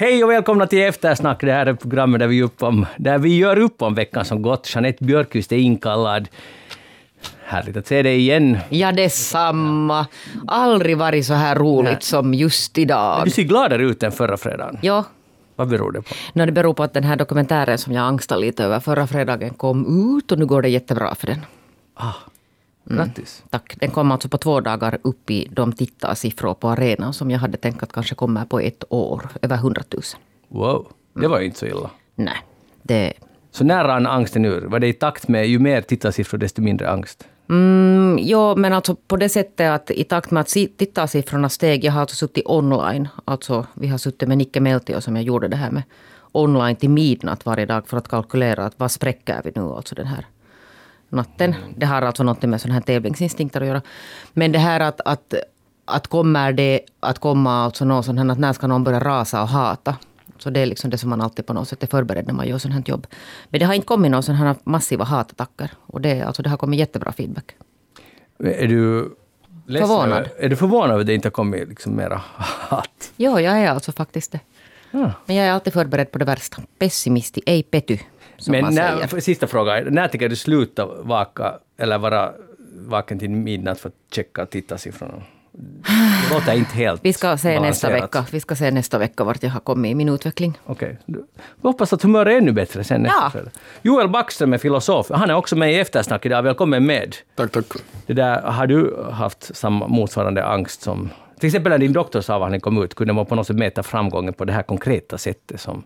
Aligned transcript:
Hej 0.00 0.24
och 0.24 0.30
välkomna 0.30 0.66
till 0.66 0.78
Eftersnack. 0.78 1.40
Det 1.40 1.52
här 1.52 1.66
är 1.66 1.74
programmet 1.74 2.18
där 2.20 2.26
vi, 2.26 2.42
upp 2.42 2.62
om, 2.62 2.86
där 2.96 3.18
vi 3.18 3.36
gör 3.36 3.58
upp 3.58 3.82
om 3.82 3.94
veckan 3.94 4.24
som 4.24 4.42
gått. 4.42 4.74
Jeanette 4.74 5.04
Björkqvist 5.04 5.52
är 5.52 5.56
inkallad. 5.56 6.28
Härligt 7.44 7.76
att 7.76 7.86
se 7.86 8.02
dig 8.02 8.18
igen. 8.18 8.58
Ja, 8.68 8.92
detsamma. 8.92 10.06
Aldrig 10.46 10.98
varit 10.98 11.26
så 11.26 11.34
här 11.34 11.56
roligt 11.56 11.92
Nej. 11.92 12.02
som 12.02 12.34
just 12.34 12.78
idag. 12.78 13.24
Du 13.24 13.30
ser 13.30 13.42
gladare 13.42 13.82
ut 13.82 14.02
än 14.02 14.12
förra 14.12 14.36
fredagen. 14.36 14.78
Ja, 14.82 15.04
Vad 15.56 15.68
beror 15.68 15.92
det 15.92 16.02
på? 16.02 16.14
no, 16.32 16.46
det 16.46 16.52
beror 16.52 16.74
på 16.74 16.82
att 16.82 16.94
den 16.94 17.04
här 17.04 17.16
dokumentären 17.16 17.78
som 17.78 17.92
jag 17.92 18.04
angstade 18.04 18.40
lite 18.40 18.64
över 18.64 18.80
förra 18.80 19.06
fredagen 19.06 19.50
kom 19.50 20.18
ut 20.18 20.32
och 20.32 20.38
nu 20.38 20.46
går 20.46 20.62
det 20.62 20.68
jättebra 20.68 21.14
för 21.14 21.26
den. 21.26 21.40
Ah, 21.94 22.14
grattis. 22.84 23.44
Tack. 23.50 23.76
Den 23.80 23.90
kom 23.90 24.10
alltså 24.12 24.28
på 24.28 24.38
två 24.38 24.60
dagar 24.60 24.98
upp 25.02 25.30
i 25.30 25.48
de 25.50 25.72
tittarsiffror 25.72 26.54
på 26.54 26.68
arenan 26.68 27.12
som 27.12 27.30
jag 27.30 27.38
hade 27.38 27.56
tänkt 27.58 27.82
att 27.82 27.92
kanske 27.92 28.14
kommer 28.14 28.44
på 28.44 28.60
ett 28.60 28.84
år. 28.88 29.28
Över 29.42 29.56
100 29.56 29.82
000. 29.92 30.02
Wow, 30.48 30.86
det 31.14 31.28
var 31.28 31.38
ju 31.40 31.46
inte 31.46 31.58
så 31.58 31.66
illa. 31.66 31.90
Nej, 32.14 32.36
det... 32.82 33.12
Så 33.52 33.64
när 33.64 33.84
rann 33.84 34.06
angsten 34.06 34.44
ur? 34.44 34.60
Var 34.66 34.78
det 34.78 34.86
i 34.86 34.92
takt 34.92 35.28
med 35.28 35.48
ju 35.48 35.58
mer 35.58 35.80
tittarsiffror 35.80 36.38
desto 36.38 36.62
mindre 36.62 36.90
angst? 36.90 37.28
Mm, 37.48 38.18
jo, 38.20 38.56
men 38.56 38.72
alltså 38.72 38.94
på 38.94 39.16
det 39.16 39.28
sättet 39.28 39.70
att 39.70 39.90
i 39.90 40.04
takt 40.04 40.30
med 40.30 40.40
att 40.40 40.48
si- 40.48 40.68
tittarsiffrorna 40.76 41.48
steg, 41.48 41.84
jag 41.84 41.92
har 41.92 42.00
alltså 42.00 42.16
suttit 42.16 42.46
online. 42.46 43.08
Alltså 43.24 43.66
vi 43.74 43.86
har 43.88 43.98
suttit 43.98 44.28
med 44.28 44.38
Nicke 44.38 44.60
Meltio 44.60 45.00
som 45.00 45.16
jag 45.16 45.24
gjorde 45.24 45.48
det 45.48 45.56
här 45.56 45.70
med 45.70 45.82
online 46.32 46.76
till 46.76 46.90
midnatt 46.90 47.46
varje 47.46 47.66
dag 47.66 47.86
för 47.88 47.96
att 47.96 48.08
kalkylera 48.08 48.64
att 48.64 48.74
vad 48.76 48.90
spräcker 48.90 49.40
vi 49.44 49.52
nu 49.54 49.62
alltså 49.62 49.94
den 49.94 50.06
här 50.06 50.26
natten. 51.10 51.54
Det 51.76 51.86
har 51.86 52.02
alltså 52.02 52.22
något 52.22 52.42
med 52.42 52.60
sådana 52.60 52.74
här 52.74 52.80
tävlingsinstinkter 52.80 53.60
att 53.60 53.66
göra. 53.66 53.82
Men 54.32 54.52
det 54.52 54.58
här 54.58 54.80
att, 54.80 55.00
att, 55.04 55.34
att 55.84 56.06
kommer 56.06 56.52
det 56.52 56.80
att 57.00 57.18
komma 57.18 57.64
alltså 57.64 57.84
någon 57.84 58.04
sån 58.04 58.18
här, 58.18 58.30
att 58.30 58.38
när 58.38 58.52
ska 58.52 58.66
någon 58.66 58.84
börja 58.84 59.00
rasa 59.00 59.42
och 59.42 59.48
hata? 59.48 59.96
Så 60.38 60.50
det 60.50 60.60
är 60.60 60.66
liksom 60.66 60.90
det 60.90 60.98
som 60.98 61.10
man 61.10 61.20
alltid 61.20 61.46
på 61.46 61.52
något 61.52 61.68
sätt 61.68 61.82
är 61.82 61.86
förberedd 61.86 62.26
när 62.26 62.34
man 62.34 62.48
gör 62.48 62.58
sånt 62.58 62.74
här 62.74 62.82
jobb. 62.86 63.06
Men 63.48 63.60
det 63.60 63.66
har 63.66 63.74
inte 63.74 63.86
kommit 63.86 64.10
några 64.10 64.22
sådana 64.22 64.44
här 64.44 64.56
massiva 64.64 65.04
hatattacker. 65.04 65.70
Och 65.80 66.00
det, 66.00 66.22
alltså 66.22 66.42
det 66.42 66.50
har 66.50 66.56
kommit 66.56 66.78
jättebra 66.78 67.12
feedback. 67.12 67.54
Är 68.44 68.68
du 68.68 69.14
ledsen 69.66 69.88
Förvånad. 69.88 70.28
Är 70.38 70.48
du 70.48 70.56
förvånad 70.56 70.90
över 70.90 71.00
att 71.00 71.06
det 71.06 71.14
inte 71.14 71.26
har 71.26 71.30
kommit 71.30 71.68
liksom 71.68 71.96
mera 71.96 72.20
hat? 72.68 73.12
Ja, 73.16 73.40
jag 73.40 73.58
är 73.58 73.70
alltså 73.70 73.92
faktiskt 73.92 74.32
det. 74.32 74.40
Ja. 74.90 75.12
Men 75.26 75.36
jag 75.36 75.46
är 75.46 75.52
alltid 75.52 75.72
förberedd 75.72 76.10
på 76.10 76.18
det 76.18 76.24
värsta. 76.24 76.62
Pessimisti, 76.78 77.42
ej 77.46 77.62
pety. 77.62 77.98
Som 78.40 78.52
Men 78.52 78.64
man 78.64 78.74
när, 78.74 79.06
säger. 79.06 79.20
sista 79.20 79.46
fråga. 79.46 79.84
När 79.90 80.08
tänker 80.08 80.28
du 80.28 80.36
sluta 80.36 80.86
vaka 80.86 81.54
eller 81.78 81.98
vara 81.98 82.32
vaken 82.88 83.18
till 83.18 83.30
midnatt 83.30 83.80
för 83.80 83.88
att 83.88 83.94
checka 84.14 84.46
tittarsiffrorna? 84.46 85.14
Det 86.28 86.34
låter 86.34 86.54
inte 86.54 86.74
helt 86.76 87.00
Vi 87.04 87.12
ska 87.12 87.36
se 87.36 87.60
nästa 87.60 87.88
vecka. 87.90 88.24
Vi 88.32 88.40
ska 88.40 88.54
se 88.56 88.70
nästa 88.70 88.98
vecka 88.98 89.24
vart 89.24 89.42
jag 89.42 89.50
har 89.50 89.60
kommit 89.60 89.90
i 89.90 89.94
min 89.94 90.08
utveckling. 90.08 90.58
Okej. 90.66 90.98
Du- 91.06 91.24
Vi 91.62 91.68
hoppas 91.68 91.92
att 91.92 92.02
humöret 92.02 92.32
är 92.32 92.36
ännu 92.38 92.52
bättre 92.52 92.84
sen 92.84 93.02
nästa 93.02 93.30
Ja. 93.34 93.40
Joel 93.82 94.08
Backström 94.08 94.52
är 94.52 94.58
filosof. 94.58 95.06
Han 95.10 95.30
är 95.30 95.34
också 95.34 95.56
med 95.56 95.72
i 95.72 95.78
Eftersnack 95.78 96.26
idag. 96.26 96.42
Välkommen 96.42 96.86
med. 96.86 97.16
Tack, 97.34 97.52
tack. 97.52 97.64
Det 98.06 98.12
där, 98.12 98.42
har 98.42 98.66
du 98.66 98.96
haft 99.12 99.56
samma 99.56 99.86
motsvarande 99.88 100.44
angst 100.46 100.82
som... 100.82 101.10
Till 101.40 101.46
exempel 101.46 101.70
när 101.70 101.78
din 101.78 101.92
doktorsavhandling 101.92 102.60
kom 102.60 102.82
ut, 102.82 102.94
kunde 102.94 103.12
man 103.12 103.26
på 103.26 103.34
något 103.34 103.46
sätt 103.46 103.56
mäta 103.56 103.82
framgången 103.82 104.34
på 104.34 104.44
det 104.44 104.52
här 104.52 104.62
konkreta 104.62 105.18
sättet 105.18 105.60
som... 105.60 105.82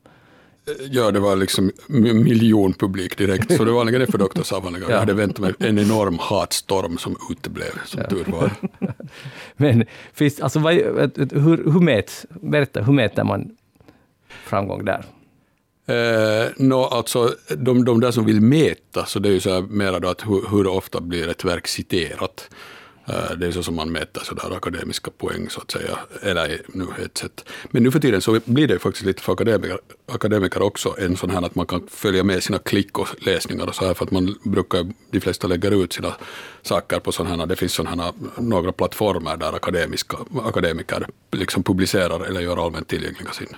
Ja, 0.90 1.10
det 1.10 1.20
var 1.20 1.36
liksom 1.36 1.72
m- 1.88 2.22
miljon 2.24 2.72
publik 2.72 3.18
direkt, 3.18 3.56
så 3.56 3.64
det 3.64 3.72
var 3.72 3.84
det 3.84 4.06
för 4.06 4.18
doktorsavhandlingar. 4.18 4.86
Ja. 4.90 4.92
Jag 4.94 5.00
hade 5.00 5.14
väntat 5.14 5.38
mig 5.38 5.52
en 5.58 5.78
enorm 5.78 6.18
hatstorm 6.20 6.98
som 6.98 7.16
uteblev, 7.30 7.72
som 7.84 8.02
tur 8.10 8.24
var. 8.26 8.50
Men 9.56 9.84
finns, 10.12 10.40
alltså, 10.40 10.58
vad, 10.58 10.74
hur, 10.74 11.72
hur, 11.72 11.80
mäts, 11.80 12.26
berätta, 12.30 12.82
hur 12.82 12.92
mäter 12.92 13.24
man 13.24 13.56
framgång 14.44 14.84
där? 14.84 15.04
Eh, 15.86 16.48
nå, 16.56 16.84
alltså, 16.84 17.34
de, 17.56 17.84
de 17.84 18.00
där 18.00 18.10
som 18.10 18.24
vill 18.24 18.40
mäta, 18.40 19.06
så 19.06 19.18
det 19.18 19.28
är 19.28 19.32
ju 19.32 19.40
så 19.40 19.54
här 19.54 19.62
mera 19.62 19.98
då 20.00 20.08
att 20.08 20.26
hur, 20.26 20.50
hur 20.50 20.66
ofta 20.66 21.00
blir 21.00 21.28
ett 21.28 21.44
verk 21.44 21.66
citerat. 21.68 22.48
Eh, 23.06 23.36
det 23.36 23.46
är 23.46 23.52
så 23.52 23.62
som 23.62 23.74
man 23.74 23.92
mäter 23.92 24.22
sådär 24.24 24.56
akademiska 24.56 25.10
poäng, 25.10 25.50
så 25.50 25.60
att 25.60 25.70
säga. 25.70 25.98
Eller 26.22 26.60
nu 26.68 26.86
ett 27.04 27.18
sätt. 27.18 27.44
Men 27.70 27.82
nu 27.82 27.90
för 27.90 28.00
tiden 28.00 28.20
så 28.20 28.40
blir 28.44 28.68
det 28.68 28.72
ju 28.72 28.78
faktiskt 28.78 29.06
lite 29.06 29.22
för 29.22 29.32
akademiker, 29.32 29.78
akademiker 30.12 30.62
också 30.62 30.94
en 30.98 31.16
sån 31.16 31.30
här 31.30 31.42
att 31.42 31.54
man 31.54 31.66
kan 31.66 31.86
följa 31.90 32.24
med 32.24 32.42
sina 32.42 32.58
klick 32.58 32.98
och 32.98 33.08
läsningar 33.18 33.66
och 33.66 33.74
så 33.74 33.86
här, 33.86 33.94
för 33.94 34.04
att 34.04 34.10
man 34.10 34.34
brukar, 34.42 34.92
de 35.10 35.20
flesta 35.20 35.46
lägger 35.46 35.84
ut 35.84 35.92
sina 35.92 36.12
saker 36.62 37.00
på 37.00 37.12
sådana 37.12 37.36
här, 37.36 37.46
det 37.46 37.56
finns 37.56 37.72
sådana 37.72 38.02
här, 38.02 38.12
några 38.38 38.72
plattformar 38.72 39.36
där 39.36 39.52
akademiska, 39.52 40.16
akademiker 40.44 41.06
liksom 41.32 41.62
publicerar 41.62 42.24
eller 42.24 42.40
gör 42.40 42.64
allmänt 42.66 42.88
tillgängliga 42.88 43.30
sin, 43.32 43.56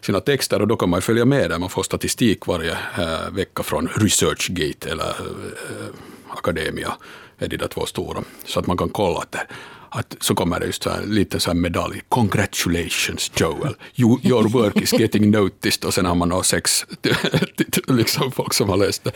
sina 0.00 0.20
texter 0.20 0.60
och 0.60 0.68
då 0.68 0.76
kan 0.76 0.88
man 0.88 0.98
ju 0.98 1.02
följa 1.02 1.24
med 1.24 1.50
där. 1.50 1.58
Man 1.58 1.70
får 1.70 1.82
statistik 1.82 2.46
varje 2.46 2.72
äh, 2.72 3.30
vecka 3.32 3.62
från 3.62 3.88
ResearchGate 3.88 4.90
eller 4.90 5.08
äh, 5.08 5.86
Academia, 6.28 6.96
är 7.44 7.48
de 7.48 7.56
där 7.56 7.68
två 7.68 7.86
stora. 7.86 8.22
Så 8.44 8.60
att 8.60 8.66
man 8.66 8.76
kan 8.76 8.88
kolla 8.88 9.18
att, 9.18 9.32
det- 9.32 9.46
att 9.94 10.16
så 10.20 10.34
kommer 10.34 10.60
det 10.60 10.66
just 10.66 10.82
så 10.82 10.90
här, 10.90 11.02
lite 11.06 11.40
så 11.40 11.50
här 11.50 11.54
medalj. 11.54 12.00
Congratulations 12.08 13.30
Joel, 13.36 13.74
you, 13.96 14.18
your 14.22 14.48
work 14.48 14.80
is 14.80 14.92
getting 14.92 15.30
noticed. 15.30 15.84
Och 15.84 15.94
sen 15.94 16.06
har 16.06 16.14
man 16.14 16.28
några 16.28 16.42
sex 16.42 16.86
liksom 17.86 18.32
folk 18.32 18.54
som 18.54 18.68
har 18.68 18.76
läst 18.76 19.04
det. 19.04 19.12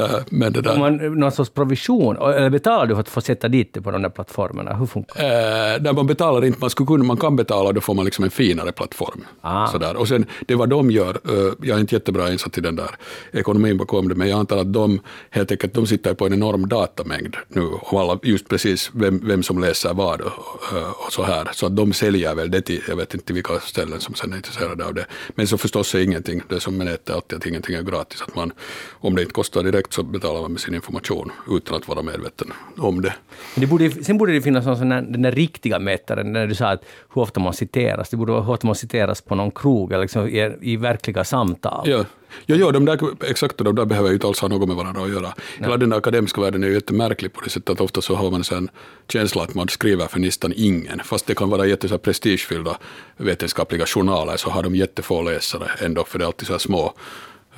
Eh, 0.00 0.10
Men 0.30 0.52
det 0.52 0.60
där, 0.60 0.78
man 0.78 0.96
någon 0.96 1.32
sorts 1.32 1.50
provision? 1.50 2.16
Eller 2.16 2.50
betalar 2.50 2.86
du 2.86 2.94
för 2.94 3.00
att 3.00 3.08
få 3.08 3.20
sätta 3.20 3.48
dit 3.48 3.74
det 3.74 3.82
på 3.82 3.90
de 3.90 4.02
där 4.02 4.08
plattformarna? 4.08 4.74
Hur 4.74 4.86
funkar 4.86 5.20
det? 5.20 5.74
Eh, 5.74 5.82
där 5.82 5.92
man 5.92 6.06
betalar 6.06 6.44
inte, 6.44 6.60
man, 6.60 6.70
skulle 6.70 6.86
kunna, 6.86 7.04
man 7.04 7.16
kan 7.16 7.36
betala, 7.36 7.72
då 7.72 7.80
får 7.80 7.94
man 7.94 8.04
liksom 8.04 8.24
en 8.24 8.30
finare 8.30 8.72
plattform. 8.72 9.24
Ah. 9.40 9.66
Sådär. 9.66 9.96
Och 9.96 10.08
sen 10.08 10.26
det 10.46 10.54
vad 10.54 10.68
de 10.68 10.90
gör, 10.90 11.18
eh, 11.28 11.52
jag 11.62 11.76
är 11.76 11.80
inte 11.80 11.94
jättebra 11.94 12.32
insatt 12.32 12.58
i 12.58 12.60
den 12.60 12.76
där 12.76 12.90
ekonomin 13.32 13.76
bakom 13.76 14.08
det, 14.08 14.14
men 14.14 14.28
jag 14.28 14.38
antar 14.38 14.56
att 14.56 14.72
de 14.72 15.00
helt 15.30 15.50
enkelt 15.50 15.74
de 15.74 15.86
sitter 15.86 16.14
på 16.14 16.26
en 16.26 16.32
enorm 16.32 16.68
datamängd 16.68 17.36
nu, 17.48 17.62
om 17.62 17.98
alla, 17.98 18.18
just 18.22 18.48
precis 18.48 18.90
vem, 18.94 19.20
vem 19.24 19.42
som 19.42 19.58
läser 19.58 19.94
vad 19.94 20.07
och, 20.08 20.76
eh, 20.76 20.90
och 21.06 21.12
så 21.12 21.22
här. 21.22 21.48
Så 21.52 21.66
att 21.66 21.76
de 21.76 21.92
säljer 21.92 22.34
väl 22.34 22.50
det 22.50 22.60
till, 22.60 22.82
jag 22.88 22.96
vet 22.96 23.14
inte 23.14 23.32
vilka 23.32 23.60
ställen 23.60 24.00
som 24.00 24.14
sen 24.14 24.32
är 24.32 24.36
intresserade 24.36 24.84
av 24.84 24.94
det. 24.94 25.06
Men 25.34 25.46
så 25.46 25.58
förstås 25.58 25.94
är 25.94 25.98
ingenting, 25.98 26.42
det 26.48 26.60
som 26.60 26.76
med 26.76 26.86
nätet 26.86 27.08
är 27.10 27.14
alltid 27.14 27.38
att 27.38 27.46
ingenting 27.46 27.74
är 27.74 27.82
gratis. 27.82 28.22
Att 28.22 28.36
man, 28.36 28.52
om 28.90 29.14
det 29.14 29.22
inte 29.22 29.34
kostar 29.34 29.62
direkt 29.62 29.92
så 29.92 30.02
betalar 30.02 30.40
man 30.40 30.52
med 30.52 30.60
sin 30.60 30.74
information 30.74 31.32
utan 31.50 31.76
att 31.76 31.88
vara 31.88 32.02
medveten 32.02 32.52
om 32.78 33.02
det. 33.02 33.14
Det 33.54 33.66
borde, 33.66 33.90
sen 33.90 34.18
borde 34.18 34.32
det 34.32 34.42
finnas 34.42 34.66
någon 34.66 34.76
sån 34.76 34.88
där, 34.88 35.02
den 35.02 35.22
där 35.22 35.32
riktiga 35.32 35.78
mätaren, 35.78 36.32
när 36.32 36.46
du 36.46 36.54
sa 36.54 36.66
att 36.66 36.84
hur 37.14 37.22
ofta 37.22 37.40
man 37.40 37.54
citeras. 37.54 38.08
Det 38.08 38.16
borde 38.16 38.32
vara 38.32 38.42
hur 38.42 38.52
ofta 38.52 38.66
man 38.66 38.76
citeras 38.76 39.20
på 39.20 39.34
någon 39.34 39.50
krog, 39.50 39.92
eller 39.92 40.02
liksom 40.02 40.28
i, 40.28 40.56
i 40.60 40.76
verkliga 40.76 41.24
samtal. 41.24 41.88
Ja, 41.88 42.04
ja, 42.46 42.56
ja 42.56 42.70
de 42.70 42.84
där, 42.84 42.98
exakt, 43.30 43.58
de 43.58 43.74
där 43.74 43.84
behöver 43.84 44.08
ju 44.08 44.14
inte 44.14 44.26
alls 44.26 44.40
ha 44.40 44.48
något 44.48 44.68
med 44.68 44.76
varandra 44.76 45.02
att 45.02 45.10
göra. 45.10 45.34
Hela 45.58 45.76
den 45.76 45.90
där 45.90 45.96
akademiska 45.96 46.40
världen 46.40 46.64
är 46.64 46.68
ju 46.68 46.74
jättemärklig 46.74 47.32
på 47.32 47.40
det 47.40 47.50
sättet 47.50 47.70
att 47.70 47.80
ofta 47.80 48.00
så 48.00 48.14
har 48.14 48.30
man 48.30 48.42
en 48.52 48.68
känsla 49.08 49.42
att 49.42 49.54
man 49.54 49.68
skriver 49.68 50.06
för 50.06 50.20
nästan 50.20 50.52
ingen. 50.56 51.00
Fast 51.04 51.26
det 51.26 51.34
kan 51.34 51.50
vara 51.50 51.66
jätte 51.66 51.88
så 51.88 51.94
här 51.94 51.98
prestigefyllda 51.98 52.78
vetenskapliga 53.16 53.86
journaler 53.86 54.36
så 54.36 54.50
har 54.50 54.62
de 54.62 54.74
jättefå 54.74 55.22
läsare 55.22 55.70
ändå, 55.80 56.04
för 56.04 56.18
det 56.18 56.24
är 56.24 56.26
alltid 56.26 56.46
så 56.46 56.52
här 56.52 56.58
små 56.58 56.94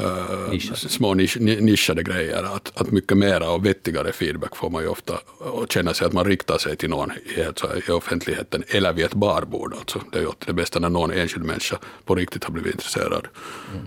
eh, 0.02 0.58
små 0.74 1.14
nisch, 1.14 1.36
ni- 1.40 1.60
nischade 1.60 2.02
grejer. 2.02 2.42
Att, 2.42 2.72
att 2.80 2.90
mycket 2.90 3.16
mera 3.18 3.50
och 3.50 3.66
vettigare 3.66 4.12
feedback 4.12 4.56
får 4.56 4.70
man 4.70 4.82
ju 4.82 4.88
ofta 4.88 5.14
och 5.38 5.72
känna 5.72 5.94
sig 5.94 6.06
att 6.06 6.12
man 6.12 6.24
riktar 6.24 6.58
sig 6.58 6.76
till 6.76 6.90
någon 6.90 7.10
i, 7.26 7.40
helt 7.40 7.58
så 7.58 7.68
här, 7.68 7.88
i 7.88 7.92
offentligheten 7.92 8.62
eller 8.68 8.92
vid 8.92 9.04
ett 9.04 9.14
barbord. 9.14 9.74
Alltså. 9.78 10.00
Det 10.12 10.18
är 10.18 10.22
ju 10.22 10.28
det 10.46 10.52
bästa 10.52 10.78
när 10.78 10.88
någon 10.88 11.10
enskild 11.12 11.44
människa 11.44 11.78
på 12.04 12.14
riktigt 12.14 12.44
har 12.44 12.50
blivit 12.52 12.72
intresserad. 12.74 13.26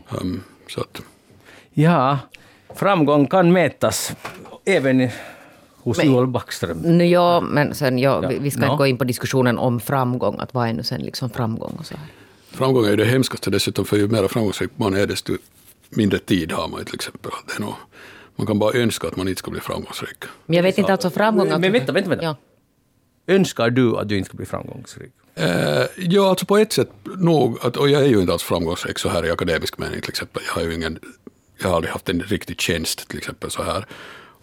Um, 0.10 0.44
så 0.70 0.82
att, 0.82 1.02
Ja, 1.74 2.20
framgång 2.76 3.28
kan 3.28 3.52
mätas 3.52 4.12
även 4.66 5.10
hos 5.76 5.98
Men- 5.98 6.08
Joel 6.08 6.28
Backström. 6.28 6.78
Nu, 6.78 7.06
ja, 7.06 7.42
men 7.42 7.76
sen, 7.76 8.00
ja, 8.00 8.20
Ja. 8.24 8.30
vi, 8.30 8.40
vi 8.40 8.52
ska 8.52 8.62
Ja. 8.62 8.66
inte 8.72 8.78
gå 8.78 8.86
in 8.88 8.98
på 8.98 9.04
diskussionen 9.04 9.58
om 9.58 9.80
framgång. 9.80 10.40
Att 10.40 10.54
vad 10.54 10.70
är 10.70 10.74
nu 10.74 10.84
sen 10.84 11.02
liksom 11.02 11.30
framgång 11.30 11.76
och 11.80 11.86
så 11.86 11.96
här. 11.96 12.06
framgång 12.52 12.86
är 12.86 12.90
ju 12.90 12.96
det 12.96 13.06
hemskaste 13.06 13.50
dessutom, 13.50 13.86
för 13.86 13.98
ju 13.98 14.08
mer 14.08 14.28
framgångsrik 14.28 14.70
man 14.76 14.94
är, 14.94 15.08
desto 15.08 15.34
mindre 15.96 16.20
tid 16.20 16.52
har 16.52 16.68
man 16.68 16.80
ju 16.80 16.86
till 16.86 16.96
exempel. 16.96 17.32
Det 17.48 17.54
är 17.56 17.60
nog, 17.62 17.74
man 18.36 18.48
kan 18.48 18.60
bara 18.60 18.74
önska 18.74 19.08
att 19.08 19.16
man 19.16 19.28
inte 19.28 19.40
ska 19.40 19.52
bli 19.52 19.60
framgångsrik. 19.62 20.24
Men 20.46 20.56
jag 20.56 20.64
vet 20.64 20.78
inte, 20.78 20.92
alltså 20.92 21.10
framgång... 21.10 21.48
Men 21.48 21.54
alltså- 21.54 21.72
vänta, 21.72 21.92
vänta, 21.92 22.10
vänta. 22.10 22.26
Ja. 22.26 22.36
Önskar 23.28 23.70
du 23.70 23.98
att 23.98 24.10
du 24.10 24.18
inte 24.18 24.28
ska 24.28 24.38
bli 24.38 24.46
framgångsrik? 24.46 25.12
Eh, 25.36 25.86
ja, 25.98 26.30
alltså 26.30 26.46
på 26.46 26.58
ett 26.58 26.74
sätt 26.74 26.90
nog, 27.18 27.58
att, 27.62 27.78
och 27.78 27.90
jag 27.90 28.02
är 28.02 28.08
ju 28.08 28.20
inte 28.20 28.34
alls 28.34 28.44
framgångsrik 28.44 29.00
så 29.00 29.10
här 29.10 29.26
i 29.26 29.32
akademisk 29.32 29.78
mening 29.78 30.02
till 30.02 30.10
exempel. 30.10 30.44
Jag 30.48 30.54
har 30.54 30.62
ju 30.62 30.74
ingen, 30.76 31.00
jag 31.62 31.70
har 31.70 31.76
aldrig 31.76 31.94
haft 31.94 32.10
en 32.10 32.22
riktig 32.22 32.62
tjänst 32.62 33.08
till 33.08 33.18
exempel 33.18 33.52
så 33.52 33.64
här. 33.64 33.86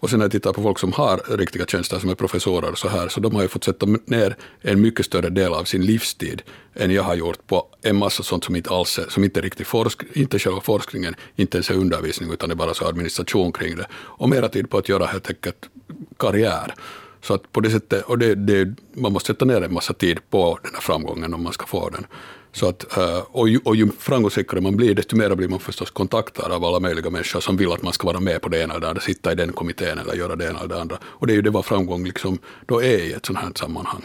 Och 0.01 0.09
sen 0.09 0.19
när 0.19 0.25
jag 0.25 0.31
tittar 0.31 0.53
på 0.53 0.61
folk 0.61 0.79
som 0.79 0.91
har 0.93 1.37
riktiga 1.37 1.65
tjänster 1.65 1.99
som 1.99 2.09
är 2.09 2.15
professorer 2.15 2.71
och 2.71 2.77
så 2.77 2.87
här, 2.87 3.07
så 3.07 3.19
de 3.19 3.35
har 3.35 3.41
ju 3.41 3.47
fått 3.47 3.63
sätta 3.63 3.85
ner 4.05 4.35
en 4.61 4.81
mycket 4.81 5.05
större 5.05 5.29
del 5.29 5.53
av 5.53 5.63
sin 5.63 5.85
livstid 5.85 6.41
än 6.73 6.91
jag 6.91 7.03
har 7.03 7.15
gjort 7.15 7.47
på 7.47 7.67
en 7.81 7.95
massa 7.95 8.23
sånt 8.23 8.43
som 8.43 8.55
inte 8.55 8.69
alls 8.69 8.99
är, 8.99 9.09
som 9.09 9.23
inte 9.23 9.39
är 9.39 9.41
riktigt 9.41 9.67
forsk, 9.67 10.03
inte 10.13 10.39
själva 10.39 10.61
forskningen, 10.61 11.15
inte 11.35 11.57
ens 11.57 11.69
är 11.69 11.75
undervisning 11.75 12.31
utan 12.33 12.49
det 12.49 12.53
är 12.53 12.57
bara 12.57 12.73
så 12.73 12.85
administration 12.85 13.51
kring 13.51 13.75
det. 13.75 13.87
Och 13.93 14.29
mera 14.29 14.49
tid 14.49 14.69
på 14.69 14.77
att 14.77 14.89
göra 14.89 15.05
helt 15.05 15.29
enkelt 15.29 15.69
karriär. 16.17 16.73
Så 17.21 17.33
att 17.33 17.51
på 17.51 17.59
det 17.59 17.69
sättet, 17.69 18.03
och 18.03 18.17
det, 18.17 18.35
det, 18.35 18.75
man 18.93 19.13
måste 19.13 19.27
sätta 19.27 19.45
ner 19.45 19.61
en 19.61 19.73
massa 19.73 19.93
tid 19.93 20.19
på 20.29 20.59
den 20.63 20.73
här 20.73 20.81
framgången 20.81 21.33
om 21.33 21.43
man 21.43 21.53
ska 21.53 21.65
få 21.65 21.89
den. 21.89 22.05
Så 22.53 22.67
att, 22.67 22.97
eh, 22.97 23.19
och, 23.31 23.49
ju, 23.49 23.59
och 23.63 23.75
ju 23.75 23.89
framgångsrikare 23.99 24.61
man 24.61 24.75
blir, 24.75 24.95
desto 24.95 25.15
mer 25.15 25.35
blir 25.35 25.47
man 25.47 25.59
förstås 25.59 25.91
kontaktad 25.91 26.51
av 26.51 26.65
alla 26.65 26.79
möjliga 26.79 27.09
människor 27.09 27.39
som 27.39 27.57
vill 27.57 27.71
att 27.71 27.83
man 27.83 27.93
ska 27.93 28.07
vara 28.07 28.19
med 28.19 28.41
på 28.41 28.49
det 28.49 28.59
ena 28.59 28.73
eller 28.73 28.81
det 28.81 28.87
andra, 28.87 29.01
sitta 29.01 29.31
i 29.31 29.35
den 29.35 29.53
kommittén 29.53 29.97
eller 29.97 30.13
göra 30.13 30.35
det 30.35 30.45
ena 30.45 30.59
eller 30.59 30.75
det 30.75 30.81
andra. 30.81 30.97
Och 31.03 31.27
det 31.27 31.33
är 31.33 31.35
ju 31.35 31.41
det 31.41 31.49
vad 31.49 31.65
framgång 31.65 32.05
liksom 32.05 32.37
då 32.65 32.83
är 32.83 32.97
i 32.97 33.13
ett 33.13 33.25
sådant 33.25 33.45
här 33.45 33.51
sammanhang. 33.55 34.01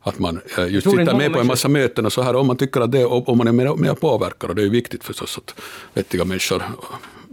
Att 0.00 0.18
man 0.18 0.40
eh, 0.58 0.66
just 0.66 0.90
sitter 0.90 1.16
med 1.16 1.32
på 1.32 1.40
en 1.40 1.46
massa 1.46 1.68
möten 1.68 2.06
och 2.06 2.12
så 2.12 2.22
här, 2.22 2.36
om 2.36 2.46
man 2.46 2.56
tycker 2.56 2.80
att 2.80 2.92
det, 2.92 3.04
om 3.04 3.38
man 3.38 3.48
är 3.48 3.52
med, 3.52 3.78
med 3.78 3.90
och 3.90 4.00
påverkar, 4.00 4.48
och 4.48 4.54
det 4.54 4.62
är 4.62 4.64
ju 4.64 4.70
viktigt 4.70 5.04
förstås 5.04 5.38
att 5.38 5.60
vettiga 5.94 6.24
människor, 6.24 6.62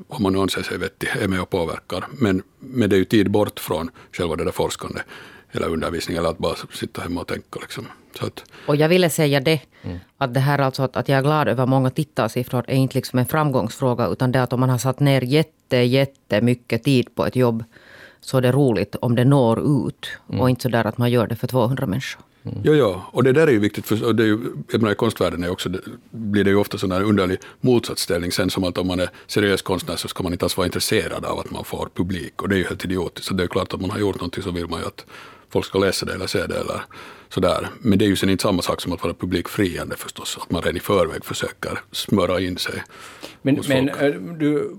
om 0.08 0.24
man 0.24 0.34
nu 0.34 0.40
anser 0.40 0.64
sig 0.64 0.78
vettig, 0.78 1.10
är 1.22 1.28
med 1.28 1.42
och 1.42 1.50
påverkar. 1.50 2.08
Men, 2.12 2.44
men 2.60 2.90
det 2.90 2.96
är 2.96 2.98
ju 2.98 3.06
tid 3.06 3.32
bort 3.32 3.60
från 3.60 3.90
själva 4.12 4.36
det 4.36 4.44
där 4.44 4.52
forskande 4.52 5.02
eller 5.56 5.70
undervisning, 5.70 6.18
eller 6.18 6.30
att 6.30 6.38
bara 6.38 6.56
sitta 6.74 7.02
hemma 7.02 7.22
och 7.22 7.28
tänka. 7.28 7.60
Liksom. 7.60 7.88
Att, 8.20 8.44
Och 8.68 8.76
jag 8.76 8.90
ville 8.90 9.10
säga 9.10 9.40
det, 9.40 9.62
att 10.18 10.34
det 10.34 10.40
här 10.40 10.60
alltså 10.60 10.84
att, 10.84 10.98
att 10.98 11.10
jag 11.10 11.18
är 11.18 11.24
glad 11.24 11.48
över 11.48 11.66
många 11.66 11.90
tittarsiffror 11.90 12.66
är 12.68 12.76
inte 12.76 12.96
liksom 12.98 13.20
en 13.20 13.26
framgångsfråga, 13.26 14.08
utan 14.08 14.32
det 14.32 14.44
att 14.44 14.54
om 14.54 14.60
man 14.60 14.70
har 14.70 14.78
satt 14.78 15.00
ner 15.00 15.22
jätte, 15.22 15.78
jättemycket 15.78 16.84
tid 16.84 17.16
på 17.16 17.26
ett 17.26 17.36
jobb, 17.36 17.64
så 18.22 18.38
är 18.38 18.42
det 18.42 18.52
roligt 18.52 18.96
om 18.96 19.16
det 19.16 19.26
når 19.26 19.88
ut. 19.88 20.08
Och 20.28 20.50
inte 20.50 20.62
så 20.62 20.70
där 20.70 20.88
att 20.88 20.98
man 20.98 21.12
gör 21.12 21.28
det 21.28 21.36
för 21.36 21.48
200 21.48 21.86
människor. 21.86 22.22
Jo, 22.64 22.74
jo, 22.74 23.02
och 23.12 23.24
det 23.24 23.32
där 23.32 23.48
är 23.48 23.52
ju 23.52 23.60
viktigt, 23.60 23.86
för 23.86 24.14
det 24.14 24.24
är 24.24 24.28
ju, 24.28 24.40
jag 24.72 24.82
menar, 24.82 24.92
i 24.92 24.96
konstvärlden 24.96 25.44
är 25.44 25.50
också, 25.50 25.70
det, 25.70 25.80
blir 26.12 26.44
det 26.44 26.50
ju 26.50 26.56
ofta 26.56 26.78
sån 26.78 26.92
här 26.92 27.04
underlig 27.04 27.40
motsatsställning, 27.62 28.32
sen 28.32 28.50
som 28.50 28.64
att 28.64 28.78
om 28.78 28.88
man 28.88 29.00
är 29.00 29.10
seriös 29.28 29.62
konstnär 29.62 29.96
så 29.96 30.08
ska 30.08 30.24
man 30.24 30.32
inte 30.32 30.46
alls 30.46 30.58
vara 30.58 30.68
intresserad 30.68 31.26
av 31.26 31.40
att 31.40 31.52
man 31.52 31.64
får 31.64 31.90
publik, 31.94 32.42
och 32.42 32.50
det 32.50 32.56
är 32.56 32.58
ju 32.58 32.64
helt 32.64 32.86
idiotiskt. 32.86 33.28
Så 33.28 33.34
det 33.34 33.44
är 33.44 33.48
klart 33.48 33.74
att 33.74 33.82
man 33.82 33.90
har 33.90 34.00
gjort 34.00 34.16
någonting 34.16 34.44
så 34.44 34.52
vill 34.52 34.68
man 34.68 34.80
ju 34.80 34.86
att 34.86 35.06
folk 35.56 35.66
ska 35.66 35.80
läsa 35.80 36.06
det 36.06 36.14
eller 36.14 36.28
se 36.28 36.46
det 36.48 36.56
eller 36.60 36.82
sådär. 37.30 37.68
Men 37.80 37.98
det 38.00 38.06
är 38.06 38.08
ju 38.10 38.16
sen 38.16 38.30
inte 38.30 38.42
samma 38.42 38.62
sak 38.62 38.82
som 38.82 38.94
att 38.94 39.04
vara 39.04 39.14
publikfriande 39.14 39.96
förstås, 39.98 40.38
att 40.42 40.52
man 40.52 40.62
redan 40.62 40.78
i 40.78 40.80
förväg 40.80 41.26
försöker 41.26 41.80
smöra 41.92 42.40
in 42.40 42.58
sig 42.58 42.84
Men, 43.42 43.56
men 43.68 43.90
folk. 43.90 44.02
eh, 44.02 44.14
du 44.22 44.76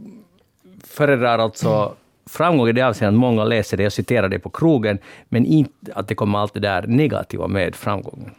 föredrar 0.84 1.38
alltså 1.38 1.94
framgång 2.30 2.68
i 2.68 2.72
det 2.72 2.82
avseendet 2.82 3.16
att 3.16 3.20
många 3.20 3.44
läser 3.44 3.76
det 3.76 3.86
och 3.86 3.92
citerar 3.92 4.28
det 4.28 4.38
på 4.38 4.50
krogen, 4.50 4.98
men 5.28 5.46
inte 5.46 5.92
att 5.94 6.08
det 6.08 6.14
kommer 6.14 6.38
allt 6.38 6.54
det 6.54 6.60
där 6.60 6.86
negativa 6.86 7.48
med 7.48 7.76
framgången. 7.76 8.30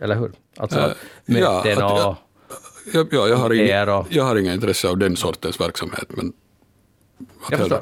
Eller 0.00 0.14
hur? 0.14 0.32
Alltså 0.56 0.78
Eh, 0.78 0.86
ja, 1.26 1.62
möten 1.64 1.84
att- 1.84 1.92
och... 1.92 1.98
ja, 1.98 2.16
Ja, 2.92 3.04
ja, 3.10 3.28
jag, 3.28 3.36
har 3.36 3.52
inga, 3.54 4.04
jag 4.10 4.24
har 4.24 4.36
inga 4.36 4.54
intresse 4.54 4.88
av 4.88 4.98
den 4.98 5.16
sortens 5.16 5.60
verksamhet, 5.60 6.04
men 6.08 6.32
Jag 7.50 7.58
förstår. 7.58 7.80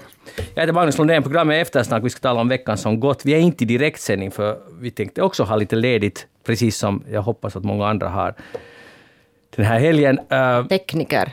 Jag 0.54 0.62
heter 0.62 0.72
Magnus 0.72 0.98
Lundén, 0.98 1.22
programmet 1.22 1.54
är 1.56 1.60
Eftersnack. 1.60 2.04
Vi 2.04 2.10
ska 2.10 2.20
tala 2.20 2.40
om 2.40 2.48
veckan 2.48 2.78
som 2.78 3.00
gått. 3.00 3.24
Vi 3.24 3.34
är 3.34 3.38
inte 3.38 3.64
i 3.64 3.66
direktsändning, 3.66 4.30
för 4.30 4.58
vi 4.80 4.90
tänkte 4.90 5.22
också 5.22 5.42
ha 5.42 5.56
lite 5.56 5.76
ledigt, 5.76 6.26
precis 6.44 6.76
som 6.76 7.04
jag 7.10 7.22
hoppas 7.22 7.56
att 7.56 7.64
många 7.64 7.86
andra 7.88 8.08
har 8.08 8.34
den 9.56 9.64
här 9.66 9.78
helgen. 9.78 10.18
Uh, 10.18 10.66
Tekniker. 10.66 11.32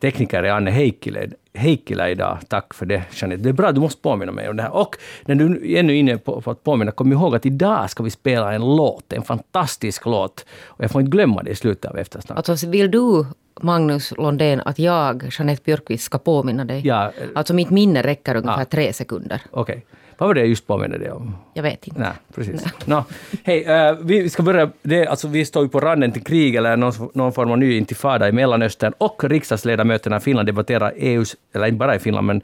tekniker 0.00 0.42
är 0.42 0.50
Anne 0.50 0.70
Heikkilä, 0.70 1.28
Heikkilä 1.54 2.10
idag. 2.10 2.38
Tack 2.48 2.74
för 2.74 2.86
det, 2.86 3.02
Jeanette. 3.12 3.42
Det 3.42 3.48
är 3.48 3.52
bra, 3.52 3.72
du 3.72 3.80
måste 3.80 4.02
påminna 4.02 4.32
mig 4.32 4.48
om 4.48 4.56
det 4.56 4.62
här. 4.62 4.74
Och 4.74 4.96
när 5.24 5.34
du 5.34 5.72
är 5.74 5.80
ännu 5.80 5.96
inne 5.96 6.18
på, 6.18 6.40
på 6.40 6.50
att 6.50 6.64
påminna, 6.64 6.90
kom 6.92 7.12
ihåg 7.12 7.36
att 7.36 7.46
idag 7.46 7.90
ska 7.90 8.02
vi 8.02 8.10
spela 8.10 8.52
en 8.52 8.76
låt, 8.76 9.12
en 9.12 9.22
fantastisk 9.22 10.06
låt. 10.06 10.46
Och 10.64 10.84
jag 10.84 10.90
får 10.90 11.00
inte 11.00 11.10
glömma 11.10 11.42
det 11.42 11.50
i 11.50 11.54
slutet 11.54 11.90
av 11.90 11.98
Eftersnack. 11.98 12.48
Alltså 12.48 12.68
vill 12.68 12.90
du, 12.90 13.24
Magnus 13.62 14.12
Londén, 14.18 14.60
att 14.64 14.78
jag, 14.78 15.24
Jeanette 15.38 15.62
Björkqvist, 15.64 16.04
ska 16.04 16.18
påminna 16.18 16.64
dig? 16.64 16.86
Ja, 16.86 17.12
Alltså 17.34 17.54
mitt 17.54 17.70
minne 17.70 18.02
räcker 18.02 18.34
ungefär 18.36 18.58
Ja. 18.58 18.64
tre 18.64 18.92
sekunder. 18.92 19.42
Okej. 19.50 19.84
Vad 20.18 20.28
var 20.28 20.34
det 20.34 20.40
jag 20.40 20.48
just 20.48 20.66
påminde 20.66 20.98
dig 20.98 21.10
om? 21.10 21.36
Jag 21.54 21.62
vet 21.62 21.86
inte. 21.86 22.00
Nej, 22.00 22.12
precis. 22.34 22.64
Nå, 22.84 23.04
hej, 23.44 23.64
eh, 23.64 23.92
vi 24.02 24.30
ska 24.30 24.42
börja. 24.42 24.70
Det, 24.82 25.06
alltså, 25.06 25.28
vi 25.28 25.44
står 25.44 25.62
ju 25.62 25.68
på 25.68 25.80
randen 25.80 26.12
till 26.12 26.24
krig 26.24 26.54
eller 26.54 26.76
någon, 26.76 26.92
någon 27.14 27.32
form 27.32 27.50
av 27.50 27.58
ny 27.58 27.76
intifada 27.76 28.28
i 28.28 28.32
Mellanöstern 28.32 28.92
och 28.98 29.24
riksdagsledamöterna 29.24 30.16
i 30.16 30.20
Finland 30.20 30.48
debatterar 30.48 30.92
EUs, 30.96 31.36
eller 31.54 31.66
inte 31.66 31.76
bara 31.78 31.96
i 31.96 31.98
Finland, 31.98 32.26
men 32.26 32.42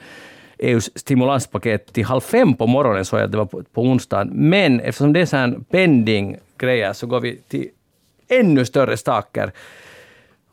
EUs 0.59 0.91
stimulanspaket 0.99 1.93
till 1.93 2.05
halv 2.05 2.21
fem 2.21 2.55
på 2.55 2.67
morgonen, 2.67 3.05
så 3.05 3.17
jag 3.17 3.25
att 3.25 3.33
det 3.33 3.39
var 3.39 3.47
på, 3.47 3.63
på 3.73 3.83
onsdagen. 3.83 4.29
Men 4.35 4.81
eftersom 4.81 5.13
det 5.13 5.21
är 5.21 5.27
så 5.27 5.37
här 5.37 5.55
pending 5.71 6.37
grejer 6.59 6.93
så 6.93 7.07
går 7.07 7.21
vi 7.21 7.37
till 7.49 7.69
ännu 8.29 8.65
större 8.65 8.97
saker. 8.97 9.53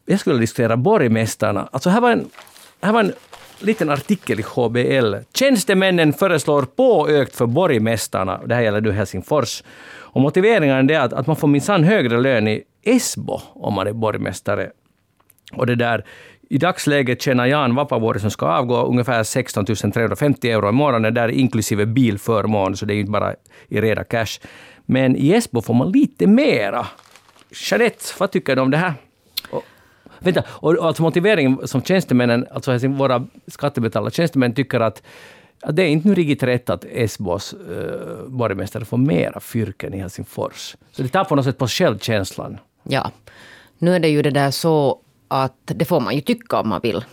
Jag 0.09 0.19
skulle 0.19 0.39
diskutera 0.39 0.77
borgmästarna. 0.77 1.69
Alltså 1.71 1.89
här 1.89 2.01
var 2.01 2.11
en, 2.11 2.29
här 2.81 2.93
var 2.93 2.99
en 2.99 3.13
liten 3.59 3.89
artikel 3.89 4.39
i 4.39 4.43
HBL. 4.43 5.15
Tjänstemännen 5.33 6.13
föreslår 6.13 6.61
påökt 6.61 7.35
för 7.35 7.45
borgmästarna. 7.45 8.41
Det 8.45 8.55
här 8.55 8.61
gäller 8.61 8.81
nu 8.81 8.91
Helsingfors. 8.91 9.63
Och 9.89 10.21
motiveringen 10.21 10.89
är 10.89 10.99
att, 10.99 11.13
att 11.13 11.27
man 11.27 11.35
får 11.35 11.47
minsann 11.47 11.83
högre 11.83 12.21
lön 12.21 12.47
i 12.47 12.63
Esbo 12.83 13.41
om 13.53 13.73
man 13.73 13.87
är 13.87 13.93
borgmästare. 13.93 14.71
Och 15.53 15.65
det 15.67 15.75
där, 15.75 16.05
I 16.49 16.57
dagsläget 16.57 17.21
tjänar 17.21 17.45
Jan 17.45 17.75
Vapavuori 17.75 18.19
som 18.19 18.31
ska 18.31 18.45
avgå 18.45 18.83
ungefär 18.83 19.23
16 19.23 19.65
350 19.65 20.49
euro 20.49 20.69
i 20.69 20.71
månaden, 20.71 21.13
där 21.13 21.29
inklusive 21.29 21.85
bilförmån, 21.85 22.77
så 22.77 22.85
det 22.85 22.93
är 22.93 22.95
ju 22.95 23.01
inte 23.01 23.11
bara 23.11 23.35
i 23.67 23.81
reda 23.81 24.03
cash. 24.03 24.39
Men 24.85 25.15
i 25.15 25.31
Esbo 25.31 25.61
får 25.61 25.73
man 25.73 25.91
lite 25.91 26.27
mera. 26.27 26.87
Jeanette, 27.51 28.05
vad 28.19 28.31
tycker 28.31 28.55
du 28.55 28.61
om 28.61 28.71
det 28.71 28.77
här? 28.77 28.93
Vänta, 30.19 30.43
och, 30.47 30.75
och 30.75 30.85
alltså 30.85 31.03
motiveringen 31.03 31.67
som 31.67 31.81
tjänstemännen, 31.81 32.47
alltså 32.51 32.87
våra 32.87 33.27
skattebetalare, 33.47 34.11
tjänstemän 34.11 34.53
tycker 34.53 34.79
att, 34.79 35.03
det 35.69 35.83
är 35.83 35.87
inte 35.87 36.07
nu 36.07 36.13
riktigt 36.13 36.43
rätt 36.43 36.69
att 36.69 36.85
Esbos 36.85 37.53
äh, 37.53 38.27
borgmästare 38.27 38.85
får 38.85 38.97
mera 38.97 39.39
fyrken 39.39 39.93
i 39.93 39.97
Helsingfors. 39.97 40.75
Så 40.91 41.03
det 41.03 41.09
tar 41.09 41.23
på 41.23 41.35
något 41.35 41.45
sätt 41.45 41.57
på 41.57 41.67
självkänslan. 41.67 42.57
Ja. 42.83 43.11
Nu 43.77 43.95
är 43.95 43.99
det 43.99 44.09
ju 44.09 44.21
det 44.21 44.29
där 44.29 44.51
så 44.51 44.99
att 45.27 45.55
det 45.65 45.85
får 45.85 45.99
man 45.99 46.15
ju 46.15 46.21
tycka 46.21 46.59
om 46.59 46.69
man 46.69 46.81
vill. 46.83 47.05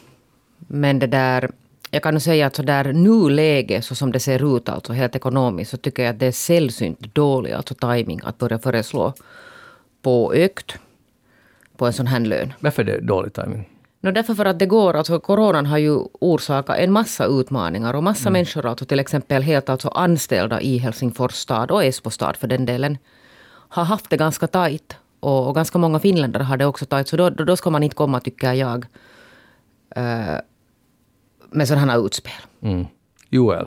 Men 0.59 0.99
det 0.99 1.07
där, 1.07 1.51
jag 1.91 2.03
kan 2.03 2.15
nog 2.15 2.23
säga 2.23 2.47
att 2.47 2.57
så 2.57 2.63
där 2.63 2.93
nuläge, 2.93 3.83
så 3.83 3.95
som 3.95 4.13
det 4.13 4.21
ser 4.21 4.57
ut 4.57 4.69
alltså 4.69 4.93
helt 4.93 5.17
ekonomiskt, 5.17 5.71
så 5.71 5.77
tycker 5.77 6.03
jag 6.03 6.11
att 6.11 6.19
det 6.19 6.27
är 6.27 6.33
sällsynt 6.33 7.15
dålig 7.15 7.53
alltså 7.53 7.75
timing 7.75 8.21
att 8.25 8.39
börja 8.39 8.59
föreslå 8.59 9.13
på 10.03 10.35
ökt 10.35 10.79
på 11.77 11.87
en 11.87 11.93
sån 11.93 12.07
här 12.07 12.21
lön. 12.21 12.53
Varför 12.61 12.83
är 12.83 12.87
det 12.87 13.01
dålig 13.01 13.33
timing? 13.33 13.69
No, 14.01 14.11
därför 14.11 14.35
för 14.35 14.45
att 14.45 14.59
det 14.59 14.67
går, 14.67 14.95
alltså 14.97 15.21
coronan 15.21 15.67
har 15.67 15.79
ju 15.79 15.99
orsakat 16.21 16.79
en 16.79 16.93
massa 16.93 17.27
utmaningar 17.27 17.95
och 17.95 18.03
massa 18.03 18.31
människor, 18.31 18.67
alltså 18.67 18.85
till 18.85 18.99
exempel 19.01 19.43
helt 19.43 19.69
alltså 19.69 19.89
anställda 19.89 20.61
i 20.61 20.79
Helsingfors 20.79 21.33
stad 21.33 21.71
och 21.71 21.85
Esbo 21.85 22.11
stad 22.11 22.37
för 22.37 22.47
den 22.47 22.67
delen, 22.67 22.99
har 23.69 23.85
haft 23.85 24.11
det 24.11 24.17
ganska 24.17 24.47
tajt. 24.47 24.97
Och, 25.21 25.49
och 25.49 25.55
ganska 25.55 25.79
många 25.79 25.99
finländare 25.99 26.43
har 26.43 26.57
det 26.57 26.67
också 26.67 26.87
tajt, 26.87 27.09
så 27.09 27.17
då, 27.17 27.31
då, 27.31 27.45
då 27.45 27.57
ska 27.57 27.71
man 27.71 27.83
inte 27.83 27.97
komma, 27.97 28.21
tycker 28.21 28.53
jag, 28.53 28.87
eh, 29.97 30.39
med 31.51 31.69
sådana 31.69 31.93
här 31.93 32.07
utspel. 32.07 32.33
Mm. 32.63 32.87
Joel? 33.31 33.67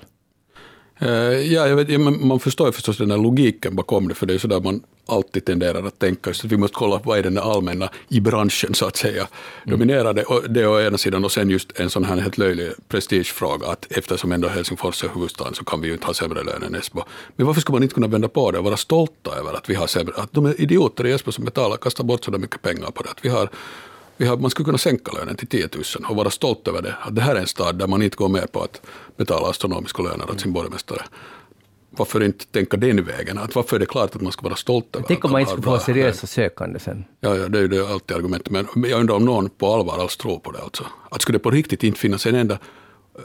Eh, 0.99 1.09
Ja, 1.53 1.67
jag 1.67 1.75
vet, 1.75 1.99
man 2.21 2.39
förstår 2.39 2.67
ju 2.67 2.73
förstås 2.73 2.97
den 2.97 3.09
där 3.09 3.17
logiken 3.17 3.75
bakom 3.75 4.07
det, 4.07 4.13
för 4.13 4.25
det 4.25 4.31
är 4.31 4.35
ju 4.35 4.39
så 4.39 4.47
där 4.47 4.59
man 4.59 4.81
alltid 5.07 5.45
tenderar 5.45 5.83
att 5.87 5.99
tänka, 5.99 6.33
så 6.33 6.47
att 6.47 6.51
vi 6.51 6.57
måste 6.57 6.75
kolla 6.75 7.01
vad 7.03 7.17
är 7.17 7.23
den 7.23 7.37
allmänna 7.37 7.89
i 8.09 8.19
branschen 8.19 8.73
så 8.73 8.85
att 8.85 8.97
säga. 8.97 9.27
Dominerar 9.65 10.13
det, 10.13 10.23
och 10.23 10.49
det 10.49 10.67
å 10.67 10.79
ena 10.79 10.97
sidan 10.97 11.25
och 11.25 11.31
sen 11.31 11.49
just 11.49 11.79
en 11.79 11.89
sån 11.89 12.05
här 12.05 12.17
helt 12.17 12.37
löjlig 12.37 12.71
prestigefråga 12.87 13.67
att 13.67 13.85
eftersom 13.89 14.31
ändå 14.31 14.47
Helsingfors 14.47 15.03
är 15.03 15.09
huvudstaden 15.13 15.53
så 15.53 15.63
kan 15.63 15.81
vi 15.81 15.87
ju 15.87 15.93
inte 15.93 16.05
ha 16.05 16.13
sämre 16.13 16.43
lön 16.43 16.63
än 16.63 16.75
Esbo. 16.75 17.03
Men 17.35 17.47
varför 17.47 17.61
skulle 17.61 17.73
man 17.75 17.83
inte 17.83 17.95
kunna 17.95 18.07
vända 18.07 18.27
på 18.27 18.51
det 18.51 18.57
och 18.57 18.63
vara 18.63 18.77
stolta 18.77 19.35
över 19.35 19.53
att 19.53 19.69
vi 19.69 19.75
har 19.75 19.87
sämre, 19.87 20.13
att 20.15 20.33
de 20.33 20.45
är 20.45 20.61
idioter 20.61 21.07
i 21.07 21.11
Esbo 21.11 21.31
som 21.31 21.45
betalar, 21.45 21.77
kastar 21.77 22.03
bort 22.03 22.23
så 22.23 22.31
mycket 22.31 22.61
pengar 22.61 22.91
på 22.91 23.03
det. 23.03 23.09
Att 23.09 23.25
vi 23.25 23.29
har, 23.29 23.49
vi 24.17 24.25
har, 24.25 24.37
man 24.37 24.51
skulle 24.51 24.65
kunna 24.65 24.77
sänka 24.77 25.11
lönen 25.11 25.35
till 25.35 25.47
10 25.47 25.69
000 25.75 25.83
och 26.09 26.15
vara 26.15 26.29
stolt 26.29 26.67
över 26.67 26.81
det. 26.81 26.95
Att 27.01 27.15
det 27.15 27.21
här 27.21 27.35
är 27.35 27.39
en 27.39 27.47
stad 27.47 27.75
där 27.75 27.87
man 27.87 28.01
inte 28.01 28.17
går 28.17 28.29
med 28.29 28.51
på 28.51 28.61
att 28.61 28.81
betala 29.17 29.49
astronomiska 29.49 30.03
löner 30.03 30.31
åt 30.31 30.41
sin 30.41 30.53
borgmästare. 30.53 31.01
Varför 31.97 32.23
inte 32.23 32.45
tänka 32.45 32.77
den 32.77 33.03
vägen? 33.03 33.37
Att 33.37 33.55
varför 33.55 33.75
är 33.75 33.79
det 33.79 33.85
klart 33.85 34.15
att 34.15 34.21
man 34.21 34.31
ska 34.31 34.41
vara 34.43 34.55
stolt 34.55 34.95
över 34.95 35.05
Tänk 35.07 35.19
att 35.19 35.25
om 35.25 35.31
man 35.31 35.41
inte 35.41 35.51
skulle 35.51 35.65
få 35.65 35.79
seriösa 35.79 36.27
sökande 36.27 36.79
sen. 36.79 37.05
Ja, 37.19 37.35
ja, 37.35 37.47
det 37.47 37.57
är 37.57 37.61
ju 37.61 37.67
det 37.67 37.87
alltid 37.87 38.17
argumentet. 38.17 38.51
Men 38.51 38.67
jag 38.75 38.99
undrar 38.99 39.15
om 39.15 39.25
någon 39.25 39.49
på 39.49 39.73
allvar 39.73 39.97
alls 39.99 40.17
tror 40.17 40.39
på 40.39 40.51
det. 40.51 40.59
Alltså. 40.61 40.83
Att 41.11 41.21
skulle 41.21 41.37
det 41.37 41.43
på 41.43 41.51
riktigt 41.51 41.83
inte 41.83 41.99
finnas 41.99 42.25
en 42.25 42.35
enda... 42.35 42.57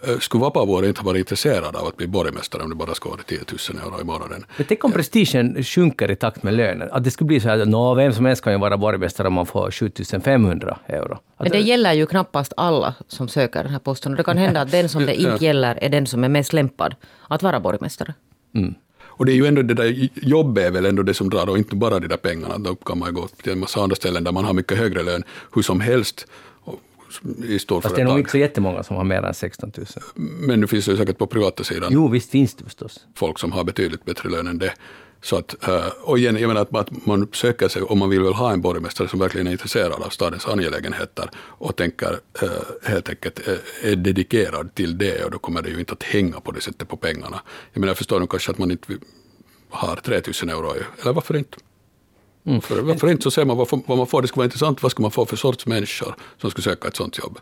eh, 0.08 0.18
Skulle 0.18 0.40
Vapaavuori 0.40 0.88
inte 0.88 1.04
vara 1.04 1.18
intresserad 1.18 1.76
av 1.76 1.86
att 1.86 1.96
bli 1.96 2.06
borgmästare 2.06 2.62
om 2.62 2.70
det 2.70 2.76
bara 2.76 2.94
skulle 2.94 3.10
vara 3.10 3.22
10 3.22 3.38
000 3.74 3.84
euro 3.86 4.00
i 4.00 4.04
månaden? 4.04 4.44
Men 4.56 4.66
tänk 4.68 4.84
om 4.84 4.92
prestigen 4.92 5.62
sjunker 5.64 6.10
i 6.10 6.16
takt 6.16 6.42
med 6.42 6.54
lönen. 6.54 6.88
Att 6.92 7.04
det 7.04 7.10
skulle 7.10 7.26
bli 7.28 7.40
så 7.40 7.48
här 7.48 7.58
att 7.58 7.68
nå, 7.68 7.94
vem 7.94 8.12
som 8.12 8.24
helst 8.26 8.42
kan 8.44 8.52
ju 8.52 8.58
vara 8.58 8.76
borgmästare 8.78 9.26
om 9.28 9.32
man 9.34 9.46
får 9.46 9.70
7500 9.70 10.78
euro. 10.86 11.12
Att 11.14 11.20
Men 11.42 11.50
det 11.52 11.58
gäller 11.60 11.92
ju 11.92 12.06
knappast 12.06 12.52
alla 12.56 12.94
som 13.08 13.28
söker 13.28 13.62
den 13.62 13.72
här 13.72 13.78
posten. 13.78 14.12
Och 14.12 14.16
det 14.18 14.24
kan 14.24 14.38
hända 14.38 14.60
att 14.60 14.70
den 14.70 14.88
som 14.88 15.06
det 15.06 15.14
inte 15.22 15.44
gäller 15.44 15.78
är 15.84 15.88
den 15.88 16.06
som 16.06 16.24
är 16.24 16.28
mest 16.28 16.52
lämpad 16.52 16.94
att 17.28 17.42
vara 17.42 17.60
borgmästare. 17.60 18.14
Och 19.04 19.26
det 19.26 19.32
är 19.32 19.36
ju 19.36 19.46
ändå 19.46 19.62
det 19.62 19.74
där 19.74 20.08
jobbet 20.14 20.64
är 20.64 20.70
väl 20.70 20.86
ändå 20.86 21.02
det 21.02 21.14
som 21.14 21.30
drar 21.30 21.48
och 21.48 21.58
inte 21.58 21.76
bara 21.76 22.00
de 22.00 22.08
där 22.08 22.16
pengarna. 22.16 22.58
Då 22.58 22.74
kan 22.74 22.98
man 22.98 23.14
gå 23.14 23.28
till 23.28 23.52
en 23.52 23.58
massa 23.58 23.80
andra 23.82 23.96
ställen 23.96 24.24
där 24.24 24.32
man 24.32 24.44
har 24.44 24.52
mycket 24.52 24.78
högre 24.78 25.02
lön 25.02 25.24
hur 25.54 25.62
som 25.62 25.80
helst 25.80 26.26
i 27.44 27.58
Fast 27.58 27.94
det 27.94 28.00
är 28.00 28.04
nog 28.04 28.18
inte 28.18 28.30
så 28.30 28.38
jättemånga 28.38 28.82
som 28.82 28.96
har 28.96 29.04
mer 29.04 29.22
än 29.22 29.34
16 29.34 29.72
000. 29.76 29.86
Men 30.14 30.60
nu 30.60 30.66
finns 30.66 30.84
det 30.84 30.90
ju 30.90 30.96
säkert 30.96 31.18
på 31.18 31.26
privata 31.26 31.64
sidan 31.64 31.90
Jo, 31.92 32.08
visst 32.08 32.30
finns 32.30 32.54
det 32.54 32.64
förstås. 32.64 33.06
folk 33.14 33.38
som 33.38 33.52
har 33.52 33.64
betydligt 33.64 34.04
bättre 34.04 34.28
lön 34.28 34.46
än 34.46 34.58
det. 34.58 34.74
Så 35.22 35.36
att, 35.36 35.68
eh, 35.68 35.86
och 36.02 36.18
igen, 36.18 36.36
jag 36.36 36.48
menar 36.48 36.62
att 36.62 36.76
att 36.76 37.06
man 37.06 37.28
söker 37.32 37.68
sig, 37.68 37.82
om 37.82 37.98
man 37.98 38.10
vill 38.10 38.22
väl 38.22 38.32
ha 38.32 38.52
en 38.52 38.60
borgmästare 38.60 39.08
som 39.08 39.18
verkligen 39.18 39.46
är 39.46 39.52
intresserad 39.52 40.02
av 40.02 40.08
stadens 40.08 40.46
angelägenheter 40.46 41.30
och 41.36 41.76
tänker 41.76 42.18
eh, 42.42 42.48
helt 42.82 43.08
enkelt 43.08 43.48
eh, 43.48 43.90
är 43.90 43.96
dedikerad 43.96 44.74
till 44.74 44.98
det 44.98 45.24
och 45.24 45.30
då 45.30 45.38
kommer 45.38 45.62
det 45.62 45.70
ju 45.70 45.78
inte 45.78 45.92
att 45.92 46.02
hänga 46.02 46.40
på 46.40 46.52
det 46.52 46.60
sättet 46.60 46.88
på 46.88 46.96
pengarna. 46.96 47.40
Jag 47.72 47.80
menar, 47.80 47.90
jag 47.90 47.98
förstår 47.98 48.20
nog 48.20 48.30
kanske 48.30 48.50
att 48.50 48.58
man 48.58 48.70
inte 48.70 48.92
har 49.70 49.96
3000 49.96 50.48
euro, 50.48 50.74
eller 51.02 51.12
varför 51.12 51.36
inte? 51.36 51.56
Mm. 52.46 52.54
Varför, 52.54 52.82
varför 52.82 53.10
inte 53.10 53.22
så 53.22 53.30
ser 53.30 53.44
man 53.44 53.56
vad, 53.56 53.82
vad 53.86 53.98
man 53.98 54.06
får, 54.06 54.22
det 54.22 54.28
ska 54.28 54.36
vara 54.36 54.44
intressant, 54.44 54.82
vad 54.82 54.92
ska 54.92 55.02
man 55.02 55.10
få 55.10 55.26
för 55.26 55.36
sorts 55.36 55.66
människor 55.66 56.14
som 56.38 56.50
ska 56.50 56.62
söka 56.62 56.88
ett 56.88 56.96
sånt 56.96 57.18
jobb. 57.18 57.38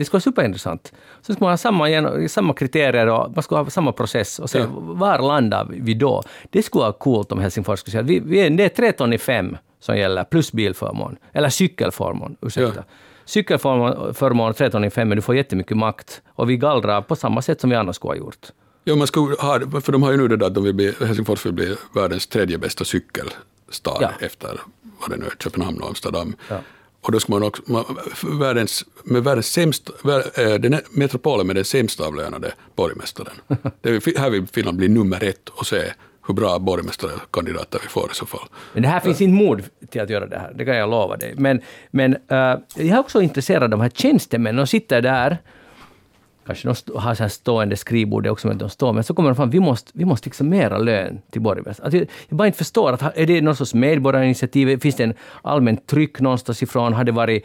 Det 0.00 0.04
skulle 0.04 0.16
vara 0.16 0.22
superintressant. 0.22 0.92
Så 1.22 1.32
skulle 1.32 1.44
man 1.44 1.52
ha 1.52 1.56
samma, 1.56 2.28
samma 2.28 2.54
kriterier 2.54 3.06
och 3.06 3.32
man 3.34 3.42
skulle 3.42 3.60
ha 3.60 3.70
samma 3.70 3.92
process. 3.92 4.38
Och 4.38 4.50
se, 4.50 4.58
ja. 4.58 4.66
Var 4.72 5.18
landar 5.18 5.66
vi 5.70 5.94
då? 5.94 6.22
Det 6.50 6.62
skulle 6.62 6.82
vara 6.82 6.92
coolt 6.92 7.32
om 7.32 7.38
Helsingfors 7.38 7.78
skulle 7.80 7.92
säga 7.92 8.02
att 8.02 8.06
vi, 8.06 8.20
vi 8.20 8.40
är, 8.40 8.50
det 8.50 8.64
är 8.64 8.68
tre 8.68 8.92
ton 8.92 9.12
i 9.12 9.18
fem 9.18 9.56
som 9.80 9.96
gäller, 9.96 10.24
plus 10.24 10.52
bilförmån. 10.52 11.16
Eller 11.32 11.48
cykelförmån, 11.48 12.36
ursäkta. 12.40 12.72
Ja. 12.76 12.82
Cykelförmån, 13.24 14.54
tre 14.54 14.70
ton 14.70 14.84
i 14.84 14.90
fem, 14.90 15.08
men 15.08 15.16
du 15.16 15.22
får 15.22 15.36
jättemycket 15.36 15.76
makt. 15.76 16.22
Och 16.28 16.50
vi 16.50 16.56
gallrar 16.56 17.02
på 17.02 17.16
samma 17.16 17.42
sätt 17.42 17.60
som 17.60 17.70
vi 17.70 17.76
annars 17.76 17.96
skulle 17.96 18.10
ha 18.10 18.16
gjort. 18.16 18.46
Ja, 18.84 18.96
man 18.96 19.06
skulle 19.06 19.36
ha, 19.36 19.80
för 19.80 19.92
de 19.92 20.02
har 20.02 20.10
ju 20.10 20.16
nu 20.16 20.28
det 20.28 20.36
där 20.36 20.46
att 20.46 20.54
de 20.54 20.64
vill 20.64 20.74
bli, 20.74 20.94
Helsingfors 21.00 21.46
vill 21.46 21.52
bli 21.52 21.76
världens 21.94 22.26
tredje 22.26 22.58
bästa 22.58 22.84
cykelstad 22.84 23.98
ja. 24.00 24.10
efter 24.20 24.60
vad 25.00 25.10
det 25.10 25.16
nu 25.16 25.26
är, 25.26 25.42
Köpenhamn 25.42 25.80
och 25.80 25.88
Amsterdam. 25.88 26.36
Ja. 26.48 26.56
Och 27.00 27.12
då 27.12 27.20
ska 27.20 27.32
man 27.32 27.42
också, 27.42 27.62
man, 27.66 27.84
världens, 28.40 28.84
med 29.04 29.24
världens 29.24 29.46
sämst, 29.46 29.90
vär, 30.04 30.40
eh, 30.40 30.54
den 30.54 30.80
metropolen 30.90 31.46
med 31.46 31.56
den 31.56 31.64
sämst 31.64 32.00
avlönade 32.00 32.52
borgmästaren. 32.76 33.34
det 33.80 34.18
här 34.18 34.30
vill 34.30 34.46
Finland 34.46 34.78
bli 34.78 34.88
nummer 34.88 35.24
ett 35.24 35.48
och 35.48 35.66
se 35.66 35.82
hur 36.26 36.34
bra 36.34 36.58
borgmästarkandidater 36.58 37.80
vi 37.82 37.88
får 37.88 38.10
i 38.10 38.14
så 38.14 38.26
fall. 38.26 38.48
Men 38.72 38.82
det 38.82 38.88
här 38.88 39.00
finns 39.00 39.20
inte 39.20 39.44
mod 39.44 39.62
till 39.90 40.00
att 40.00 40.10
göra 40.10 40.26
det 40.26 40.38
här, 40.38 40.52
det 40.54 40.64
kan 40.64 40.76
jag 40.76 40.90
lova 40.90 41.16
dig. 41.16 41.34
Men, 41.36 41.60
men 41.90 42.14
uh, 42.14 42.18
jag 42.28 42.88
är 42.88 42.98
också 42.98 43.22
intresserad 43.22 43.62
av 43.62 43.70
de 43.70 43.80
här 43.80 43.90
tjänstemännen, 43.90 44.56
de 44.56 44.66
sitter 44.66 45.02
där 45.02 45.38
kanske 46.54 46.92
de 46.92 46.98
har 46.98 47.14
så 47.14 47.22
här 47.22 47.28
stående 47.28 47.76
skrivbord 47.76 48.26
också, 48.26 48.48
men 48.48 48.58
de 48.58 48.70
står, 48.70 48.92
men 48.92 49.04
så 49.04 49.14
kommer 49.14 49.30
de 49.30 49.36
fram, 49.36 49.50
vi 49.50 49.60
måste, 49.60 49.90
vi 49.94 50.04
måste 50.04 50.24
fixa 50.24 50.44
mera 50.44 50.78
lön 50.78 51.22
till 51.30 51.40
borgmästaren. 51.40 51.84
Alltså, 51.84 52.14
jag 52.28 52.38
bara 52.38 52.46
inte 52.46 52.58
förstår, 52.58 52.92
att, 52.92 53.02
är 53.18 53.26
det 53.26 53.40
någon 53.40 53.56
sorts 53.56 53.74
medborgarinitiativ? 53.74 54.80
Finns 54.80 54.96
det 54.96 55.04
en 55.04 55.14
allmänt 55.42 55.86
tryck 55.86 56.20
någonstans 56.20 56.62
ifrån? 56.62 56.92
Har 56.92 57.04
det 57.04 57.12
varit 57.12 57.44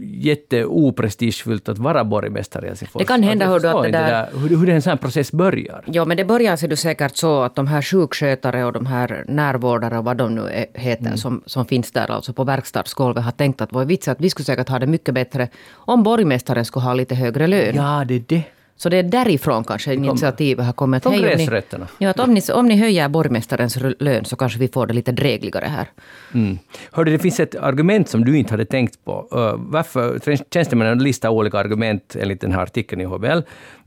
jätteoprestigefullt 0.00 1.68
att 1.68 1.78
vara 1.78 2.04
borgmästare 2.04 2.64
i 2.64 2.68
Helsingfors? 2.68 3.00
Det 3.00 3.06
kan 3.06 3.22
hända 3.22 3.46
hur, 3.46 3.66
att 3.66 3.82
det 3.82 3.90
där, 3.90 4.28
hur, 4.34 4.56
hur 4.56 4.68
en 4.68 4.82
sån 4.82 4.90
här 4.90 4.96
process 4.96 5.32
börjar. 5.32 5.84
Ja, 5.86 6.04
men 6.04 6.16
det 6.16 6.24
börjar 6.24 6.56
ser 6.56 6.68
du 6.68 6.76
säkert 6.76 7.16
så 7.16 7.42
att 7.42 7.54
de 7.54 7.66
här 7.66 7.82
sjukskötare 7.82 8.64
och 8.64 8.72
de 8.72 8.86
här 8.86 9.24
närvårdare 9.28 9.98
och 9.98 10.04
vad 10.04 10.16
de 10.16 10.34
nu 10.34 10.66
heter 10.74 11.06
mm. 11.06 11.16
som, 11.16 11.42
som 11.46 11.66
finns 11.66 11.90
där 11.90 12.10
alltså 12.10 12.32
på 12.32 12.44
verkstadsgolvet 12.44 13.24
har 13.24 13.32
tänkt 13.32 13.60
att 13.60 13.86
vits 13.86 14.08
är 14.08 14.12
att 14.12 14.20
vi 14.20 14.30
skulle 14.30 14.44
säkert 14.44 14.68
ha 14.68 14.78
det 14.78 14.86
mycket 14.86 15.14
bättre 15.14 15.48
om 15.72 16.02
borgmästaren 16.02 16.64
skulle 16.64 16.84
ha 16.84 16.94
lite 16.94 17.14
högre 17.14 17.46
lön. 17.46 17.76
Ja, 17.76 18.04
det 18.08 18.14
är 18.14 18.24
det. 18.26 18.42
Så 18.76 18.88
det 18.88 18.96
är 18.96 19.02
därifrån 19.02 19.64
kanske 19.64 19.94
initiativet 19.94 20.66
har 20.66 20.72
kommit. 20.72 21.02
Från 21.02 21.18
gräsrötterna. 21.18 21.86
Ja, 21.98 22.10
att 22.10 22.20
om, 22.20 22.34
ni, 22.34 22.40
om 22.54 22.66
ni 22.66 22.76
höjer 22.76 23.08
borgmästarens 23.08 23.78
lön 23.98 24.24
så 24.24 24.36
kanske 24.36 24.58
vi 24.58 24.68
får 24.68 24.86
det 24.86 24.94
lite 24.94 25.12
drägligare 25.12 25.66
här. 25.66 25.88
Mm. 26.34 26.58
Hörde, 26.92 27.10
det 27.10 27.18
finns 27.18 27.40
ett 27.40 27.54
argument 27.54 28.08
som 28.08 28.24
du 28.24 28.38
inte 28.38 28.52
hade 28.52 28.64
tänkt 28.64 29.04
på. 29.04 29.28
Uh, 29.34 29.54
varför 29.56 30.20
tjänstemännen 30.50 30.98
listar 30.98 31.28
olika 31.28 31.58
argument 31.58 32.16
enligt 32.20 32.40
den 32.40 32.52
här 32.52 32.62
artikeln 32.62 33.00
i 33.00 33.04
HBL. 33.04 33.40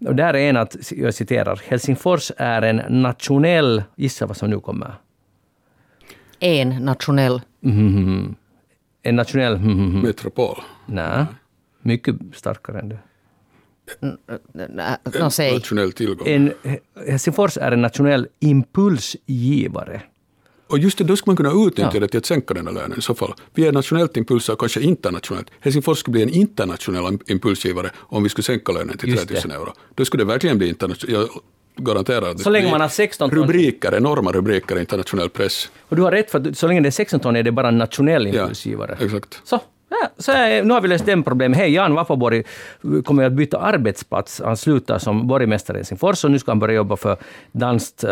Och 0.07 0.15
där 0.15 0.33
är 0.33 0.49
en 0.49 0.57
att, 0.57 0.75
jag 0.91 1.13
citerar, 1.13 1.61
Helsingfors 1.67 2.31
är 2.37 2.61
en 2.61 3.01
nationell... 3.01 3.83
Gissa 3.95 4.25
vad 4.25 4.37
som 4.37 4.49
nu 4.49 4.59
kommer. 4.59 4.91
En 6.39 6.69
nationell... 6.69 7.41
Mm, 7.63 8.35
en 9.03 9.15
nationell... 9.15 9.55
Mm, 9.55 10.01
Metropol. 10.01 10.57
Nej, 10.85 11.25
mycket 11.81 12.15
starkare 12.33 12.79
än 12.79 12.89
det. 12.89 12.99
No, 15.19 15.29
säg. 15.31 15.53
nationell 15.53 15.91
tillgång. 15.91 16.27
En, 16.27 16.53
Helsingfors 17.07 17.57
är 17.57 17.71
en 17.71 17.81
nationell 17.81 18.27
impulsgivare. 18.39 20.01
Och 20.67 20.79
just 20.79 20.97
det, 20.97 21.03
då 21.03 21.15
skulle 21.15 21.29
man 21.29 21.37
kunna 21.37 21.67
utnyttja 21.67 21.91
ja. 21.93 21.99
det 21.99 22.07
till 22.07 22.17
att 22.17 22.25
sänka 22.25 22.53
den 22.53 22.67
här 22.67 22.73
lönen 22.73 22.99
i 22.99 23.01
så 23.01 23.15
fall. 23.15 23.33
Vi 23.53 23.67
är 23.67 23.71
nationellt 23.71 24.17
impulser 24.17 24.53
och 24.53 24.59
kanske 24.59 24.81
internationellt. 24.81 25.51
Helsingfors 25.59 25.97
skulle 25.97 26.11
bli 26.11 26.23
en 26.23 26.29
internationell 26.29 27.17
impulsgivare 27.27 27.91
om 27.97 28.23
vi 28.23 28.29
skulle 28.29 28.43
sänka 28.43 28.71
lönen 28.71 28.97
till 28.97 29.17
3000 29.17 29.51
euro. 29.51 29.73
Då 29.95 30.05
skulle 30.05 30.23
det 30.23 30.27
verkligen 30.27 30.57
bli 30.57 30.69
internationellt. 30.69 31.29
Jag 31.29 31.41
garanterar 31.85 32.31
att 32.31 32.39
så 32.39 32.49
länge 32.49 32.71
man 32.71 32.81
har 32.81 32.87
16 32.87 33.29
ton. 33.29 33.39
Rubriker, 33.39 33.95
enorma 33.95 34.31
rubriker 34.31 34.77
i 34.77 34.79
internationell 34.79 35.29
press. 35.29 35.69
Och 35.89 35.95
du 35.95 36.01
har 36.01 36.11
rätt, 36.11 36.31
för 36.31 36.53
så 36.53 36.67
länge 36.67 36.81
det 36.81 36.89
är 36.89 36.91
16 36.91 37.19
ton 37.19 37.35
är 37.35 37.43
det 37.43 37.51
bara 37.51 37.67
en 37.67 37.77
nationell 37.77 38.27
impulsgivare. 38.27 38.97
Ja, 38.99 39.05
exakt. 39.05 39.41
Så, 39.43 39.61
Ja, 39.89 40.09
så 40.17 40.31
är, 40.31 40.63
nu 40.63 40.73
har 40.73 40.81
vi 40.81 40.87
löst 40.87 41.05
den 41.05 41.23
problemet. 41.23 41.59
Hej, 41.59 41.73
Jan 41.73 41.95
Vapoborg 41.95 42.43
kommer 43.03 43.23
att 43.23 43.33
byta 43.33 43.59
arbetsplats. 43.59 44.41
Han 44.45 44.57
slutar 44.57 44.99
som 44.99 45.27
borgmästare 45.27 45.77
i 45.77 45.79
Helsingfors 45.79 46.23
och 46.23 46.31
nu 46.31 46.39
ska 46.39 46.51
han 46.51 46.59
börja 46.59 46.75
jobba 46.75 46.95
för 46.95 47.17
danskt, 47.51 48.03
uh, 48.03 48.09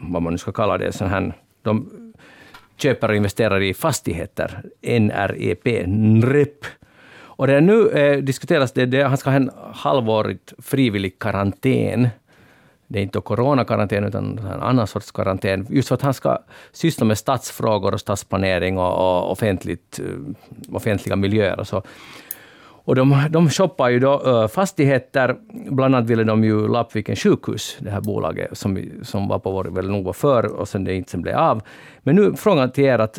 vad 0.00 0.22
man 0.22 0.32
nu 0.32 0.38
ska 0.38 0.52
kalla 0.52 0.78
det, 0.78 0.92
sån 0.92 1.08
här, 1.08 1.32
de 1.62 1.90
köper 2.76 3.08
och 3.08 3.16
investerar 3.16 3.60
i 3.62 3.74
fastigheter, 3.74 4.62
NREP, 4.82 5.86
NREP. 5.86 6.64
Och 7.38 7.46
det 7.46 7.60
nu 7.60 7.88
eh, 7.88 8.18
diskuteras 8.18 8.72
det, 8.72 8.86
det, 8.86 9.02
han 9.02 9.16
ska 9.16 9.30
ha 9.30 9.36
en 9.36 9.50
halvårigt 9.72 10.52
frivillig 10.58 11.18
karantän 11.18 12.08
det 12.88 12.98
är 12.98 13.02
inte 13.02 13.20
coronakarantän 13.20 14.04
utan 14.04 14.38
en 14.38 14.62
annan 14.62 14.86
sorts 14.86 15.12
karantän, 15.12 15.66
just 15.70 15.88
för 15.88 15.94
att 15.94 16.02
han 16.02 16.14
ska 16.14 16.38
syssla 16.72 17.06
med 17.06 17.18
stadsfrågor 17.18 17.94
och 17.94 18.00
stadsplanering 18.00 18.78
och, 18.78 18.92
och 18.92 19.32
offentligt, 19.32 19.98
eh, 19.98 20.74
offentliga 20.74 21.16
miljöer 21.16 21.60
och 21.60 21.66
så. 21.66 21.82
Och 22.88 22.94
de, 22.94 23.26
de 23.30 23.50
shoppar 23.50 23.88
ju 23.88 23.98
då 23.98 24.22
eh, 24.26 24.48
fastigheter. 24.48 25.36
Bland 25.70 25.94
annat 25.94 26.10
ville 26.10 26.24
de 26.24 26.44
ju 26.44 26.68
Lappviken 26.68 27.16
sjukhus, 27.16 27.76
det 27.80 27.90
här 27.90 28.00
bolaget 28.00 28.58
som, 28.58 28.90
som 29.02 29.28
var 29.28 29.38
på 29.38 29.50
vår, 29.50 29.64
väl 29.64 29.90
nog 29.90 30.04
var 30.04 30.12
för 30.12 30.46
och 30.46 30.68
sen 30.68 30.84
det 30.84 30.94
inte 30.94 31.10
sen 31.10 31.22
blev 31.22 31.36
av. 31.36 31.62
Men 31.98 32.16
nu 32.16 32.34
frågan 32.36 32.70
till 32.70 32.84
er 32.84 32.98
att, 32.98 33.18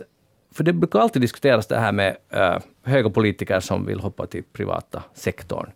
för 0.54 0.64
det 0.64 0.74
brukar 0.74 1.00
alltid 1.00 1.22
diskuteras 1.22 1.68
det 1.68 1.78
här 1.78 1.92
med 1.92 2.18
äh, 2.30 2.58
höga 2.84 3.10
politiker 3.10 3.60
som 3.60 3.86
vill 3.86 4.00
hoppa 4.00 4.26
till 4.26 4.44
privata 4.54 5.04
sektorn 5.14 5.72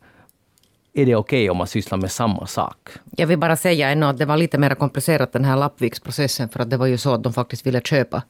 är 0.94 1.06
det 1.06 1.16
okej 1.16 1.40
okay 1.40 1.50
om 1.50 1.58
man 1.58 1.68
sysslar 1.68 1.98
med 1.98 2.12
samma 2.12 2.48
sak? 2.48 2.90
Jag 3.18 3.28
vill 3.28 3.40
bara 3.40 3.56
säga 3.56 3.90
ännu 3.90 4.06
att 4.06 4.18
det 4.18 4.26
var 4.26 4.38
lite 4.38 4.58
mer 4.58 4.76
komplicerat 4.76 5.34
den 5.34 5.46
här 5.46 5.58
Lappviksprocessen 5.58 6.50
för 6.50 6.60
att 6.60 6.70
det 6.70 6.78
var 6.78 6.86
ju 6.86 6.98
så 6.98 7.14
att 7.14 7.24
de 7.24 7.34
faktiskt 7.34 7.66
ville 7.66 7.82
köpa 7.82 8.24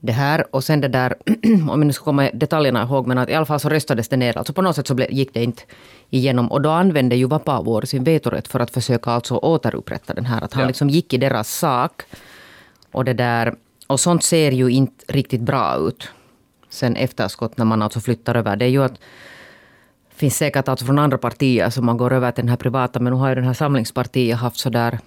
det 0.00 0.12
här. 0.12 0.54
Och 0.54 0.64
sen 0.64 0.80
det 0.80 0.88
där, 0.88 1.14
om 1.44 1.68
jag 1.68 1.86
nu 1.86 1.92
ska 1.92 2.04
komma 2.04 2.30
detaljerna 2.34 2.82
ihåg, 2.82 3.06
men 3.06 3.18
att 3.18 3.28
i 3.28 3.34
alla 3.34 3.46
fall 3.46 3.60
så 3.60 3.68
röstades 3.68 4.08
det 4.08 4.16
ner. 4.16 4.38
Alltså 4.38 4.52
på 4.52 4.62
något 4.62 4.76
sätt 4.76 4.86
så 4.86 4.96
gick 5.10 5.34
det 5.34 5.42
inte 5.42 5.62
igenom. 6.10 6.52
Och 6.52 6.62
då 6.62 6.70
använde 6.70 7.16
ju 7.16 7.26
Vapavuori 7.26 7.86
sin 7.86 8.04
vetorätt 8.04 8.48
för 8.48 8.60
att 8.60 8.70
försöka 8.70 9.10
alltså 9.10 9.36
återupprätta 9.36 10.14
den 10.14 10.26
här. 10.26 10.44
Att 10.44 10.52
han 10.52 10.62
ja. 10.62 10.66
liksom 10.66 10.90
gick 10.90 11.12
i 11.12 11.16
deras 11.16 11.54
sak. 11.54 12.02
Och 12.92 13.04
det 13.04 13.12
där, 13.12 13.54
och 13.86 14.00
sånt 14.00 14.24
ser 14.24 14.52
ju 14.52 14.68
inte 14.68 15.04
riktigt 15.08 15.40
bra 15.40 15.76
ut 15.76 16.08
sen 16.68 16.96
efterskott 16.96 17.58
när 17.58 17.64
man 17.64 17.82
alltså 17.82 18.00
flyttar 18.00 18.34
över. 18.34 18.56
Det 18.56 18.64
är 18.64 18.68
ju 18.68 18.84
att 18.84 19.00
finns 20.18 20.36
säkert 20.36 20.68
alltså 20.68 20.86
från 20.86 20.98
andra 20.98 21.18
partier 21.18 21.70
som 21.70 21.86
man 21.86 21.96
går 21.96 22.12
över 22.12 22.32
till 22.32 22.42
den 22.42 22.48
här 22.48 22.56
privata. 22.56 23.00
Men 23.00 23.12
nu 23.12 23.18
har 23.18 23.28
ju 23.28 23.34
den 23.34 23.44
här 23.44 23.54
Samlingspartiet 23.54 24.38
haft 24.38 24.58
så 24.58 24.70
där, 24.70 24.98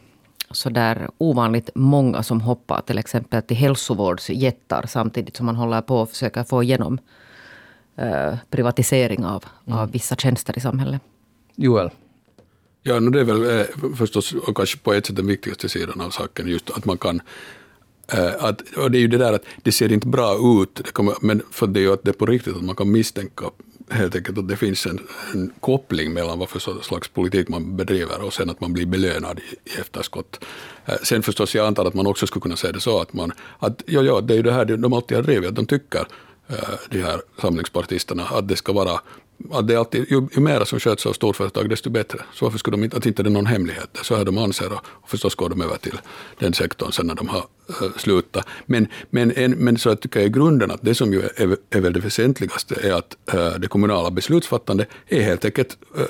så 0.52 0.70
där 0.70 1.10
ovanligt 1.18 1.70
många 1.76 2.24
som 2.24 2.42
hoppar 2.42 2.82
till 2.82 2.98
exempel 2.98 3.42
till 3.42 3.58
hälsovårdsjättar 3.58 4.86
samtidigt 4.88 5.36
som 5.36 5.46
man 5.46 5.56
håller 5.56 5.82
på 5.82 6.02
att 6.02 6.10
försöka 6.10 6.44
få 6.44 6.64
igenom 6.64 7.00
eh, 7.96 8.36
privatisering 8.50 9.26
av, 9.26 9.46
mm. 9.68 9.80
av 9.80 9.92
vissa 9.92 10.16
tjänster 10.16 10.58
i 10.58 10.62
samhället. 10.62 11.02
Joel? 11.56 11.90
Ja, 12.84 13.00
det 13.00 13.20
är 13.20 13.24
väl 13.24 13.60
eh, 13.60 13.66
förstås 13.96 14.34
och 14.34 14.58
kanske 14.58 14.78
på 14.78 14.94
ett 14.94 15.06
sätt 15.06 15.16
den 15.16 15.28
viktigaste 15.28 15.70
sidan 15.70 16.02
av 16.02 16.10
saken, 16.10 16.48
just 16.48 16.70
att 16.70 16.86
man 16.86 16.98
kan 16.98 17.22
eh, 18.14 18.34
att, 18.40 18.62
och 18.78 18.92
det 18.92 18.98
är 18.98 19.00
ju 19.00 19.08
det 19.08 19.18
där 19.18 19.34
att 19.34 19.46
det 19.64 19.72
ser 19.72 19.92
inte 19.92 20.08
bra 20.08 20.62
ut, 20.62 20.76
det 20.76 20.92
kommer, 20.92 21.14
men 21.22 21.42
för 21.52 21.68
det 21.68 21.80
är 21.80 21.82
ju 21.82 21.94
att 21.94 22.04
det 22.04 22.12
är 22.12 22.14
på 22.14 22.26
riktigt 22.26 22.56
att 22.56 22.64
man 22.64 22.76
kan 22.76 22.92
misstänka 22.92 23.46
helt 23.90 24.16
enkelt 24.16 24.38
att 24.38 24.48
det 24.48 24.58
finns 24.58 24.86
en, 24.86 25.00
en 25.34 25.54
koppling 25.60 26.14
mellan 26.14 26.40
vad 26.40 26.50
för 26.50 26.82
slags 26.82 27.08
politik 27.08 27.50
man 27.50 27.78
bedriver 27.78 28.22
och 28.22 28.34
sen 28.34 28.50
att 28.50 28.62
man 28.62 28.74
blir 28.74 28.86
belönad 28.86 29.40
i, 29.40 29.70
i 29.70 29.80
efterskott. 29.80 30.46
Eh, 30.86 30.96
sen 31.04 31.24
förstås, 31.24 31.56
jag 31.56 31.68
antar 31.68 31.86
att 31.86 31.94
man 31.94 32.08
också 32.08 32.28
skulle 32.28 32.42
kunna 32.42 32.56
säga 32.56 32.74
det 32.74 32.80
så 32.80 33.02
att 33.02 33.14
man, 33.14 33.32
att 33.60 33.84
ja, 33.86 34.02
ja, 34.02 34.22
det 34.22 34.34
är 34.34 34.36
ju 34.36 34.44
det 34.44 34.54
här 34.54 34.66
de 34.66 34.94
alltid 34.94 35.18
har 35.18 35.24
drivit, 35.24 35.50
att 35.50 35.56
de 35.56 35.66
tycker, 35.66 36.08
eh, 36.48 36.56
de 36.90 37.02
här 37.02 37.22
samlingspartisterna, 37.42 38.24
att 38.24 38.48
det 38.48 38.56
ska 38.56 38.74
vara 38.74 39.00
att 39.52 39.68
det 39.68 39.76
alltid, 39.76 40.06
ju, 40.10 40.28
ju 40.36 40.42
mer 40.42 40.66
som 40.66 40.80
sköts 40.80 41.06
av 41.06 41.14
storföretag, 41.14 41.70
desto 41.70 41.90
bättre. 41.90 42.20
Så 42.34 42.46
varför 42.46 42.60
skulle 42.60 42.78
de 42.78 42.84
inte, 42.84 42.98
att 42.98 43.06
inte 43.06 43.24
det 43.24 43.30
är 43.30 43.32
någon 43.32 43.46
hemlighet, 43.46 43.98
så 44.04 44.16
här 44.16 44.26
de 44.26 44.38
anser 44.38 44.74
och, 44.74 44.80
och 44.86 45.10
förstås 45.10 45.36
går 45.36 45.50
de 45.50 45.62
över 45.62 45.78
till 45.78 46.00
den 46.40 46.54
sektorn 46.54 46.92
sen 46.92 47.08
när 47.08 47.16
de 47.16 47.28
har 47.28 47.46
äh, 47.70 47.98
slutat. 47.98 48.46
Men, 48.66 48.88
men, 49.10 49.32
en, 49.32 49.52
men 49.52 49.78
så 49.78 49.90
jag 49.90 50.02
tycker 50.02 50.20
jag 50.20 50.28
i 50.28 50.32
grunden 50.32 50.72
att 50.72 50.82
det 50.82 50.96
som 50.96 51.14
ju 51.14 51.22
är, 51.22 51.58
är 51.70 51.82
väl 51.82 51.94
det 51.94 52.00
väsentligaste 52.00 52.76
är 52.84 52.94
att 52.94 53.18
äh, 53.34 53.60
det 53.60 53.68
kommunala 53.68 54.12
beslutsfattandet 54.12 54.88
är 55.08 55.22
helt 55.22 55.46
enkelt 55.46 55.78
äh, 55.98 56.04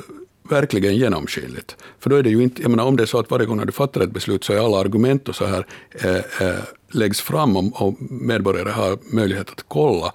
verkligen 0.49 0.95
genomskinligt. 0.95 1.75
För 1.99 2.09
då 2.09 2.15
är 2.15 2.23
det 2.23 2.29
ju 2.29 2.43
inte, 2.43 2.61
jag 2.61 2.71
menar 2.71 2.85
om 2.85 2.97
det 2.97 3.03
är 3.03 3.07
så 3.07 3.19
att 3.19 3.31
varje 3.31 3.45
gång 3.45 3.57
när 3.57 3.65
du 3.65 3.71
fattar 3.71 4.01
ett 4.01 4.11
beslut 4.11 4.43
så 4.43 4.53
är 4.53 4.57
alla 4.57 4.77
argument 4.77 5.29
och 5.29 5.35
så 5.35 5.45
här 5.45 5.65
eh, 5.91 6.47
eh, 6.47 6.59
läggs 6.91 7.21
fram 7.21 7.57
och, 7.57 7.81
och 7.81 7.95
medborgare 8.09 8.69
har 8.69 8.97
möjlighet 9.13 9.49
att 9.49 9.65
kolla 9.67 10.13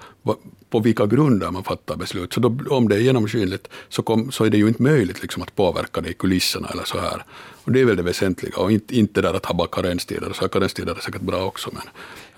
på 0.70 0.80
vilka 0.80 1.06
grunder 1.06 1.50
man 1.50 1.64
fattar 1.64 1.96
beslut. 1.96 2.32
Så 2.32 2.40
då, 2.40 2.56
om 2.70 2.88
det 2.88 2.96
är 2.96 3.00
genomskinligt 3.00 3.68
så, 3.88 4.02
kom, 4.02 4.32
så 4.32 4.44
är 4.44 4.50
det 4.50 4.58
ju 4.58 4.68
inte 4.68 4.82
möjligt 4.82 5.22
liksom 5.22 5.42
att 5.42 5.56
påverka 5.56 6.00
det 6.00 6.08
i 6.08 6.14
kulisserna 6.14 6.68
eller 6.68 6.84
så 6.84 6.98
här. 6.98 7.24
Och 7.64 7.72
det 7.72 7.80
är 7.80 7.84
väl 7.84 7.96
det 7.96 8.02
väsentliga 8.02 8.56
och 8.56 8.72
inte, 8.72 8.98
inte 8.98 9.22
där 9.22 9.34
att 9.34 9.46
ha 9.46 9.54
bara 9.54 9.68
karenstider. 9.68 10.32
Så 10.32 10.48
karenstider 10.48 10.94
är 10.94 11.00
säkert 11.00 11.22
bra 11.22 11.44
också. 11.44 11.70
Men, 11.72 11.82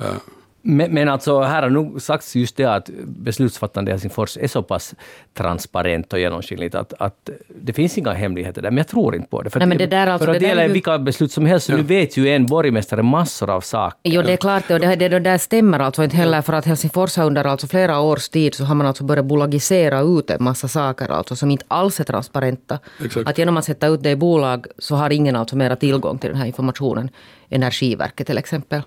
uh, 0.08 0.16
men, 0.62 0.94
men 0.94 1.08
alltså, 1.08 1.40
här 1.40 1.62
har 1.62 1.70
nog 1.70 2.02
sagts 2.02 2.36
just 2.36 2.56
det 2.56 2.64
att 2.64 2.90
beslutsfattande 3.06 3.90
i 3.90 3.92
Helsingfors 3.92 4.36
är 4.36 4.46
så 4.46 4.62
pass 4.62 4.94
transparent 5.34 6.12
och 6.12 6.20
genomskinligt 6.20 6.74
att, 6.74 6.92
att 6.98 7.30
det 7.60 7.72
finns 7.72 7.98
inga 7.98 8.12
hemligheter 8.12 8.62
där, 8.62 8.70
men 8.70 8.76
jag 8.76 8.88
tror 8.88 9.14
inte 9.14 9.28
på 9.28 9.42
det. 9.42 9.50
För, 9.50 9.58
Nej, 9.58 9.68
men 9.68 9.78
det 9.78 9.86
där 9.86 10.06
alltså, 10.06 10.26
för 10.26 10.34
att 10.34 10.40
det, 10.40 10.46
gäller 10.46 10.66
ju... 10.66 10.72
vilka 10.72 10.98
beslut 10.98 11.32
som 11.32 11.46
helst, 11.46 11.66
så 11.66 11.72
ja. 11.72 11.76
nu 11.76 11.82
vet 11.82 12.16
ju 12.16 12.28
en 12.28 12.46
borgmästare 12.46 13.02
massor 13.02 13.50
av 13.50 13.60
saker. 13.60 13.98
Jo, 14.04 14.22
det 14.22 14.32
är 14.32 14.36
klart, 14.36 14.70
och 14.70 14.80
det, 14.80 14.96
det, 14.96 15.08
det 15.08 15.20
där 15.20 15.38
stämmer 15.38 15.78
alltså 15.78 16.04
inte 16.04 16.16
heller, 16.16 16.42
för 16.42 16.52
att 16.52 16.64
Helsingfors 16.64 17.16
har 17.16 17.24
under 17.24 17.44
alltså 17.44 17.66
flera 17.66 18.00
års 18.00 18.28
tid 18.28 18.54
så 18.54 18.64
har 18.64 18.74
man 18.74 18.86
alltså 18.86 19.04
börjat 19.04 19.24
bolagisera 19.24 20.00
ut 20.00 20.30
en 20.30 20.44
massa 20.44 20.68
saker 20.68 21.08
alltså, 21.08 21.36
som 21.36 21.50
inte 21.50 21.64
alls 21.68 22.00
är 22.00 22.04
transparenta. 22.04 22.78
Exakt. 23.04 23.28
Att 23.28 23.38
genom 23.38 23.56
att 23.56 23.64
sätta 23.64 23.86
ut 23.86 24.02
det 24.02 24.10
i 24.10 24.16
bolag 24.16 24.66
så 24.78 24.96
har 24.96 25.10
ingen 25.10 25.36
alltså 25.36 25.56
mera 25.56 25.76
tillgång 25.76 26.18
till 26.18 26.30
den 26.30 26.38
här 26.38 26.46
informationen. 26.46 27.10
Energiverket 27.50 28.26
till 28.26 28.38
exempel. 28.38 28.82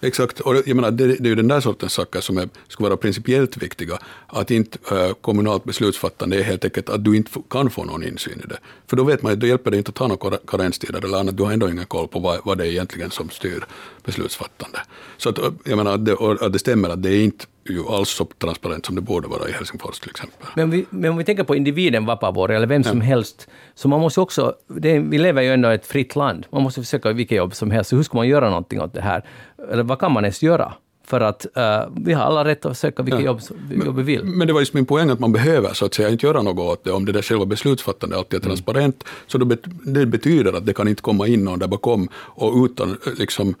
Exakt, 0.00 0.40
och 0.40 0.56
jag 0.66 0.74
menar, 0.76 0.90
det, 0.90 1.06
det, 1.06 1.26
är 1.26 1.28
ju 1.28 1.34
den 1.34 1.48
där 1.48 1.60
sortens 1.60 1.92
saker 1.92 2.20
som 2.20 2.38
är, 2.38 2.48
skulle 2.68 2.88
vara 2.88 2.96
principiellt 2.96 3.56
viktiga. 3.56 3.98
Att 4.26 4.50
inte 4.50 4.78
äh, 4.90 5.12
kommunalt 5.20 5.64
beslutsfattande 5.64 6.36
är 6.36 6.42
helt 6.42 6.64
enkelt 6.64 6.88
att 6.88 7.04
du 7.04 7.16
inte 7.16 7.30
kan 7.50 7.70
få 7.70 7.84
någon 7.84 8.04
insyn 8.04 8.40
i 8.44 8.46
det. 8.48 8.58
För 8.86 8.96
då 8.96 9.04
vet 9.04 9.22
man 9.22 9.32
att 9.32 9.40
då 9.40 9.46
hjälper 9.46 9.70
det 9.70 9.76
inte 9.76 9.88
att 9.90 9.98
ha 9.98 10.06
några 10.06 10.36
karenstider 10.36 11.04
eller 11.04 11.18
annat, 11.18 11.36
du 11.36 11.42
har 11.42 11.52
ändå 11.52 11.68
ingen 11.68 11.86
koll 11.86 12.08
på 12.08 12.18
vad, 12.18 12.40
vad 12.44 12.58
det 12.58 12.66
är 12.66 12.70
egentligen 12.70 13.10
som 13.10 13.30
styr 13.30 13.64
beslutsfattande. 14.04 14.78
Så 15.16 15.28
att, 15.28 15.38
eh, 15.38 15.52
jag 15.64 15.76
menar, 15.76 15.94
att 15.94 16.04
det, 16.04 16.16
att 16.40 16.52
det 16.52 16.58
stämmer 16.58 16.88
att 16.88 17.02
det 17.02 17.10
är 17.10 17.24
inte 17.24 17.46
ju 17.72 17.88
alls 17.88 18.08
så 18.08 18.24
transparent 18.24 18.86
som 18.86 18.94
det 18.94 19.00
borde 19.00 19.28
vara 19.28 19.48
i 19.48 19.52
Helsingfors 19.52 20.00
till 20.00 20.10
exempel. 20.10 20.46
Men, 20.56 20.70
vi, 20.70 20.86
men 20.90 21.10
om 21.10 21.16
vi 21.16 21.24
tänker 21.24 21.44
på 21.44 21.56
individen 21.56 22.06
Vapavuori, 22.06 22.54
eller 22.54 22.66
vem 22.66 22.84
som 22.84 22.98
ja. 22.98 23.04
helst, 23.04 23.48
så 23.74 23.88
man 23.88 24.00
måste 24.00 24.20
också, 24.20 24.54
det, 24.66 24.98
vi 24.98 25.18
lever 25.18 25.42
ju 25.42 25.52
ändå 25.52 25.70
i 25.72 25.74
ett 25.74 25.86
fritt 25.86 26.16
land, 26.16 26.46
man 26.50 26.62
måste 26.62 26.80
försöka 26.80 27.12
vilket 27.12 27.36
jobb 27.36 27.54
som 27.54 27.70
helst, 27.70 27.90
så 27.90 27.96
hur 27.96 28.02
ska 28.02 28.16
man 28.16 28.28
göra 28.28 28.48
någonting 28.48 28.80
åt 28.80 28.94
det 28.94 29.00
här? 29.00 29.24
Eller 29.72 29.82
vad 29.82 29.98
kan 29.98 30.12
man 30.12 30.24
ens 30.24 30.42
göra? 30.42 30.72
För 31.08 31.20
att 31.20 31.46
uh, 31.56 31.62
vi 31.96 32.12
har 32.12 32.22
alla 32.22 32.44
rätt 32.44 32.66
att 32.66 32.78
söka 32.78 33.02
vilket 33.02 33.20
ja. 33.20 33.26
jobb, 33.26 33.40
jobb 33.84 33.96
vi 33.96 34.02
vill. 34.02 34.24
Men 34.24 34.46
det 34.46 34.52
var 34.52 34.60
just 34.60 34.74
min 34.74 34.86
poäng 34.86 35.10
att 35.10 35.20
man 35.20 35.32
behöver 35.32 35.72
så 35.72 35.84
att 35.84 35.94
säga 35.94 36.08
inte 36.08 36.26
göra 36.26 36.42
något 36.42 36.72
åt 36.72 36.84
det. 36.84 36.92
Om 36.92 37.04
det 37.04 37.12
där 37.12 37.22
själva 37.22 37.46
beslutsfattandet 37.46 38.18
alltid 38.18 38.40
är 38.40 38.44
mm. 38.44 38.48
transparent, 38.48 39.04
så 39.26 39.38
bet 39.38 39.60
det 39.84 40.06
betyder 40.06 40.52
att 40.52 40.66
det 40.66 40.72
kan 40.72 40.88
inte 40.88 41.02
komma 41.02 41.26
in 41.26 41.44
någon 41.44 41.58
där 41.58 41.66
bakom 41.66 42.08
och 42.14 42.64
utan 42.64 42.96
liksom 43.18 43.54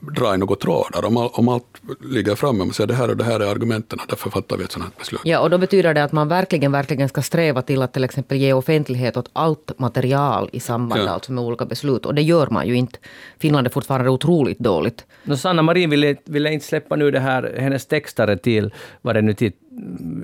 dra 0.00 0.34
i 0.34 0.38
några 0.38 0.56
trådar. 0.56 1.04
Om, 1.04 1.16
all, 1.16 1.30
om 1.32 1.48
allt 1.48 1.64
ligger 2.00 2.34
framme 2.34 2.64
och 2.64 2.74
säger 2.74 2.88
det 2.88 2.94
här 2.94 3.10
och 3.10 3.16
det 3.16 3.24
här 3.24 3.40
är 3.40 3.46
argumenten, 3.46 3.98
därför 4.08 4.30
fattar 4.30 4.56
vi 4.56 4.64
ett 4.64 4.72
sådant 4.72 4.92
här 4.92 4.98
beslut. 4.98 5.20
Ja, 5.24 5.40
och 5.40 5.50
då 5.50 5.58
betyder 5.58 5.94
det 5.94 6.04
att 6.04 6.12
man 6.12 6.28
verkligen, 6.28 6.72
verkligen 6.72 7.08
ska 7.08 7.22
sträva 7.22 7.62
till 7.62 7.82
att 7.82 7.92
till 7.92 8.04
exempel 8.04 8.38
ge 8.38 8.52
offentlighet 8.52 9.16
åt 9.16 9.30
allt 9.32 9.78
material 9.78 10.50
i 10.52 10.60
samband 10.60 11.02
ja. 11.02 11.10
alltså 11.10 11.32
med 11.32 11.44
olika 11.44 11.64
beslut. 11.64 12.06
Och 12.06 12.14
det 12.14 12.22
gör 12.22 12.48
man 12.50 12.68
ju 12.68 12.74
inte. 12.74 12.98
Finland 13.38 13.66
är 13.66 13.70
fortfarande 13.70 14.10
otroligt 14.10 14.58
dåligt. 14.58 15.04
No, 15.24 15.36
Sanna 15.36 15.62
Marin 15.62 15.90
ville, 15.90 16.16
ville 16.24 16.52
inte 16.52 16.66
släppa 16.66 16.93
släppa 16.94 16.96
nu 16.96 17.10
det 17.10 17.20
här, 17.20 17.54
hennes 17.58 17.86
textare 17.86 18.36
till, 18.36 18.72
vad 19.02 19.14
det 19.14 19.22
nu 19.22 19.34
till 19.34 19.52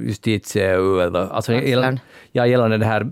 justitie 0.07 0.79
alltså 1.31 1.53
ja, 2.33 2.47
gällande 2.47 2.79
det 2.79 2.87
här 2.87 3.07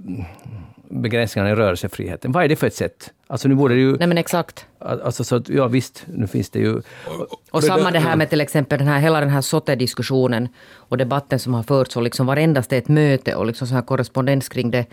begränsningarna 0.91 1.53
i 1.53 1.55
rörelsefriheten. 1.55 2.33
Vad 2.33 2.45
är 2.45 2.49
det 2.49 2.57
för 2.57 2.67
ett 2.67 2.75
sätt? 2.75 3.12
Alltså 3.29 3.49
nu 3.49 3.55
borde 3.55 3.75
det 3.75 3.81
ju... 3.81 3.97
Nej 3.97 4.09
men 4.09 4.19
exakt. 4.19 4.67
Alltså 4.81 5.25
så 5.25 5.37
att, 5.37 5.49
ja 5.49 5.69
visst, 5.69 6.07
nu 6.07 6.27
finns 6.27 6.50
det 6.50 6.59
ju... 6.59 6.83
Och, 7.07 7.29
och 7.50 7.65
samma 7.65 7.91
det 7.91 8.00
här 8.00 8.17
med 8.17 8.29
till 8.29 8.41
exempel 8.41 8.79
den 8.79 8.88
här, 8.88 9.00
hela 9.00 9.21
den 9.21 9.31
här 9.31 9.43
SOTE-diskussionen 9.43 10.49
och 10.91 10.97
debatten 10.97 11.39
som 11.39 11.54
har 11.54 11.63
förts 11.63 11.97
och 11.97 12.02
liksom 12.02 12.26
varendaste 12.26 12.76
ett 12.76 12.89
möte 12.89 13.35
och 13.35 13.47
liksom 13.47 13.67
så 13.67 13.75
här 13.75 13.82
korrespondens 13.82 14.49
kring 14.49 14.71
det 14.71 14.87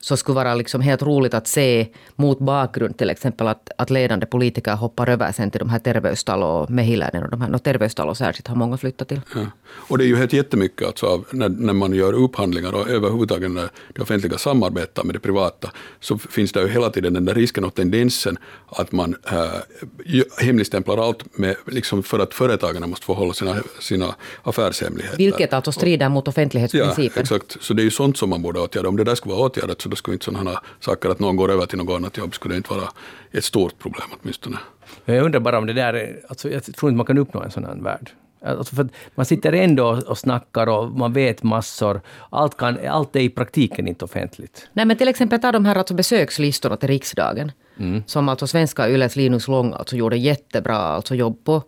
så 0.00 0.16
skulle 0.16 0.36
vara 0.36 0.54
liksom 0.54 0.80
helt 0.80 1.02
roligt 1.02 1.34
att 1.34 1.48
se 1.48 1.88
mot 2.16 2.38
bakgrund 2.38 2.98
till 2.98 3.10
exempel 3.10 3.48
att, 3.48 3.70
att 3.78 3.90
ledande 3.90 4.26
politiker 4.26 4.74
hoppar 4.74 5.08
över 5.08 5.32
sen 5.32 5.50
till 5.50 5.58
de 5.58 5.68
här 5.68 5.78
Terveystalo 5.78 6.46
och 6.46 6.70
Mehiläinen 6.70 7.22
och 7.22 7.30
de 7.30 7.40
här, 7.40 7.48
no, 7.48 7.58
Terveystalo 7.58 8.14
särskilt 8.14 8.48
har 8.48 8.56
många 8.56 8.76
flyttat 8.76 9.08
till. 9.08 9.20
Ja. 9.34 9.40
Och 9.68 9.98
det 9.98 10.04
är 10.04 10.06
ju 10.06 10.16
helt 10.16 10.32
jättemycket 10.32 10.86
alltså 10.86 11.06
av, 11.06 11.24
när, 11.30 11.48
när 11.48 11.72
man 11.72 11.94
gör 11.94 12.12
upphandlingar 12.12 12.74
och 12.74 12.88
överhuvudtaget 12.90 13.50
när 13.50 13.68
det 13.94 14.02
offentliga 14.02 14.38
samarbetar 14.38 15.04
med 15.04 15.14
det 15.14 15.20
privata 15.20 15.70
så 16.00 16.18
finns 16.18 16.52
det 16.52 16.62
ju 16.62 16.68
hela 16.68 16.90
tiden 16.90 17.14
den 17.14 17.24
där 17.24 17.34
risken 17.34 17.64
och 17.64 17.74
tendensen 17.74 18.38
att 18.66 18.92
man 18.92 19.16
äh, 19.32 20.24
hemligstämplar 20.38 21.08
allt 21.08 21.38
med, 21.38 21.56
liksom 21.66 22.02
för 22.02 22.18
att 22.18 22.34
företagen 22.34 22.90
måste 22.90 23.06
få 23.06 23.14
hålla 23.14 23.32
sina, 23.32 23.56
sina 23.80 24.14
affärshemligheter. 24.42 25.18
Vilket 25.18 25.52
alltså 25.52 25.72
strider 25.72 26.08
mot 26.08 26.28
offentlighetsprincipen. 26.28 27.12
Ja, 27.14 27.20
exakt. 27.20 27.56
Så 27.60 27.74
det 27.74 27.82
är 27.82 27.84
ju 27.84 27.90
sånt 27.90 28.16
som 28.16 28.30
man 28.30 28.42
borde 28.42 28.60
åtgärda. 28.60 28.88
Om 28.88 28.96
det 28.96 29.04
där 29.04 29.14
skulle 29.14 29.34
vara 29.34 29.46
åtgärdat 29.46 29.80
så 29.80 29.88
då 29.96 29.98
skulle 29.98 30.14
inte 30.14 30.24
sådana 30.24 30.60
saker 30.80 31.08
att 31.08 31.18
någon 31.18 31.36
går 31.36 31.50
över 31.50 31.66
till 31.66 31.78
något 31.78 31.96
annat 31.96 32.16
jobb 32.16 32.34
skulle 32.34 32.56
inte 32.56 32.74
vara 32.74 32.88
ett 33.32 33.44
stort 33.44 33.78
problem 33.78 34.08
åtminstone. 34.20 34.56
Jag 35.04 35.24
undrar 35.24 35.40
bara 35.40 35.58
om 35.58 35.66
det 35.66 35.72
där, 35.72 36.20
alltså 36.28 36.50
jag 36.50 36.64
tror 36.64 36.90
inte 36.90 36.96
man 36.96 37.06
kan 37.06 37.18
uppnå 37.18 37.42
en 37.42 37.50
sån 37.50 37.64
här 37.64 37.74
värld. 37.74 38.10
Alltså 38.44 38.74
för 38.74 38.88
man 39.14 39.26
sitter 39.26 39.52
ändå 39.52 40.02
och 40.06 40.18
snackar 40.18 40.66
och 40.66 40.90
man 40.90 41.12
vet 41.12 41.42
massor. 41.42 42.00
Allt, 42.30 42.56
kan, 42.56 42.78
allt 42.88 43.16
är 43.16 43.20
i 43.20 43.28
praktiken 43.28 43.88
inte 43.88 44.04
offentligt. 44.04 44.68
Nej, 44.72 44.84
men 44.84 44.96
till 44.96 45.08
exempel 45.08 45.40
ta 45.40 45.52
de 45.52 45.64
här 45.64 45.76
alltså 45.76 45.94
besökslistorna 45.94 46.76
till 46.76 46.88
riksdagen. 46.88 47.52
Mm. 47.78 48.02
Som 48.06 48.28
alltså 48.28 48.46
svenska 48.46 48.88
Yles 48.88 49.16
Linus 49.16 49.48
Lång 49.48 49.72
alltså 49.72 49.96
gjorde 49.96 50.16
jättebra 50.16 50.76
alltså 50.76 51.14
jobb 51.14 51.44
på 51.44 51.62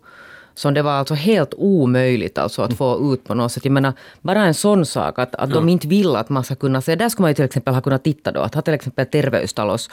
som 0.59 0.73
det 0.73 0.81
var 0.81 0.91
alltså 0.91 1.13
helt 1.13 1.53
omöjligt 1.57 2.37
alltså 2.37 2.61
att 2.61 2.77
få 2.77 3.13
ut 3.13 3.23
på 3.23 3.33
något 3.33 3.51
sätt. 3.51 3.65
Jag 3.65 3.71
menar, 3.71 3.93
bara 4.21 4.45
en 4.45 4.53
sån 4.53 4.85
sak 4.85 5.19
att, 5.19 5.35
att 5.35 5.49
ja. 5.49 5.55
de 5.55 5.69
inte 5.69 5.87
vill 5.87 6.15
att 6.15 6.29
man 6.29 6.43
ska 6.43 6.55
kunna 6.55 6.81
se. 6.81 6.95
Där 6.95 7.09
skulle 7.09 7.23
man 7.23 7.31
ju 7.31 7.35
till 7.35 7.45
exempel 7.45 7.73
ha 7.73 7.81
kunnat 7.81 8.03
titta 8.03 8.31
då. 8.31 8.41
Att 8.41 8.55
ha 8.55 8.61
till 8.61 8.73
exempel 8.73 9.05
Terveystalos 9.05 9.89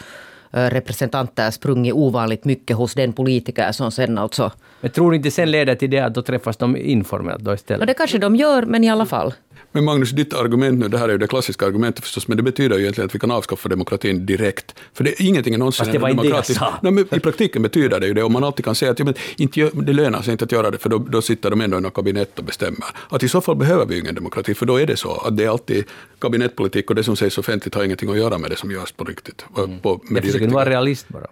representanter 0.51 1.51
sprungit 1.51 1.95
ovanligt 1.95 2.45
mycket 2.45 2.77
hos 2.77 2.95
den 2.95 3.13
politiker 3.13 3.73
som 3.73 3.91
sen 3.93 4.19
alltså... 4.19 4.53
Men 4.81 4.91
tror 4.91 5.11
du 5.11 5.17
inte 5.17 5.31
sen 5.31 5.51
leder 5.51 5.75
till 5.75 5.91
det 5.91 6.01
att 6.01 6.15
då 6.15 6.23
träffas 6.23 6.57
de 6.57 6.77
informellt 6.77 7.45
då 7.45 7.55
istället? 7.55 7.81
Och 7.81 7.87
det 7.87 7.95
kanske 7.95 8.19
de 8.19 8.37
gör, 8.37 8.63
men 8.63 8.85
i 8.85 8.91
alla 8.91 9.07
fall. 9.07 9.35
Men 9.73 9.85
Magnus, 9.85 10.11
ditt 10.11 10.35
argument 10.35 10.79
nu, 10.79 10.89
det 10.89 10.99
här 10.99 11.09
är 11.09 11.13
ju 11.13 11.19
det 11.19 11.27
klassiska 11.27 11.67
argumentet 11.67 12.05
förstås, 12.05 12.29
men 12.29 12.37
det 12.37 12.43
betyder 12.43 12.77
ju 12.77 12.83
egentligen 12.83 13.07
att 13.07 13.15
vi 13.15 13.19
kan 13.19 13.31
avskaffa 13.31 13.69
demokratin 13.69 14.27
direkt. 14.27 14.75
För 14.95 15.05
det, 15.05 15.23
ingenting 15.23 15.55
är 15.55 15.59
någonsin 15.59 15.93
det 15.93 15.99
var 15.99 16.09
demokratiskt. 16.09 16.61
No, 16.83 16.91
men 16.91 17.05
I 17.11 17.21
praktiken 17.21 17.63
betyder 17.63 18.01
det 18.01 18.07
ju 18.07 18.15
det, 18.15 18.23
och 18.23 18.31
man 18.31 18.45
alltid 18.45 18.65
kan 18.65 18.75
säga 18.75 18.91
att 18.91 18.99
ja, 18.99 19.05
men 19.05 19.15
inte, 19.37 19.71
det 19.75 19.93
lönar 19.93 20.23
sig 20.23 20.33
inte 20.33 20.45
att 20.45 20.53
göra 20.53 20.71
det, 20.71 20.79
för 20.79 20.89
då, 20.89 20.99
då 20.99 21.23
sitter 21.23 21.51
de 21.51 21.61
ändå 21.61 21.79
i 21.79 21.81
något 21.81 21.95
kabinett 21.95 22.39
och 22.39 22.45
bestämmer. 22.45 22.87
Att 23.09 23.23
i 23.23 23.29
så 23.29 23.41
fall 23.41 23.57
behöver 23.57 23.87
vi 23.87 23.99
ingen 23.99 24.15
demokrati, 24.15 24.55
för 24.55 24.67
då 24.67 24.81
är 24.81 24.87
det 24.87 24.97
så 24.97 25.13
att 25.13 25.37
det 25.37 25.45
är 25.45 25.49
alltid 25.49 25.85
kabinettpolitik 26.19 26.91
och 26.91 26.97
det 26.97 27.05
som 27.05 27.17
sägs 27.17 27.39
offentligt 27.39 27.75
har 27.75 27.85
ingenting 27.85 28.11
att 28.11 28.17
göra 28.17 28.39
med 28.39 28.51
det 28.51 28.57
som 28.57 28.71
görs 28.71 28.93
på 28.93 29.05
riktigt. 29.05 29.45
Mm. 29.59 29.79
På, 29.79 30.01
med 30.03 30.25
jag 30.25 30.33
försöker 30.33 30.49
vara 30.49 30.71
realist 30.71 31.09
bara. 31.09 31.27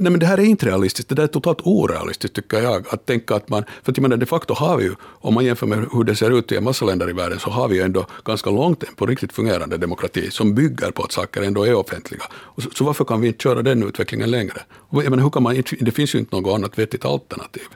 Nej, 0.00 0.10
men 0.10 0.20
det 0.20 0.26
här 0.26 0.38
är 0.38 0.44
inte 0.44 0.66
realistiskt, 0.66 1.08
det 1.08 1.14
där 1.14 1.22
är 1.22 1.26
totalt 1.26 1.58
orealistiskt 1.60 2.36
tycker 2.36 2.62
jag. 2.62 2.86
Att 2.90 3.06
tänka 3.06 3.34
att 3.34 3.48
man, 3.48 3.64
för 3.82 3.92
att 3.92 3.96
jag 3.96 4.02
menar, 4.02 4.16
de 4.16 4.26
facto 4.26 4.54
har 4.54 4.76
vi 4.76 4.84
ju, 4.84 4.94
om 5.02 5.34
man 5.34 5.44
jämför 5.44 5.66
med 5.66 5.86
hur 5.92 6.04
det 6.04 6.16
ser 6.16 6.38
ut 6.38 6.52
i 6.52 6.56
en 6.56 6.64
massa 6.64 6.84
länder 6.84 7.10
i 7.10 7.12
världen, 7.12 7.38
så 7.38 7.50
har 7.50 7.68
vi 7.68 7.76
ju 7.76 7.82
ändå 7.82 8.06
ganska 8.24 8.50
långt 8.50 8.96
på 8.96 9.06
riktigt 9.06 9.32
fungerande 9.32 9.76
demokrati 9.76 10.30
som 10.30 10.54
bygger 10.54 10.90
på 10.90 11.02
att 11.02 11.12
saker 11.12 11.42
ändå 11.42 11.64
är 11.64 11.74
offentliga. 11.74 12.22
Så, 12.58 12.70
så, 12.74 12.84
varför 12.84 13.04
kan 13.04 13.20
vi 13.20 13.26
inte 13.26 13.42
köra 13.42 13.62
den 13.62 13.82
utvecklingen 13.82 14.30
längre? 14.30 14.62
Jag 14.90 15.10
menar, 15.10 15.22
hur 15.22 15.30
kan 15.30 15.42
man, 15.42 15.62
det 15.80 15.90
finns 15.90 16.14
ju 16.14 16.18
inte 16.18 16.36
något 16.36 16.54
annat 16.54 16.78
vettigt 16.78 17.04
alternativ. 17.04 17.68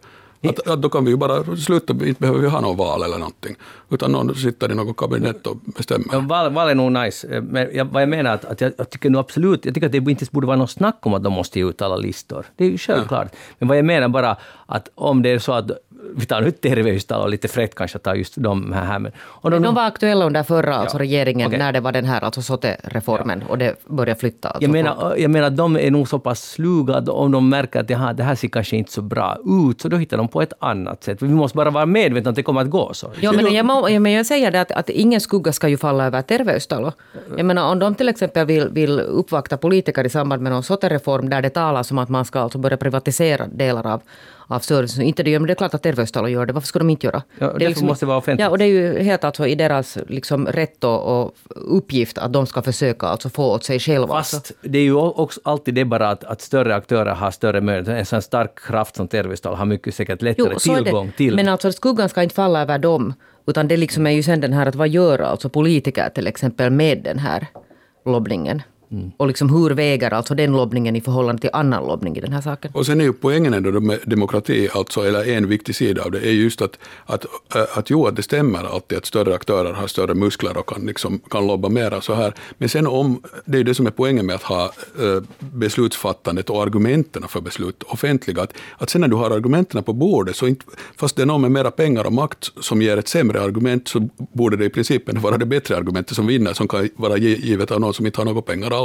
Att, 0.48 0.68
att 0.68 0.82
då 0.82 0.88
kan 0.88 1.04
vi 1.04 1.10
ju 1.10 1.16
bara 1.16 1.56
sluta, 1.56 1.92
inte 1.92 2.20
behöver 2.20 2.40
vi 2.40 2.48
ha 2.48 2.60
någon 2.60 2.76
val 2.76 3.02
eller 3.02 3.18
någonting. 3.18 3.56
Utan 3.90 4.12
någon 4.12 4.34
sitter 4.34 4.72
i 4.72 4.74
något 4.74 4.96
kabinett 4.96 5.46
och 5.46 5.56
bestämmer. 5.56 6.06
Ja, 6.12 6.20
val, 6.20 6.52
val 6.52 6.68
är 6.68 6.74
nog 6.74 6.92
nice. 6.92 7.40
Men 7.40 7.68
jag, 7.74 7.84
vad 7.84 8.02
jag 8.02 8.08
menar 8.08 8.34
att, 8.34 8.44
att 8.44 8.60
jag, 8.60 8.72
jag, 8.76 8.90
tycker 8.90 9.10
nog 9.10 9.20
absolut, 9.20 9.64
jag 9.64 9.74
tycker 9.74 9.86
att 9.86 9.92
det 9.92 10.10
inte 10.10 10.26
borde 10.30 10.46
vara 10.46 10.56
något 10.56 10.70
snack 10.70 10.98
om 11.00 11.14
att 11.14 11.22
de 11.22 11.32
måste 11.32 11.58
ge 11.58 11.68
ut 11.68 11.82
alla 11.82 11.96
listor. 11.96 12.46
Det 12.56 12.64
är 12.64 12.70
ju 12.70 12.78
självklart. 12.78 13.28
Ja. 13.32 13.38
Men 13.58 13.68
vad 13.68 13.78
jag 13.78 13.84
menar 13.84 14.08
bara 14.08 14.36
att 14.66 14.88
om 14.94 15.22
det 15.22 15.28
är 15.28 15.38
så 15.38 15.52
att 15.52 15.70
vi 16.16 16.26
tar 16.26 16.40
nu 16.40 16.50
Terveystalo 16.50 17.22
och 17.22 17.30
lite 17.30 17.48
fräckt 17.48 17.74
kanske 17.74 17.96
att 17.96 18.02
ta 18.02 18.14
just 18.14 18.34
de 18.36 18.72
här. 18.72 18.98
Men, 18.98 19.12
och 19.18 19.50
de, 19.50 19.62
de 19.62 19.74
var 19.74 19.86
aktuella 19.86 20.24
under 20.24 20.42
förra 20.42 20.70
ja. 20.70 20.76
alltså 20.76 20.98
regeringen, 20.98 21.46
okay. 21.46 21.58
när 21.58 21.72
det 21.72 21.80
var 21.80 21.92
den 21.92 22.04
här 22.04 22.24
alltså 22.24 22.42
SOTE-reformen 22.42 23.42
ja. 23.46 23.52
och 23.52 23.58
det 23.58 23.76
började 23.86 24.20
flytta. 24.20 24.48
Alltså 24.48 24.62
jag, 24.62 24.70
menar, 24.72 25.16
jag 25.16 25.30
menar, 25.30 25.50
de 25.50 25.76
är 25.76 25.90
nog 25.90 26.08
så 26.08 26.18
pass 26.18 26.50
sluga 26.50 26.94
att 26.94 27.08
om 27.08 27.32
de 27.32 27.48
märker 27.48 27.80
att 27.80 27.88
det 27.88 27.96
här, 27.96 28.12
det 28.12 28.22
här 28.22 28.34
ser 28.34 28.48
kanske 28.48 28.76
inte 28.76 28.92
så 28.92 29.02
bra 29.02 29.38
ut, 29.70 29.80
så 29.80 29.88
då 29.88 29.96
hittar 29.96 30.16
de 30.16 30.28
på 30.28 30.42
ett 30.42 30.52
annat 30.58 31.04
sätt. 31.04 31.22
Vi 31.22 31.28
måste 31.28 31.56
bara 31.56 31.70
vara 31.70 31.86
medvetna 31.86 32.30
att 32.30 32.36
det 32.36 32.42
kommer 32.42 32.60
att 32.60 32.70
gå 32.70 32.94
så. 32.94 33.10
Ja, 33.20 33.32
men 33.32 33.54
jag, 33.54 33.66
må, 33.66 34.00
men 34.00 34.12
jag 34.12 34.26
säger 34.26 34.50
det 34.50 34.60
att, 34.60 34.72
att 34.72 34.90
ingen 34.90 35.20
skugga 35.20 35.52
ska 35.52 35.68
ju 35.68 35.76
falla 35.76 36.06
över 36.06 36.22
Terveystalo. 36.22 36.92
Jag 37.36 37.46
menar, 37.46 37.72
om 37.72 37.78
de 37.78 37.94
till 37.94 38.08
exempel 38.08 38.46
vill, 38.46 38.68
vill 38.68 39.00
uppvakta 39.00 39.56
politiker 39.56 40.04
i 40.04 40.08
samband 40.08 40.42
med 40.42 40.52
någon 40.52 40.62
SOTE-reform 40.62 41.28
där 41.28 41.42
det 41.42 41.50
talas 41.50 41.90
om 41.90 41.98
att 41.98 42.08
man 42.08 42.24
ska 42.24 42.40
alltså 42.40 42.58
börja 42.58 42.76
privatisera 42.76 43.46
delar 43.46 43.86
av 43.86 44.02
av 44.46 44.60
servicen. 44.60 45.02
Inte 45.02 45.22
det, 45.22 45.30
gör, 45.30 45.38
men 45.38 45.46
det 45.46 45.52
är 45.52 45.54
klart 45.54 45.74
att 45.74 45.82
TV-stall 45.82 46.30
gör 46.30 46.46
det. 46.46 46.52
Varför 46.52 46.68
ska 46.68 46.78
de 46.78 46.90
inte 46.90 47.06
göra? 47.06 47.22
Ja, 47.38 47.52
det 47.52 47.66
därför 47.66 47.84
måste 47.84 48.06
vara 48.06 48.18
offentligt. 48.18 48.44
Ja, 48.44 48.50
och 48.50 48.58
det 48.58 48.64
är 48.64 48.68
ju 48.68 49.02
helt 49.02 49.24
alltså 49.24 49.46
i 49.46 49.54
deras 49.54 49.98
liksom, 50.08 50.46
rätt 50.46 50.84
och, 50.84 51.22
och 51.22 51.34
uppgift 51.54 52.18
att 52.18 52.32
de 52.32 52.46
ska 52.46 52.62
försöka 52.62 53.06
alltså 53.06 53.28
få 53.28 53.54
åt 53.54 53.64
sig 53.64 53.78
själva. 53.78 54.14
alltså. 54.14 54.36
Fast 54.36 54.52
det 54.62 54.78
är 54.78 54.82
ju 54.82 54.94
också 54.94 55.40
alltid 55.44 55.74
det 55.74 55.84
bara 55.84 56.10
att, 56.10 56.24
att 56.24 56.40
större 56.40 56.74
aktörer 56.74 57.14
har 57.14 57.30
större 57.30 57.60
möjligheter. 57.60 57.96
En 57.96 58.06
sån 58.06 58.22
stark 58.22 58.58
kraft 58.58 58.96
som 58.96 59.08
TV-stall 59.08 59.54
har 59.54 59.66
mycket 59.66 59.94
säkert 59.94 60.22
lättare 60.22 60.48
det. 60.48 60.60
tillgång 60.60 61.12
till. 61.16 61.36
Men 61.36 61.48
alltså 61.48 61.72
skuggan 61.72 62.08
ska 62.08 62.22
inte 62.22 62.34
falla 62.34 62.60
över 62.62 62.78
dem. 62.78 63.14
Utan 63.46 63.68
det 63.68 63.76
liksom 63.76 64.06
är 64.06 64.10
ju 64.10 64.22
sen 64.22 64.40
den 64.40 64.52
här 64.52 64.66
att 64.66 64.74
vad 64.74 64.88
gör 64.88 65.18
alltså 65.18 65.48
politiker 65.48 66.08
till 66.08 66.26
exempel 66.26 66.70
med 66.70 67.02
den 67.02 67.18
här 67.18 67.46
lobbningen? 68.06 68.62
Mm. 68.90 69.12
Och 69.16 69.26
liksom 69.26 69.50
hur 69.50 69.70
väger 69.70 70.14
alltså 70.14 70.34
den 70.34 70.52
lobbningen 70.52 70.96
i 70.96 71.00
förhållande 71.00 71.40
till 71.40 71.50
annan 71.52 71.86
lobbning 71.86 72.16
i 72.16 72.20
den 72.20 72.32
här 72.32 72.40
saken? 72.40 72.70
Och 72.74 72.86
sen 72.86 73.00
är 73.00 73.04
ju 73.04 73.12
poängen 73.12 73.54
ändå 73.54 73.80
med 73.80 73.98
demokrati, 74.06 74.68
alltså, 74.74 75.00
eller 75.00 75.28
en 75.28 75.48
viktig 75.48 75.74
sida 75.74 76.02
av 76.02 76.10
det, 76.10 76.26
är 76.26 76.32
just 76.32 76.62
att, 76.62 76.78
att, 77.06 77.24
äh, 77.54 77.78
att 77.78 77.90
jo, 77.90 78.06
att 78.06 78.16
det 78.16 78.22
stämmer 78.22 78.64
alltid 78.64 78.98
att 78.98 79.06
större 79.06 79.34
aktörer 79.34 79.72
har 79.72 79.86
större 79.86 80.14
muskler 80.14 80.56
och 80.56 80.68
kan, 80.68 80.86
liksom, 80.86 81.18
kan 81.30 81.46
lobba 81.46 81.68
mera 81.68 82.00
så 82.00 82.14
här. 82.14 82.34
Men 82.58 82.68
sen 82.68 82.86
om, 82.86 83.22
det 83.44 83.56
är 83.56 83.58
ju 83.58 83.64
det 83.64 83.74
som 83.74 83.86
är 83.86 83.90
poängen 83.90 84.26
med 84.26 84.36
att 84.36 84.42
ha 84.42 84.64
äh, 84.64 85.22
beslutsfattandet 85.38 86.50
och 86.50 86.62
argumenten 86.62 87.22
för 87.28 87.40
beslut 87.40 87.82
offentliga, 87.82 88.42
att, 88.42 88.52
att 88.78 88.90
sen 88.90 89.00
när 89.00 89.08
du 89.08 89.16
har 89.16 89.30
argumenten 89.30 89.82
på 89.82 89.92
bordet, 89.92 90.36
så 90.36 90.46
inte, 90.46 90.64
fast 90.96 91.16
det 91.16 91.22
är 91.22 91.26
någon 91.26 91.40
med 91.40 91.52
mera 91.52 91.70
pengar 91.70 92.06
och 92.06 92.12
makt 92.12 92.50
som 92.60 92.82
ger 92.82 92.96
ett 92.96 93.08
sämre 93.08 93.42
argument, 93.42 93.88
så 93.88 94.08
borde 94.16 94.56
det 94.56 94.64
i 94.64 94.70
princip 94.70 95.12
vara 95.12 95.38
det 95.38 95.46
bättre 95.46 95.76
argumentet 95.76 96.16
som 96.16 96.26
vinner, 96.26 96.52
som 96.52 96.68
kan 96.68 96.88
vara 96.96 97.16
givet 97.16 97.70
av 97.70 97.80
någon 97.80 97.94
som 97.94 98.06
inte 98.06 98.20
har 98.20 98.24
några 98.24 98.42
pengar 98.42 98.70
alls. 98.70 98.83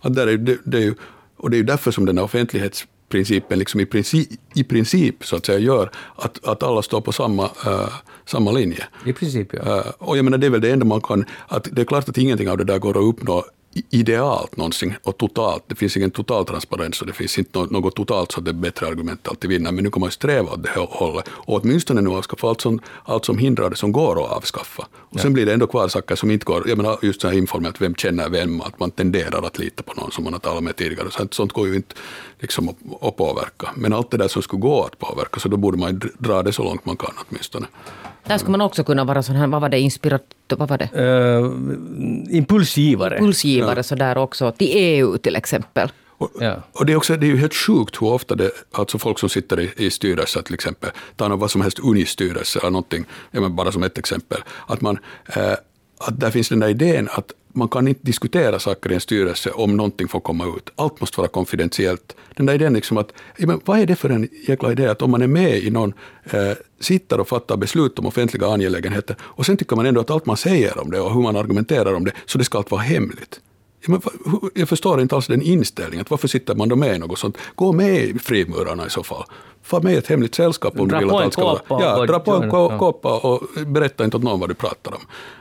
Att 0.00 0.14
där 0.14 0.26
är, 0.26 0.36
det, 0.36 0.58
det 0.64 0.76
är 0.76 0.82
ju, 0.82 0.94
och 1.36 1.50
det 1.50 1.56
är 1.56 1.58
ju 1.58 1.64
därför 1.64 1.90
som 1.90 2.06
den 2.06 2.18
här 2.18 2.24
offentlighetsprincipen 2.24 3.58
liksom 3.58 3.80
i, 3.80 3.86
princip, 3.86 4.28
i 4.54 4.64
princip 4.64 5.24
så 5.24 5.36
att 5.36 5.46
säga 5.46 5.58
gör 5.58 5.90
att, 6.16 6.44
att 6.44 6.62
alla 6.62 6.82
står 6.82 7.00
på 7.00 7.12
samma, 7.12 7.44
uh, 7.44 7.88
samma 8.24 8.52
linje. 8.52 8.86
I 9.06 9.12
princip, 9.12 9.48
ja. 9.52 9.60
Uh, 9.60 9.92
och 9.98 10.18
jag 10.18 10.24
menar, 10.24 10.38
det 10.38 10.46
är 10.46 10.50
väl 10.50 10.60
det 10.60 10.70
enda 10.70 10.84
man 10.84 11.00
kan... 11.00 11.24
Att 11.48 11.68
det 11.72 11.82
är 11.82 11.86
klart 11.86 12.08
att 12.08 12.18
ingenting 12.18 12.50
av 12.50 12.58
det 12.58 12.64
där 12.64 12.78
går 12.78 12.90
att 12.90 13.04
uppnå 13.04 13.44
idealt 13.90 14.56
någonsin 14.56 14.94
och 15.02 15.18
totalt. 15.18 15.64
Det 15.66 15.74
finns 15.74 15.96
ingen 15.96 16.10
total 16.10 16.44
transparens 16.44 17.00
och 17.00 17.06
det 17.06 17.12
finns 17.12 17.38
inte 17.38 17.58
något 17.58 17.96
totalt 17.96 18.32
så 18.32 18.38
att 18.38 18.44
det 18.44 18.50
är 18.50 18.52
bättre 18.52 18.86
argument 18.86 19.28
alltid 19.28 19.50
vinner. 19.50 19.72
Men 19.72 19.84
nu 19.84 19.90
kan 19.90 20.00
man 20.00 20.06
ju 20.06 20.12
sträva 20.12 20.52
åt 20.52 20.62
det 20.62 20.68
här 20.68 20.86
hållet 20.90 21.28
och 21.28 21.62
åtminstone 21.62 22.00
nu 22.00 22.10
avskaffa 22.10 22.48
allt 22.48 22.60
som, 22.60 22.80
allt 23.04 23.24
som 23.24 23.38
hindrar 23.38 23.70
det 23.70 23.76
som 23.76 23.92
går 23.92 24.24
att 24.24 24.32
avskaffa. 24.32 24.86
Och 24.94 25.20
sen 25.20 25.32
blir 25.32 25.46
det 25.46 25.52
ändå 25.52 25.66
kvar 25.66 25.88
saker 25.88 26.16
som 26.16 26.30
inte 26.30 26.44
går. 26.44 26.68
Jag 26.68 26.76
menar 26.76 26.98
just 27.02 27.20
så 27.20 27.28
här 27.28 27.34
informellt, 27.34 27.80
vem 27.80 27.94
känner 27.94 28.28
vem, 28.28 28.60
att 28.60 28.80
man 28.80 28.90
tenderar 28.90 29.46
att 29.46 29.58
lita 29.58 29.82
på 29.82 30.00
någon 30.00 30.12
som 30.12 30.24
man 30.24 30.32
har 30.32 30.40
talat 30.40 30.62
med 30.62 30.76
tidigare. 30.76 31.10
Sånt, 31.10 31.34
sånt 31.34 31.52
går 31.52 31.68
ju 31.68 31.74
inte 31.74 31.94
liksom 32.38 32.68
att, 32.68 32.76
att 33.00 33.16
påverka. 33.16 33.70
Men 33.76 33.92
allt 33.92 34.10
det 34.10 34.16
där 34.16 34.28
som 34.28 34.42
skulle 34.42 34.60
gå 34.60 34.84
att 34.84 34.98
påverka, 34.98 35.40
så 35.40 35.48
då 35.48 35.56
borde 35.56 35.78
man 35.78 36.00
dra 36.18 36.42
det 36.42 36.52
så 36.52 36.64
långt 36.64 36.86
man 36.86 36.96
kan 36.96 37.14
åtminstone. 37.28 37.66
Där 38.24 38.38
skulle 38.38 38.50
man 38.50 38.60
också 38.60 38.84
kunna 38.84 39.04
vara 39.04 39.22
sån 39.22 39.36
här, 39.36 39.46
vad 39.46 39.60
var 39.60 39.68
det, 39.68 39.80
inspiratör, 39.80 40.56
vad 40.56 40.68
var 40.68 40.78
det? 40.78 40.90
Uh, 41.02 42.36
impulsgivare. 42.36 43.18
Impulsgivare 43.18 43.78
ja. 43.78 43.82
sådär 43.82 44.18
också, 44.18 44.52
till 44.52 44.68
EU 44.70 45.18
till 45.18 45.36
exempel. 45.36 45.88
Och, 46.22 46.30
ja. 46.40 46.62
och 46.72 46.86
det, 46.86 46.92
är 46.92 46.96
också, 46.96 47.16
det 47.16 47.26
är 47.26 47.28
ju 47.28 47.36
helt 47.36 47.54
sjukt 47.54 48.02
hur 48.02 48.06
ofta 48.06 48.34
det, 48.34 48.50
alltså 48.72 48.98
folk 48.98 49.18
som 49.18 49.28
sitter 49.28 49.60
i, 49.60 49.72
i 49.76 49.90
styrelser 49.90 50.42
till 50.42 50.54
exempel, 50.54 50.90
tar 51.16 51.28
någon 51.28 51.38
vad 51.38 51.50
som 51.50 51.60
helst 51.60 51.78
unistyrelse 51.78 52.58
eller 52.58 52.70
någonting, 52.70 53.04
bara 53.50 53.72
som 53.72 53.82
ett 53.82 53.98
exempel, 53.98 54.38
att 54.66 54.80
man, 54.80 54.98
eh, 55.36 55.52
att 55.98 56.20
där 56.20 56.30
finns 56.30 56.48
den 56.48 56.60
där 56.60 56.68
idén 56.68 57.08
att 57.12 57.32
man 57.52 57.68
kan 57.68 57.88
inte 57.88 58.00
diskutera 58.02 58.58
saker 58.58 58.92
i 58.92 58.94
en 58.94 59.00
styrelse 59.00 59.50
om 59.50 59.76
någonting 59.76 60.08
får 60.08 60.20
komma 60.20 60.46
ut. 60.56 60.70
Allt 60.76 61.00
måste 61.00 61.20
vara 61.20 61.28
konfidentiellt. 61.28 62.16
Den 62.36 62.46
där 62.46 62.54
idén 62.54 62.72
liksom 62.72 62.98
att, 62.98 63.12
men 63.38 63.60
vad 63.64 63.78
är 63.78 63.86
det 63.86 63.96
för 63.96 64.10
en 64.10 64.28
jäkla 64.48 64.72
idé 64.72 64.86
att 64.86 65.02
om 65.02 65.10
man 65.10 65.22
är 65.22 65.26
med 65.26 65.58
i 65.58 65.70
någon, 65.70 65.92
eh, 66.24 66.52
sitter 66.80 67.20
och 67.20 67.28
fattar 67.28 67.56
beslut 67.56 67.98
om 67.98 68.06
offentliga 68.06 68.46
angelägenheter 68.46 69.16
och 69.20 69.46
sen 69.46 69.56
tycker 69.56 69.76
man 69.76 69.86
ändå 69.86 70.00
att 70.00 70.10
allt 70.10 70.26
man 70.26 70.36
säger 70.36 70.78
om 70.78 70.90
det 70.90 71.00
och 71.00 71.14
hur 71.14 71.22
man 71.22 71.36
argumenterar 71.36 71.94
om 71.94 72.04
det, 72.04 72.12
så 72.26 72.38
det 72.38 72.44
ska 72.44 72.58
allt 72.58 72.70
vara 72.70 72.82
hemligt. 72.82 73.40
Ja, 73.86 73.90
men, 73.90 74.00
jag 74.54 74.68
förstår 74.68 75.00
inte 75.00 75.14
alls 75.14 75.26
den 75.26 75.42
inställningen. 75.42 76.06
Varför 76.08 76.28
sitter 76.28 76.54
man 76.54 76.68
då 76.68 76.76
med 76.76 76.96
i 76.96 76.98
något 76.98 77.18
sånt? 77.18 77.38
Gå 77.54 77.72
med 77.72 77.94
i 77.94 78.18
frimurarna 78.18 78.86
i 78.86 78.90
så 78.90 79.02
fall. 79.02 79.24
Få 79.62 79.82
med 79.82 79.98
ett 79.98 80.06
hemligt 80.06 80.34
sällskap 80.34 80.80
om 80.80 80.88
dra 80.88 80.98
du 80.98 81.04
vill 81.04 81.14
att 81.14 81.22
allt 81.22 81.32
ska 81.32 81.44
vara... 81.44 81.60
Ja, 81.68 82.06
dra 82.06 82.18
på 82.18 82.32
en 82.32 82.50
kåpa 82.50 83.18
och 83.18 83.42
berätta 83.66 84.04
inte 84.04 84.16
åt 84.16 84.22
någon 84.22 84.40
vad 84.40 84.50
du 84.50 84.54
pratar 84.54 84.94
om. 84.94 85.00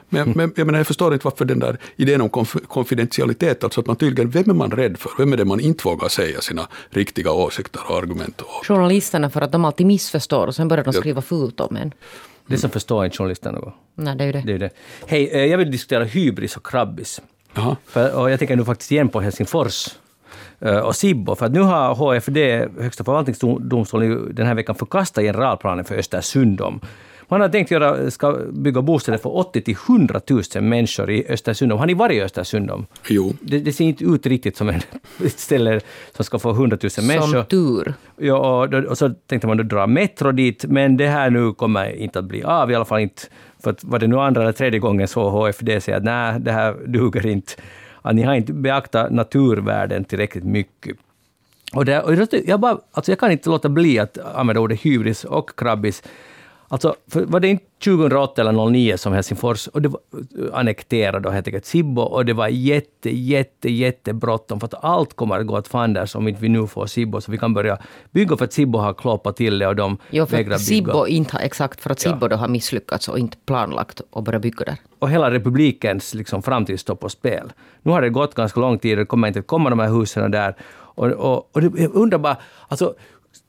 Men, 0.09 0.21
mm. 0.21 0.33
men 0.37 0.53
jag, 0.55 0.65
menar, 0.65 0.79
jag 0.79 0.87
förstår 0.87 1.13
inte 1.13 1.25
varför 1.25 1.45
den 1.45 1.59
där 1.59 1.77
idén 1.95 2.21
om 2.21 2.29
konf 2.29 2.55
konfidentialitet, 2.67 3.63
alltså 3.63 3.81
att 3.81 3.87
man 3.87 3.95
tydligen, 3.95 4.29
vem 4.29 4.49
är 4.49 4.53
man 4.53 4.71
rädd 4.71 4.97
för? 4.97 5.11
Vem 5.17 5.33
är 5.33 5.37
det 5.37 5.45
man 5.45 5.59
inte 5.59 5.87
vågar 5.87 6.07
säga 6.07 6.41
sina 6.41 6.67
riktiga 6.89 7.31
åsikter 7.31 7.81
och 7.87 7.97
argument? 7.97 8.41
Och... 8.41 8.65
Journalisterna 8.65 9.29
för 9.29 9.41
att 9.41 9.51
de 9.51 9.65
alltid 9.65 9.87
missförstår 9.87 10.47
och 10.47 10.55
sen 10.55 10.67
börjar 10.67 10.83
de 10.83 10.93
skriva 10.93 11.21
fult 11.21 11.59
om 11.59 11.75
en. 11.75 11.93
Det 12.47 12.57
som 12.57 12.69
förstår 12.69 13.05
inte 13.05 13.17
journalisterna 13.17 13.59
något. 13.59 13.73
Nej, 13.95 14.15
det 14.15 14.23
är 14.23 14.25
ju 14.25 14.31
det. 14.31 14.41
det, 14.45 14.53
är 14.53 14.59
det. 14.59 14.69
Hej, 15.07 15.29
eh, 15.29 15.45
jag 15.45 15.57
vill 15.57 15.71
diskutera 15.71 16.03
hybris 16.03 16.57
och 16.57 16.65
krabbis. 16.65 17.21
För, 17.85 18.15
och 18.15 18.31
jag 18.31 18.39
tänker 18.39 18.55
nu 18.55 18.65
faktiskt 18.65 18.91
igen 18.91 19.09
på 19.09 19.21
Helsingfors 19.21 19.87
eh, 20.59 20.77
och 20.77 20.95
Sibbo, 20.95 21.35
för 21.35 21.45
att 21.45 21.51
nu 21.51 21.59
har 21.59 21.95
HFD, 21.95 22.67
Högsta 22.79 23.03
förvaltningsdomstolen, 23.03 24.35
den 24.35 24.47
här 24.47 24.55
veckan 24.55 24.75
förkastat 24.75 25.23
generalplanen 25.23 25.85
för 25.85 25.95
Östersund 25.95 26.61
om 26.61 26.81
man 27.31 27.41
har 27.41 27.49
tänkt 27.49 27.71
göra, 27.71 28.11
ska 28.11 28.37
bygga 28.51 28.81
bostäder 28.81 29.17
för 29.17 29.37
80 29.37 29.61
till 29.61 29.75
100 29.87 30.21
000 30.29 30.63
människor 30.63 31.11
i 31.11 31.27
Östersund. 31.29 31.71
Har 31.71 31.85
ni 31.85 31.93
varit 31.93 32.15
i 32.15 32.21
Östersund? 32.21 32.71
Jo. 33.07 33.33
Det, 33.41 33.59
det, 33.59 33.73
ser 33.73 33.85
inte 33.85 34.03
ut 34.03 34.25
riktigt 34.25 34.57
som 34.57 34.69
ett 34.69 34.87
ställe 35.39 35.79
som 36.15 36.25
ska 36.25 36.39
få 36.39 36.49
100 36.49 36.77
000 36.97 37.07
människor. 37.07 37.27
Som 37.27 37.45
tur. 37.45 37.93
Ja, 38.17 38.35
och, 38.35 38.73
och, 38.73 38.97
så 38.97 39.09
tänkte 39.09 39.47
man 39.47 39.57
då 39.57 39.63
dra 39.63 39.87
metro 39.87 40.31
dit, 40.31 40.65
men 40.67 40.97
det 40.97 41.07
här 41.07 41.29
nu 41.29 41.53
kommer 41.53 41.95
inte 41.95 42.19
att 42.19 42.25
bli 42.25 42.43
av, 42.43 42.71
i 42.71 42.75
alla 42.75 42.85
fall 42.85 42.99
inte 42.99 43.21
för 43.63 43.71
att 43.71 43.83
var 43.83 43.99
det 43.99 44.07
nu 44.07 44.19
andra 44.19 44.41
eller 44.41 44.51
tredje 44.51 44.79
gången 44.79 45.07
så 45.07 45.29
HFD 45.29 45.81
säger 45.81 45.97
att 45.97 46.03
nej, 46.03 46.39
det 46.39 46.51
här 46.51 46.75
duger 46.85 47.27
inte. 47.27 47.53
Att 48.01 48.15
ni 48.15 48.23
har 48.23 48.33
inte 48.33 48.53
beaktat 48.53 49.11
naturvärden 49.11 50.03
tillräckligt 50.05 50.43
mycket. 50.43 50.97
Och, 51.73 51.85
det, 51.85 52.01
och 52.01 52.13
jag, 52.45 52.59
bara, 52.59 52.77
alltså 52.91 53.11
jag 53.11 53.19
kan 53.19 53.31
inte 53.31 53.49
låta 53.49 53.69
bli 53.69 53.99
att 53.99 54.17
använda 54.17 54.61
ordet 54.61 54.79
hybris 54.85 55.23
och 55.23 55.59
krabbis 55.59 56.03
Alltså, 56.71 56.95
var 57.05 57.39
det 57.39 57.47
inte 57.47 57.65
2008 57.83 58.41
eller 58.41 58.51
2009 58.51 58.97
som 58.97 59.13
Helsingfors 59.13 59.67
och 59.67 59.81
det 59.81 59.89
var, 59.89 59.99
eh, 60.39 60.59
annekterade 60.59 61.31
helt 61.31 61.47
enkelt 61.47 61.65
Sibbo 61.65 62.01
och 62.01 62.25
det 62.25 62.33
var 62.33 62.47
jätte, 62.47 63.09
jätte, 63.09 63.71
jätte 63.71 64.13
bråttom 64.13 64.59
för 64.59 64.67
att 64.67 64.83
allt 64.83 65.13
kommer 65.13 65.39
att 65.39 65.47
gå 65.47 65.57
åt 65.57 65.67
fanders 65.67 66.15
om 66.15 66.27
inte 66.27 66.41
vi 66.41 66.49
nu 66.49 66.67
får 66.67 66.85
Sibbo 66.85 67.21
så 67.21 67.31
vi 67.31 67.37
kan 67.37 67.53
börja 67.53 67.77
bygga 68.11 68.37
för 68.37 68.45
att 68.45 68.53
Sibbo 68.53 68.79
har 68.79 68.93
kloppat 68.93 69.35
till 69.35 69.59
det 69.59 69.67
och 69.67 69.75
de 69.75 69.97
jo, 70.09 70.25
för 70.25 70.37
vägrar 70.37 70.49
bygga. 70.49 70.59
Sibbo 70.59 71.07
inte 71.07 71.35
har, 71.35 71.41
exakt, 71.41 71.81
för 71.81 71.89
att 71.89 71.99
Sibbo 71.99 72.25
ja. 72.25 72.27
då 72.27 72.35
har 72.35 72.47
misslyckats 72.47 73.07
och 73.07 73.19
inte 73.19 73.37
planlagt 73.45 74.01
att 74.11 74.23
börja 74.23 74.39
bygga 74.39 74.65
där. 74.65 74.75
Och 74.99 75.09
hela 75.09 75.31
republikens 75.31 76.13
liksom, 76.13 76.43
framtid 76.43 76.79
står 76.79 76.95
på 76.95 77.09
spel. 77.09 77.53
Nu 77.81 77.91
har 77.91 78.01
det 78.01 78.09
gått 78.09 78.35
ganska 78.35 78.59
lång 78.59 78.79
tid 78.79 78.91
och 78.91 78.99
det 78.99 79.05
kommer 79.05 79.27
inte 79.27 79.39
att 79.39 79.47
komma 79.47 79.69
de 79.69 79.79
här 79.79 79.89
husen 79.89 80.31
där. 80.31 80.55
Och, 80.95 81.07
och, 81.07 81.49
och 81.55 81.61
det, 81.61 81.81
jag 81.81 81.95
undrar 81.95 82.19
bara, 82.19 82.37
alltså, 82.67 82.93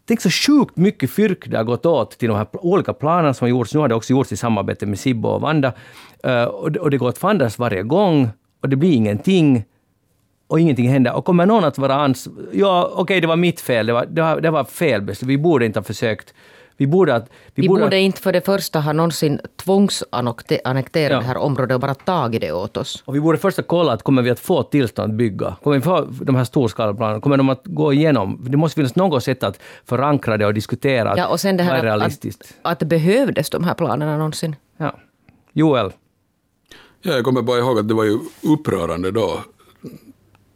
Tänk 0.06 0.20
så 0.20 0.30
sjukt 0.30 0.76
mycket 0.76 1.10
fyrk 1.10 1.46
det 1.46 1.56
har 1.56 1.64
gått 1.64 1.86
åt 1.86 2.18
till 2.18 2.28
de 2.28 2.36
här 2.36 2.46
olika 2.52 2.92
planerna 2.92 3.34
som 3.34 3.44
har 3.44 3.50
gjorts. 3.50 3.74
Nu 3.74 3.80
har 3.80 3.88
det 3.88 3.94
också 3.94 4.12
gjorts 4.12 4.32
i 4.32 4.36
samarbete 4.36 4.86
med 4.86 4.98
Sibbo 4.98 5.28
och 5.28 5.40
Vanda. 5.40 5.72
Eh, 6.24 6.44
och, 6.44 6.72
det, 6.72 6.80
och 6.80 6.90
det 6.90 6.98
går 6.98 7.08
åt 7.08 7.18
fanders 7.18 7.58
varje 7.58 7.82
gång 7.82 8.28
och 8.62 8.68
det 8.68 8.76
blir 8.76 8.92
ingenting. 8.92 9.64
Och 10.46 10.60
ingenting 10.60 10.88
händer. 10.88 11.14
Och 11.16 11.24
kommer 11.24 11.46
någon 11.46 11.64
att 11.64 11.78
vara 11.78 11.94
ans... 11.94 12.28
Ja, 12.52 12.84
okej, 12.92 13.02
okay, 13.02 13.20
det 13.20 13.26
var 13.26 13.36
mitt 13.36 13.60
fel. 13.60 13.86
Det 13.86 13.92
var, 13.92 14.06
det 14.06 14.22
var, 14.22 14.40
det 14.40 14.50
var 14.50 14.64
fel 14.64 15.02
beslut. 15.02 15.28
Vi 15.28 15.38
borde 15.38 15.66
inte 15.66 15.78
ha 15.78 15.84
försökt 15.84 16.34
vi 16.76 16.86
borde, 16.86 17.14
att, 17.14 17.28
vi, 17.54 17.62
vi 17.62 17.68
borde, 17.68 17.82
borde 17.82 17.98
inte 17.98 18.20
för 18.20 18.32
det 18.32 18.40
första 18.40 18.80
ha 18.80 18.92
någonsin 18.92 19.40
tvångsannektera 19.56 21.12
ja. 21.12 21.18
det 21.18 21.24
här 21.24 21.36
området 21.36 21.74
och 21.74 21.80
bara 21.80 21.94
tagit 21.94 22.40
det 22.40 22.52
åt 22.52 22.76
oss. 22.76 23.02
Och 23.06 23.14
vi 23.14 23.20
borde 23.20 23.38
först 23.38 23.56
ha 23.56 23.64
kollat, 23.64 24.02
kommer 24.02 24.22
vi 24.22 24.30
att 24.30 24.40
få 24.40 24.62
tillstånd 24.62 25.12
att 25.12 25.16
bygga? 25.16 25.56
Kommer 25.62 25.76
vi 25.76 25.82
få 25.82 26.08
de 26.24 26.36
här 26.36 26.44
storskaliga 26.44 27.20
Kommer 27.20 27.36
de 27.36 27.48
att 27.48 27.62
gå 27.64 27.92
igenom? 27.92 28.44
Det 28.48 28.56
måste 28.56 28.74
finnas 28.74 28.96
något 28.96 29.24
sätt 29.24 29.42
att 29.42 29.58
förankra 29.84 30.36
det 30.36 30.46
och 30.46 30.54
diskutera 30.54 31.14
ja, 31.16 31.26
och 31.26 31.40
sen 31.40 31.56
det 31.56 31.62
här 31.62 31.70
vad 31.70 31.78
är 31.78 31.84
realistiskt. 31.84 32.54
Att, 32.62 32.72
att 32.72 32.78
det 32.78 32.86
behövdes 32.86 33.50
de 33.50 33.64
här 33.64 33.74
planerna 33.74 34.16
någonsin. 34.16 34.56
Ja. 34.76 34.98
Joel? 35.52 35.92
Ja, 37.02 37.12
jag 37.12 37.24
kommer 37.24 37.42
bara 37.42 37.58
ihåg 37.58 37.78
att 37.78 37.88
det 37.88 37.94
var 37.94 38.04
ju 38.04 38.18
upprörande 38.42 39.10
då 39.10 39.40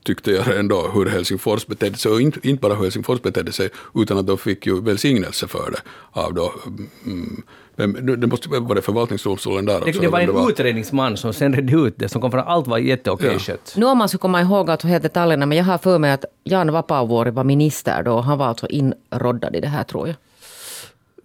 tyckte 0.06 0.30
jag 0.30 0.58
ändå 0.58 0.90
hur 0.94 1.06
Helsingfors 1.06 1.66
betedde 1.66 1.98
sig, 1.98 2.12
och 2.12 2.20
inte, 2.20 2.48
inte 2.48 2.60
bara 2.60 2.74
hur 2.74 2.82
Helsingfors 2.82 3.22
betedde 3.22 3.52
sig, 3.52 3.68
utan 3.94 4.18
att 4.18 4.26
de 4.26 4.38
fick 4.38 4.66
ju 4.66 4.80
välsignelse 4.80 5.48
för 5.48 5.70
det 5.70 5.80
av 6.20 6.34
då, 6.34 6.52
mm, 7.06 7.42
men 7.76 8.20
det 8.20 8.26
måste 8.26 8.48
vara 8.48 8.74
det 8.74 8.82
förvaltningsdomstolen 8.82 9.66
där 9.66 9.88
också. 9.88 10.00
Det, 10.00 10.08
var 10.08 10.20
en 10.20 10.34
var... 10.34 10.50
utredningsman 10.50 11.16
som 11.16 11.32
sen 11.32 11.54
redde 11.54 11.76
ut 11.76 11.94
det, 11.96 12.08
som 12.08 12.20
kom 12.20 12.30
fram 12.30 12.40
att 12.40 12.48
allt 12.48 12.66
var 12.66 12.78
jätteokej 12.78 13.32
ja. 13.32 13.38
skött. 13.38 13.74
Nu 13.76 13.86
om 13.86 13.98
man 13.98 14.08
ska 14.08 14.18
komma 14.18 14.40
ihåg 14.40 14.70
att 14.70 14.82
helt 14.82 15.02
detaljerna, 15.02 15.46
men 15.46 15.58
jag 15.58 15.64
har 15.64 15.78
för 15.78 15.98
mig 15.98 16.10
att 16.10 16.24
Jan 16.44 16.72
Vapaavuori 16.72 17.30
var 17.30 17.44
minister 17.44 18.02
då, 18.02 18.20
han 18.20 18.38
var 18.38 18.46
alltså 18.46 18.66
inroddad 18.66 19.56
i 19.56 19.60
det 19.60 19.68
här 19.68 19.84
tror 19.84 20.08
jag. 20.08 20.16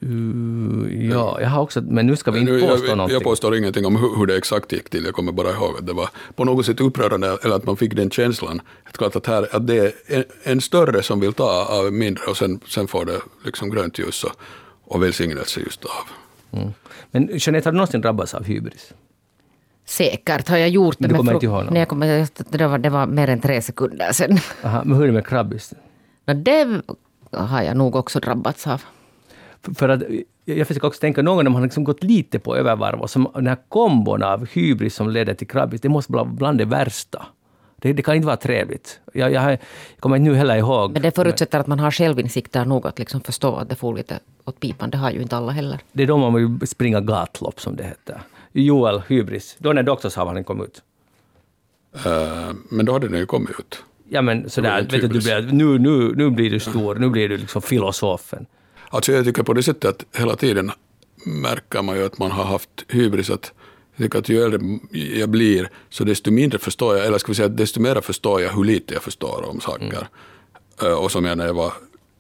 Uh, 0.03 1.09
ja, 1.09 1.41
jag 1.41 1.49
har 1.49 1.61
också, 1.61 1.81
men 1.81 2.07
nu 2.07 2.15
ska 2.15 2.31
vi 2.31 2.39
inte 2.39 2.59
påstå 2.59 2.87
jag, 2.87 2.97
någonting. 2.97 3.13
jag 3.13 3.23
påstår 3.23 3.55
ingenting 3.55 3.85
om 3.85 3.95
hur, 3.95 4.17
hur 4.17 4.25
det 4.25 4.37
exakt 4.37 4.71
gick 4.71 4.89
till, 4.89 5.05
jag 5.05 5.13
kommer 5.13 5.31
bara 5.31 5.49
ihåg 5.49 5.77
att 5.77 5.87
det 5.87 5.93
var 5.93 6.09
på 6.35 6.45
något 6.45 6.65
sätt 6.65 6.81
upprörande, 6.81 7.37
eller 7.43 7.55
att 7.55 7.65
man 7.65 7.77
fick 7.77 7.95
den 7.95 8.09
känslan, 8.09 8.61
att, 8.83 8.97
klart 8.97 9.15
att, 9.15 9.27
här, 9.27 9.55
att 9.55 9.67
det 9.67 9.77
är 9.77 9.93
en, 10.07 10.23
en 10.43 10.61
större 10.61 11.03
som 11.03 11.19
vill 11.19 11.33
ta 11.33 11.65
av 11.65 11.93
mindre 11.93 12.23
och 12.29 12.37
sen, 12.37 12.59
sen 12.67 12.87
får 12.87 13.05
det 13.05 13.21
liksom 13.45 13.69
grönt 13.69 13.99
ljus 13.99 14.23
och, 14.23 14.31
och 14.83 15.03
välsignelse 15.03 15.59
just 15.59 15.85
av. 15.85 15.91
Mm. 16.59 16.73
Men 17.11 17.29
Jeanette, 17.33 17.67
har 17.67 17.71
du 17.71 17.77
någonsin 17.77 18.01
drabbats 18.01 18.33
av 18.33 18.43
hybris? 18.43 18.93
Säkert 19.85 20.47
har 20.47 20.57
jag 20.57 20.69
gjort 20.69 20.95
det. 20.99 21.01
Men 21.01 21.09
du 21.09 21.17
kommer 21.17 21.33
inte 21.33 21.45
ihåg 21.45 21.63
något? 21.63 21.73
Nej, 21.73 21.79
jag 21.79 21.89
kommer, 21.89 22.27
det, 22.57 22.67
var, 22.67 22.77
det 22.77 22.89
var 22.89 23.07
mer 23.07 23.27
än 23.27 23.41
tre 23.41 23.61
sekunder 23.61 24.11
sedan. 24.11 24.39
Aha, 24.63 24.81
men 24.85 24.97
hur 24.97 25.03
är 25.03 25.07
det 25.07 25.13
med 25.13 25.27
krabbis? 25.27 25.73
Det 26.25 26.81
har 27.31 27.61
jag 27.61 27.77
nog 27.77 27.95
också 27.95 28.19
drabbats 28.19 28.67
av. 28.67 28.83
För- 29.75 29.89
att 29.89 30.01
jag 30.45 30.67
försöker 30.67 30.87
också 30.87 30.99
tänka, 30.99 31.21
någon 31.21 31.37
av 31.37 31.43
dem 31.43 31.55
har 31.55 31.61
liksom 31.61 31.83
gått 31.83 32.03
lite 32.03 32.39
på 32.39 32.55
övervarv 32.55 33.01
och 33.01 33.09
som 33.09 33.31
den 33.33 33.47
här 33.47 33.57
kombon 33.69 34.23
av 34.23 34.47
hybris 34.47 34.95
som 34.95 35.09
leder 35.09 35.33
till 35.33 35.47
krabbis, 35.47 35.81
det 35.81 35.89
måste 35.89 36.13
vara 36.13 36.25
bland 36.25 36.57
det 36.57 36.65
värsta. 36.65 37.25
Det, 37.77 37.93
det 37.93 38.01
kan 38.01 38.15
inte 38.15 38.25
vara 38.25 38.37
trevligt. 38.37 38.99
Jag, 39.13 39.31
jag, 39.31 39.51
jag 39.51 39.59
kommer 39.99 40.15
inte 40.15 40.29
nu 40.29 40.35
heller 40.35 40.55
ihåg. 40.55 40.91
Men 40.91 41.01
det 41.01 41.15
förutsätter 41.15 41.59
att 41.59 41.67
man 41.67 41.79
har 41.79 41.91
självinsikter 41.91 42.65
nog 42.65 42.87
att 42.87 42.99
liksom 42.99 43.21
förstå 43.21 43.55
att 43.55 43.69
det 43.69 43.75
får 43.75 43.95
lite 43.95 44.19
åt 44.45 44.59
pipan. 44.59 44.89
Det 44.89 44.97
har 44.97 45.11
ju 45.11 45.21
inte 45.21 45.37
alla 45.37 45.51
heller. 45.51 45.79
Det 45.91 46.03
är 46.03 46.07
då 46.07 46.17
man 46.17 46.33
vill 46.59 46.67
springa 46.67 47.01
gatlopp, 47.01 47.61
som 47.61 47.75
det 47.75 47.83
heter. 47.83 48.21
Joel, 48.51 49.01
hybris. 49.07 49.55
Då 49.59 49.73
när 49.73 49.83
doktorsavhandlingen 49.83 50.43
kom 50.43 50.63
ut. 50.63 50.81
Eh, 52.05 52.51
men 52.69 52.85
då 52.85 52.93
hade 52.93 53.07
den 53.07 53.19
ju 53.19 53.25
kommit 53.25 53.49
ut. 53.59 53.83
Ja 54.09 54.21
men 54.21 54.49
sådär, 54.49 54.81
vet 54.81 54.89
du, 54.89 55.07
du 55.07 55.07
blir, 55.07 55.51
nu, 55.51 55.79
nu, 55.79 56.13
nu 56.15 56.29
blir 56.29 56.49
du 56.51 56.59
stor, 56.59 56.95
nu 56.95 57.09
blir 57.09 57.29
du 57.29 57.37
liksom 57.37 57.61
filosofen. 57.61 58.45
Alltså 58.93 59.11
jag 59.11 59.25
tycker 59.25 59.43
på 59.43 59.53
det 59.53 59.63
sättet 59.63 59.89
att 59.89 60.19
hela 60.19 60.35
tiden 60.35 60.71
märker 61.25 61.81
man 61.81 61.97
ju 61.97 62.05
att 62.05 62.17
man 62.19 62.31
har 62.31 62.43
haft 62.43 62.69
hybris. 62.87 63.29
Att 63.29 63.51
jag 63.95 64.03
tycker 64.05 64.19
att 64.19 64.29
ju 64.29 64.43
äldre 64.43 64.59
jag 65.19 65.29
blir, 65.29 65.69
så 65.89 66.03
desto 66.03 66.31
mindre 66.31 66.59
förstår 66.59 66.97
jag, 66.97 67.05
eller 67.07 67.17
ska 67.17 67.31
vi 67.31 67.35
säga 67.35 67.47
desto 67.47 67.79
mer 67.79 68.01
förstår 68.01 68.41
jag 68.41 68.49
hur 68.53 68.63
lite 68.63 68.93
jag 68.93 69.03
förstår 69.03 69.45
om 69.49 69.59
saker. 69.61 70.07
Eh, 70.83 70.93
Och 70.93 71.11
som 71.11 71.25
jag 71.25 71.37
när 71.37 71.45
jag 71.45 71.53
var 71.53 71.73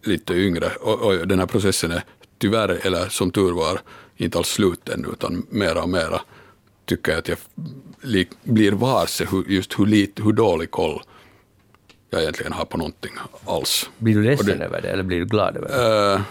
lite 0.03 0.33
yngre. 0.33 0.71
Och, 0.81 1.01
och 1.01 1.27
den 1.27 1.39
här 1.39 1.45
processen 1.45 1.91
är 1.91 2.03
tyvärr, 2.37 2.79
eller 2.87 3.09
som 3.09 3.31
tur 3.31 3.51
var, 3.51 3.79
inte 4.17 4.37
alls 4.37 4.47
slut 4.49 4.89
ännu, 4.89 5.07
utan 5.13 5.45
mera 5.49 5.83
och 5.83 5.89
mera 5.89 6.21
tycker 6.85 7.11
jag 7.11 7.19
att 7.19 7.27
jag 7.27 7.37
li, 8.01 8.27
blir 8.43 8.71
varse 8.71 9.25
hur, 9.31 9.43
just 9.47 9.79
hur, 9.79 9.85
lite, 9.85 10.23
hur 10.23 10.31
dålig 10.33 10.71
koll 10.71 11.01
jag 12.09 12.21
egentligen 12.21 12.53
har 12.53 12.65
på 12.65 12.77
någonting 12.77 13.11
alls. 13.45 13.89
Blir 13.97 14.15
du 14.15 14.23
ledsen 14.23 14.57
det- 14.59 14.65
över 14.65 14.81
det 14.81 14.87
eller 14.89 15.03
blir 15.03 15.19
du 15.19 15.25
glad 15.25 15.57
över 15.57 15.67
det? 15.67 16.13
Eh, 16.13 16.21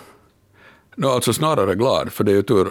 no, 1.01 1.07
alltså 1.07 1.33
snarare 1.33 1.75
glad, 1.75 2.13
för 2.13 2.25
det 2.25 2.33
är 2.33 2.37
ju 2.37 2.43
tur 2.43 2.69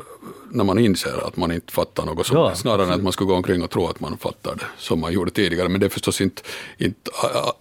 när 0.51 0.63
man 0.63 0.79
inser 0.79 1.27
att 1.27 1.37
man 1.37 1.51
inte 1.51 1.73
fattar 1.73 2.05
något 2.05 2.27
som 2.27 2.37
Ja, 2.37 2.55
snarare 2.55 2.87
än 2.87 2.93
att 2.93 3.03
man 3.03 3.13
skulle 3.13 3.27
gå 3.27 3.35
omkring 3.35 3.63
och 3.63 3.69
tro 3.69 3.87
att 3.87 3.99
man 3.99 4.17
fattar 4.17 4.55
det 4.55 4.65
som 4.77 4.99
man 4.99 5.13
gjorde 5.13 5.31
tidigare. 5.31 5.69
Men 5.69 5.79
det 5.79 5.87
är 5.87 5.89
förstås 5.89 6.21
inte, 6.21 6.41
inte 6.77 7.11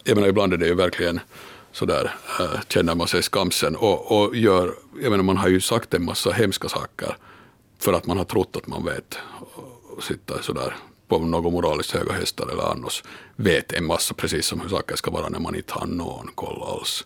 jag 0.04 0.14
menar 0.14 0.28
ibland 0.28 0.52
är 0.52 0.56
det 0.56 0.66
ju 0.66 0.74
verkligen 0.74 1.20
sådär, 1.72 2.14
uh, 2.40 2.60
känner 2.68 2.94
man 2.94 3.08
sig 3.08 3.22
skamsen 3.22 3.76
och, 3.76 4.12
och 4.12 4.36
gör, 4.36 4.74
jag 5.02 5.10
menar 5.10 5.24
man 5.24 5.36
har 5.36 5.48
ju 5.48 5.60
sagt 5.60 5.94
en 5.94 6.04
massa 6.04 6.30
hemska 6.30 6.68
saker 6.68 7.16
för 7.78 7.92
att 7.92 8.06
man 8.06 8.18
har 8.18 8.24
trott 8.24 8.56
att 8.56 8.66
man 8.66 8.84
vet 8.84 9.18
och 9.96 10.02
sitter 10.02 10.38
sådär 10.42 10.76
på 11.08 11.18
någon 11.18 11.52
moraliskt 11.52 11.90
höga 11.90 12.12
hästar 12.12 12.48
eller 12.52 12.62
annars 12.62 13.02
vet 13.36 13.72
en 13.72 13.84
massa 13.84 14.14
precis 14.14 14.46
som 14.46 14.60
hur 14.60 14.68
saker 14.68 14.96
ska 14.96 15.10
vara 15.10 15.28
när 15.28 15.38
man 15.38 15.54
inte 15.54 15.74
har 15.74 15.86
någon 15.86 16.30
koll 16.34 16.62
alls. 16.62 17.04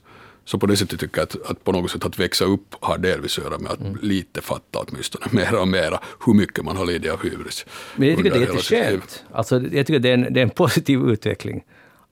Så 0.52 0.58
på 0.58 0.66
det 0.66 0.76
sättet 0.76 1.00
tycker 1.00 1.18
jag 1.18 1.22
att, 1.24 1.50
att 1.50 1.64
på 1.64 1.72
något 1.72 1.90
sätt 1.90 2.04
att 2.04 2.18
växa 2.18 2.44
upp 2.44 2.74
har 2.80 2.98
delvis 2.98 3.38
att 3.38 3.44
göra 3.44 3.58
med 3.58 3.72
att 3.72 3.80
Mm. 3.80 3.98
lite 4.02 4.40
fatta 4.40 4.78
åtminstone 4.78 5.26
mera 5.32 5.60
och 5.60 5.68
mera 5.68 6.00
hur 6.26 6.34
mycket 6.34 6.64
man 6.64 6.76
har 6.76 6.86
lidit 6.86 7.12
av 7.12 7.22
hybris. 7.22 7.66
Men 7.96 8.08
jag 8.08 8.16
tycker 8.16 8.30
det 8.30 8.36
är 8.36 8.40
jätteskönt. 8.40 9.24
Alltså, 9.32 9.60
jag 9.60 9.86
tycker 9.86 9.98
det 9.98 10.08
är 10.10 10.14
en, 10.14 10.26
det 10.34 10.40
är 10.40 10.42
en 10.42 10.50
positiv 10.50 11.00
utveckling. 11.00 11.64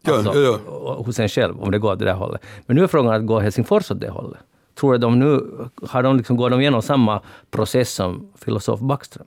Ja, 0.02 0.14
Alltså, 0.14 0.34
ja, 0.40 0.58
ja. 0.66 0.70
och- 0.72 1.06
Hos 1.06 1.18
en 1.18 1.28
själv, 1.28 1.60
om 1.60 1.70
det 1.70 1.78
går 1.78 1.92
åt 1.92 1.98
det 1.98 2.04
där 2.04 2.14
hållet. 2.14 2.40
Men 2.66 2.76
nu 2.76 2.82
är 2.82 2.86
frågan 2.86 3.14
att 3.14 3.26
gå 3.26 3.40
Helsingfors 3.40 3.90
åt 3.90 4.00
det 4.00 4.10
hållet. 4.10 4.40
Tror 4.80 4.92
du 4.92 4.98
de 4.98 5.18
nu, 5.18 5.40
har 5.88 6.02
de 6.02 6.16
liksom, 6.16 6.36
går 6.36 6.50
de 6.50 6.60
igenom 6.60 6.82
samma 6.82 7.20
process 7.50 7.92
som 7.92 8.32
filosof 8.38 8.80
Backström? 8.80 9.26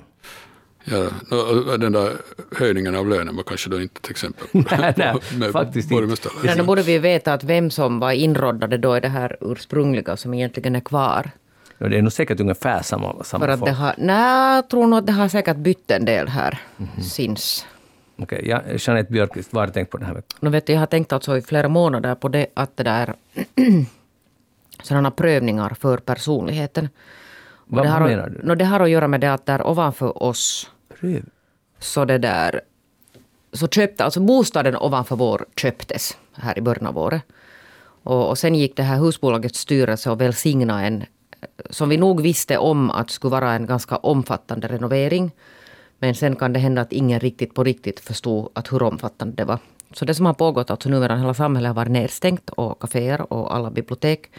Ja, 0.86 1.04
no, 1.32 1.78
den 1.78 1.92
där 1.92 2.12
höjningen 2.58 2.96
av 2.96 3.08
lönen 3.10 3.36
var 3.36 3.44
kanske 3.44 3.70
då 3.70 3.82
inte 3.82 4.00
ett 4.04 4.10
exempel 4.10 4.48
på 4.48 4.58
Nej, 4.78 4.94
nej, 4.98 5.16
med 5.38 5.52
faktiskt 5.52 5.92
inte. 5.92 6.30
Men 6.44 6.58
då 6.58 6.64
borde 6.64 6.82
vi 6.82 6.98
veta 7.00 7.34
att 7.34 7.44
vem 7.44 7.72
som 7.72 8.00
var 8.00 8.12
inroddade 8.12 8.78
då 8.78 8.98
i 8.98 9.00
det 9.00 9.08
här 9.08 9.38
ursprungliga 9.42 10.18
som 10.18 10.34
egentligen 10.34 10.76
är 10.76 10.80
kvar. 10.80 11.32
Ja, 11.78 11.88
det 11.88 11.98
är 11.98 12.02
nog 12.02 12.12
säkert 12.14 12.40
ungefär 12.40 12.82
samma, 12.82 13.24
samma 13.24 13.46
För 13.46 13.52
att 13.52 13.60
folk. 13.60 13.70
det 13.72 13.76
har, 13.76 13.96
nej, 13.98 14.56
jag 14.56 14.70
tror 14.70 14.88
nog 14.88 15.00
att 15.00 15.06
det 15.08 15.12
har 15.14 15.28
säkert 15.28 15.58
bytt 15.58 15.92
en 15.92 16.06
del 16.06 16.28
här 16.28 16.60
Mhm. 16.78 17.02
sinns. 17.04 17.66
Okej, 18.18 18.42
ja, 18.50 18.62
Jeanette 18.80 19.12
Björkqvist, 19.12 19.54
vad 19.54 19.62
har 19.62 19.68
du 19.68 19.74
tänkt 19.74 19.90
på 19.92 19.98
den 19.98 20.08
här 20.08 20.14
veckan? 20.14 20.38
Nu 20.40 20.50
vet 20.50 20.66
du, 20.68 20.74
jag 20.74 20.80
har 20.80 20.86
tänkt 20.88 21.14
alltså 21.14 21.38
i 21.38 21.42
flera 21.42 21.68
månader 21.70 22.16
på 22.16 22.28
det 22.28 22.46
att 22.54 22.78
det 22.78 22.84
där 22.84 23.14
sådana 24.84 25.12
prövningar 25.12 25.76
för 25.80 25.98
personligheten. 25.98 26.90
Vad 27.76 27.86
det 27.86 27.90
har, 27.90 28.08
menar 28.08 28.30
du? 28.30 28.48
No, 28.48 28.56
det 28.56 28.66
har 28.66 28.80
att 28.80 28.90
göra 28.90 29.08
med 29.08 29.22
det 29.22 29.34
att 29.34 29.46
där 29.46 29.68
ovanför 29.68 30.24
oss 30.24 30.72
Pröv. 31.00 31.26
så 31.80 32.06
det 32.06 32.18
där 32.18 32.62
så 33.54 33.68
köpte, 33.68 34.04
alltså 34.04 34.20
bostaden 34.20 34.76
ovanför 34.76 35.16
vår 35.16 35.46
köptes 35.56 36.18
här 36.34 36.58
i 36.58 36.62
början 36.62 36.88
av 36.88 36.98
året. 36.98 37.22
Och, 38.04 38.30
och 38.30 38.38
sen 38.38 38.56
gick 38.56 38.78
det 38.78 38.84
här 38.84 38.98
husbolagets 38.98 39.60
styrelse 39.60 40.12
och 40.12 40.22
välsignade 40.22 40.84
en, 40.84 41.04
som 41.70 41.90
vi 41.90 41.98
nog 41.98 42.22
visste 42.22 42.58
om 42.58 42.92
att 42.92 43.10
skulle 43.10 43.32
vara 43.32 43.54
en 43.54 43.66
ganska 43.66 43.96
omfattande 43.96 44.68
renovering. 44.68 45.32
Men 46.00 46.16
sen 46.16 46.36
kan 46.36 46.54
det 46.54 46.60
hända 46.60 46.82
att 46.82 46.94
ingen 46.94 47.20
riktigt 47.20 47.54
på 47.54 47.64
riktigt 47.64 48.00
förstod 48.00 48.50
att 48.54 48.72
hur 48.72 48.84
omfattande 48.84 49.36
det 49.36 49.46
var. 49.46 49.60
Så 49.94 50.06
det 50.06 50.16
som 50.16 50.26
har 50.26 50.34
pågått, 50.34 50.72
alltså 50.72 50.90
nu 50.90 51.00
medan 51.00 51.20
hela 51.20 51.34
samhället 51.34 51.70
har 51.70 51.76
varit 51.76 51.92
nedstängt 51.92 52.50
och 52.50 52.80
kaféer 52.82 53.34
och 53.34 53.56
alla 53.56 53.72
bibliotek, 53.72 54.32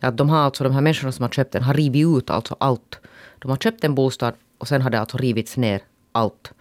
att 0.00 0.16
de 0.16 0.28
har 0.28 0.38
alltså, 0.38 0.64
de 0.64 0.72
här 0.72 0.80
människorna 0.80 1.12
som 1.12 1.22
har 1.22 1.30
köpt 1.30 1.52
den 1.52 1.62
har 1.62 1.74
rivit 1.74 2.06
ut 2.06 2.30
alltså 2.30 2.56
allt. 2.60 2.98
De 3.38 3.50
har 3.50 3.58
köpt 3.58 3.84
en 3.84 3.94
bostad 3.94 4.34
och 4.58 4.68
sen 4.68 4.82
har 4.82 4.90
det 4.90 5.00
alltså 5.00 5.16
rivits 5.16 5.56
ner 5.56 5.80
allt 6.12 6.52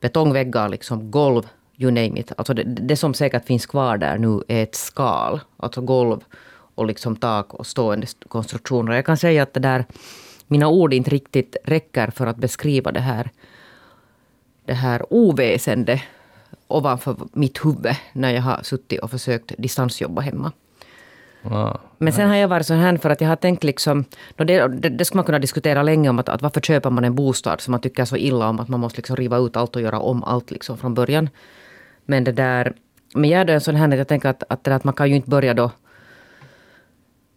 betongväggar, 0.00 0.68
liksom 0.68 1.10
golv, 1.10 1.46
you 1.76 1.90
name 1.90 2.20
it. 2.20 2.32
Alltså 2.36 2.54
det, 2.54 2.62
det 2.64 2.96
som 2.96 3.14
säkert 3.14 3.46
finns 3.46 3.66
kvar 3.66 3.98
där 3.98 4.18
nu 4.18 4.42
är 4.48 4.62
ett 4.62 4.74
skal, 4.74 5.40
alltså 5.56 5.80
golv 5.80 6.24
och 6.74 6.86
liksom 6.86 7.16
tak 7.16 7.54
och 7.54 7.66
stående 7.66 8.06
konstruktioner. 8.28 8.92
Jag 8.92 9.06
kan 9.06 9.16
säga 9.16 9.42
att 9.42 9.54
det 9.54 9.60
där, 9.60 9.84
mina 10.46 10.68
ord 10.68 10.94
inte 10.94 11.10
riktigt 11.10 11.56
räcker 11.64 12.10
för 12.10 12.26
att 12.26 12.36
beskriva 12.36 12.92
det 12.92 13.00
här, 13.00 13.30
det 14.64 14.74
här 14.74 15.12
oväsende 15.12 16.02
ovanför 16.68 17.16
mitt 17.32 17.64
huvud 17.64 17.96
när 18.12 18.30
jag 18.30 18.42
har 18.42 18.62
suttit 18.62 19.00
och 19.00 19.10
försökt 19.10 19.52
distansjobba 19.58 20.20
hemma. 20.20 20.52
Men 21.98 22.12
sen 22.12 22.28
har 22.28 22.36
jag 22.36 22.48
varit 22.48 22.66
så 22.66 22.74
här 22.74 22.96
för 22.96 23.10
att 23.10 23.20
jag 23.20 23.28
har 23.28 23.36
tänkt 23.36 23.64
liksom... 23.64 24.04
no 24.36 24.44
Det, 24.44 24.68
det, 24.68 24.88
det 24.88 25.04
ska 25.04 25.16
man 25.16 25.24
kunna 25.24 25.38
diskutera 25.38 25.82
länge 25.82 26.08
om 26.08 26.18
att, 26.18 26.28
att 26.28 26.42
varför 26.42 26.60
köper 26.60 26.90
man 26.90 27.04
en 27.04 27.14
bostad 27.14 27.60
som 27.60 27.70
man 27.70 27.80
tycker 27.80 28.04
så 28.04 28.16
illa 28.16 28.48
om 28.48 28.60
att 28.60 28.68
man 28.68 28.80
måste 28.80 28.98
liksom 28.98 29.16
riva 29.16 29.38
ut 29.38 29.56
allt 29.56 29.76
och 29.76 29.82
göra 29.82 29.98
om 29.98 30.24
allt 30.24 30.50
liksom 30.50 30.78
från 30.78 30.94
början. 30.94 31.28
Men 32.06 32.24
det 32.24 32.32
där... 32.32 32.72
Men 33.14 33.30
jag 33.30 33.40
är 33.40 33.44
då 33.44 33.52
en 33.52 33.60
sån 33.60 33.76
här 33.76 33.88
att 33.88 33.98
jag 33.98 34.08
tänker 34.08 34.28
att, 34.28 34.42
att, 34.48 34.64
där, 34.64 34.72
att 34.72 34.84
man 34.84 34.94
kan 34.94 35.08
ju 35.08 35.16
inte 35.16 35.30
börja 35.30 35.54
då 35.54 35.70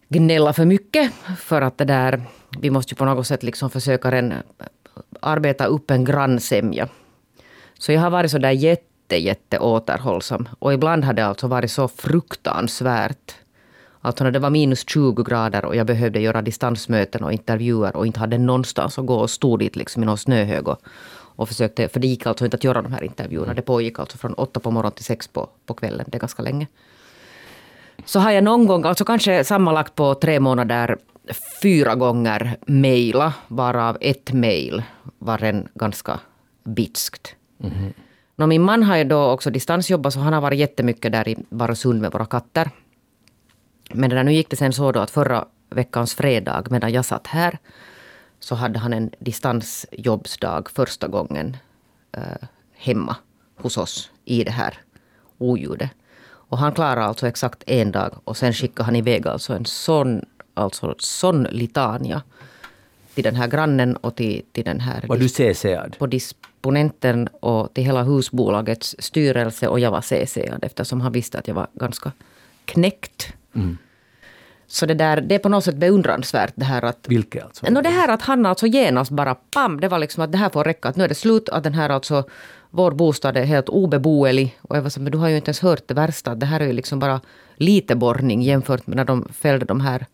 gnälla 0.10 0.54
för 0.54 0.66
mycket. 0.66 1.14
För 1.38 1.62
att 1.62 1.78
det 1.78 1.86
där... 1.86 2.22
Vi 2.60 2.70
måste 2.70 2.94
ju 2.94 2.96
på 2.96 3.06
något 3.06 3.28
sätt 3.28 3.44
liksom 3.44 3.70
försöka 3.70 4.12
en, 4.12 4.34
arbeta 5.20 5.66
upp 5.66 5.92
en 5.92 6.06
grannsämja. 6.06 6.88
Så 7.80 7.92
jag 7.92 8.02
har 8.02 8.10
varit 8.10 8.32
så 8.32 8.38
där 8.38 8.52
jätte, 8.52 9.16
jätte 9.16 9.60
återhållsam. 9.60 10.50
Och 10.60 10.74
ibland 10.74 11.04
har 11.04 11.14
det 11.14 11.26
alltså 11.26 11.48
varit 11.48 11.72
så 11.72 11.88
fruktansvärt. 11.88 13.36
Alltså 14.02 14.24
när 14.24 14.32
det 14.32 14.40
var 14.40 14.50
minus 14.50 14.84
20 14.88 15.24
grader 15.24 15.66
och 15.66 15.76
jag 15.76 15.88
behövde 15.88 16.20
göra 16.20 16.42
distansmöten 16.42 17.24
och 17.24 17.34
intervjuer 17.34 17.96
och 17.96 18.08
inte 18.08 18.20
hade 18.20 18.38
någonstans 18.38 19.00
att 19.00 19.06
gå 19.06 19.16
och 19.16 19.30
stod 19.30 19.60
dit 19.60 19.76
liksom 19.76 20.04
i 20.04 20.06
någon 20.06 20.18
snöhög 20.18 20.68
och, 20.68 20.82
och 21.36 21.48
försökte, 21.48 21.88
för 21.88 22.00
det 22.00 22.08
gick 22.08 22.26
alltså 22.26 22.46
inte 22.46 22.56
att 22.56 22.64
göra 22.64 22.82
de 22.82 22.94
här 22.94 23.04
intervjuerna. 23.04 23.54
Det 23.54 23.62
pågick 23.62 24.00
alltså 24.00 24.18
från 24.18 24.34
åtta 24.34 24.60
på 24.60 24.72
morgonen 24.72 24.92
till 24.92 25.06
sex 25.06 25.28
på, 25.28 25.50
på 25.66 25.74
kvällen. 25.74 26.06
Det 26.10 26.18
är 26.18 26.20
ganska 26.20 26.44
länge. 26.44 26.68
Så 28.06 28.20
har 28.20 28.32
jag 28.32 28.44
någon 28.44 28.68
gång, 28.68 28.86
alltså 28.86 29.06
kanske 29.06 29.44
sammanlagt 29.44 29.96
på 29.96 30.16
tre 30.16 30.40
månader, 30.40 30.98
fyra 31.62 31.96
gånger 31.96 32.58
mejla, 32.66 33.34
varav 33.48 33.98
ett 34.02 34.34
mejl 34.34 34.84
var 35.20 35.44
en 35.44 35.68
ganska 35.76 36.20
bitskt. 36.64 37.36
Nå, 38.36 38.48
min 38.48 38.62
man 38.62 38.84
har 38.84 38.98
ju 38.98 39.04
då 39.04 39.32
också 39.32 39.50
distansjobbat, 39.50 40.14
så 40.14 40.20
han 40.20 40.34
har 40.34 40.42
varit 40.42 40.60
jättemycket 40.60 41.12
där 41.12 41.28
i 41.28 41.38
Barösund 41.50 42.02
med 42.02 42.12
våra 42.12 42.26
katter. 42.26 42.70
Men 43.94 44.10
där, 44.10 44.24
nu 44.24 44.34
gick 44.34 44.50
det 44.50 44.56
sen 44.56 44.74
så 44.74 44.92
då 44.92 45.00
att 45.00 45.12
förra 45.12 45.46
veckans 45.70 46.16
fredag, 46.16 46.64
medan 46.70 46.92
jag 46.92 47.06
satt 47.06 47.28
här, 47.28 47.58
så 48.40 48.56
hade 48.56 48.80
han 48.80 48.94
en 48.94 49.12
distansjobbsdag 49.20 50.70
första 50.70 51.08
gången 51.08 51.58
eh, 52.12 52.48
hemma 52.74 53.16
hos 53.56 53.78
oss 53.78 54.12
i 54.26 54.44
det 54.44 54.52
här 54.52 54.78
oljudet. 55.38 55.90
Och 56.24 56.58
han 56.58 56.72
klarade 56.72 57.06
alltså 57.06 57.28
exakt 57.28 57.64
en 57.66 57.92
dag 57.92 58.12
och 58.24 58.38
sen 58.38 58.54
skickade 58.54 58.84
han 58.84 58.96
iväg 58.96 59.28
alltså 59.28 59.54
en 59.54 59.66
sån, 59.66 60.26
alltså 60.54 60.96
sån 61.00 61.44
litania 61.44 62.22
till 63.14 63.24
den 63.24 63.36
här 63.36 63.48
grannen 63.48 63.96
och 63.96 64.16
till, 64.16 64.42
till 64.52 64.64
den 64.64 64.80
här 64.80 65.06
Var 65.08 65.18
du 65.18 65.30
CCad? 65.30 65.96
på 66.00 66.08
disponenten 66.08 67.28
och 67.28 67.74
till 67.74 67.84
hela 67.84 68.04
husbolagets 68.04 68.96
styrelse 69.00 69.68
och 69.68 69.80
jag 69.80 69.92
var 69.92 70.02
CC 70.02 70.38
eftersom 70.62 71.02
han 71.02 71.12
visste 71.12 71.40
att 71.40 71.48
jag 71.48 71.56
var 71.56 71.68
ganska 71.74 72.12
knäckt. 72.66 73.34
Så 74.68 74.86
det, 74.86 74.94
där, 74.94 75.22
det 75.22 75.36
är 75.36 75.40
på 75.40 75.50
något 75.50 75.64
sätt 75.64 75.76
beundransvärt 75.76 76.54
det 76.56 76.66
här 76.66 76.86
att 76.86 77.06
Vilket 77.08 77.44
alltså? 77.44 77.66
No, 77.70 77.82
det 77.82 77.90
här 77.90 78.08
att 78.08 78.22
han 78.22 78.46
alltså 78.46 78.68
genast 78.68 79.12
bara 79.12 79.36
pam, 79.36 79.80
det 79.80 79.88
var 79.88 80.00
liksom 80.00 80.24
att 80.24 80.32
det 80.32 80.38
här 80.38 80.50
får 80.50 80.64
räcka. 80.64 80.90
Att 80.90 80.96
nu 80.96 81.04
är 81.04 81.08
det 81.08 81.16
slut. 81.16 81.50
Att 81.50 81.64
den 81.64 81.74
här 81.74 81.90
alltså, 81.90 82.24
vår 82.70 82.92
bostad 82.92 83.38
är 83.38 83.44
helt 83.44 83.70
obeboelig. 83.70 84.58
Och 84.62 84.78
jag 84.78 84.82
var 84.82 84.90
så, 84.90 85.02
men 85.02 85.12
du 85.12 85.18
har 85.18 85.30
ju 85.30 85.36
inte 85.36 85.50
ens 85.50 85.60
hört 85.60 85.88
det 85.88 85.94
värsta. 85.94 86.36
Det 86.36 86.46
här 86.46 86.60
är 86.60 86.66
ju 86.66 86.74
liksom 86.74 87.00
bara 87.00 87.22
lite 87.56 87.96
borrning 87.96 88.42
jämfört 88.42 88.88
med 88.88 88.98
när 88.98 89.06
de 89.06 89.28
fällde 89.34 89.66
de 89.66 89.82
här 89.82 90.06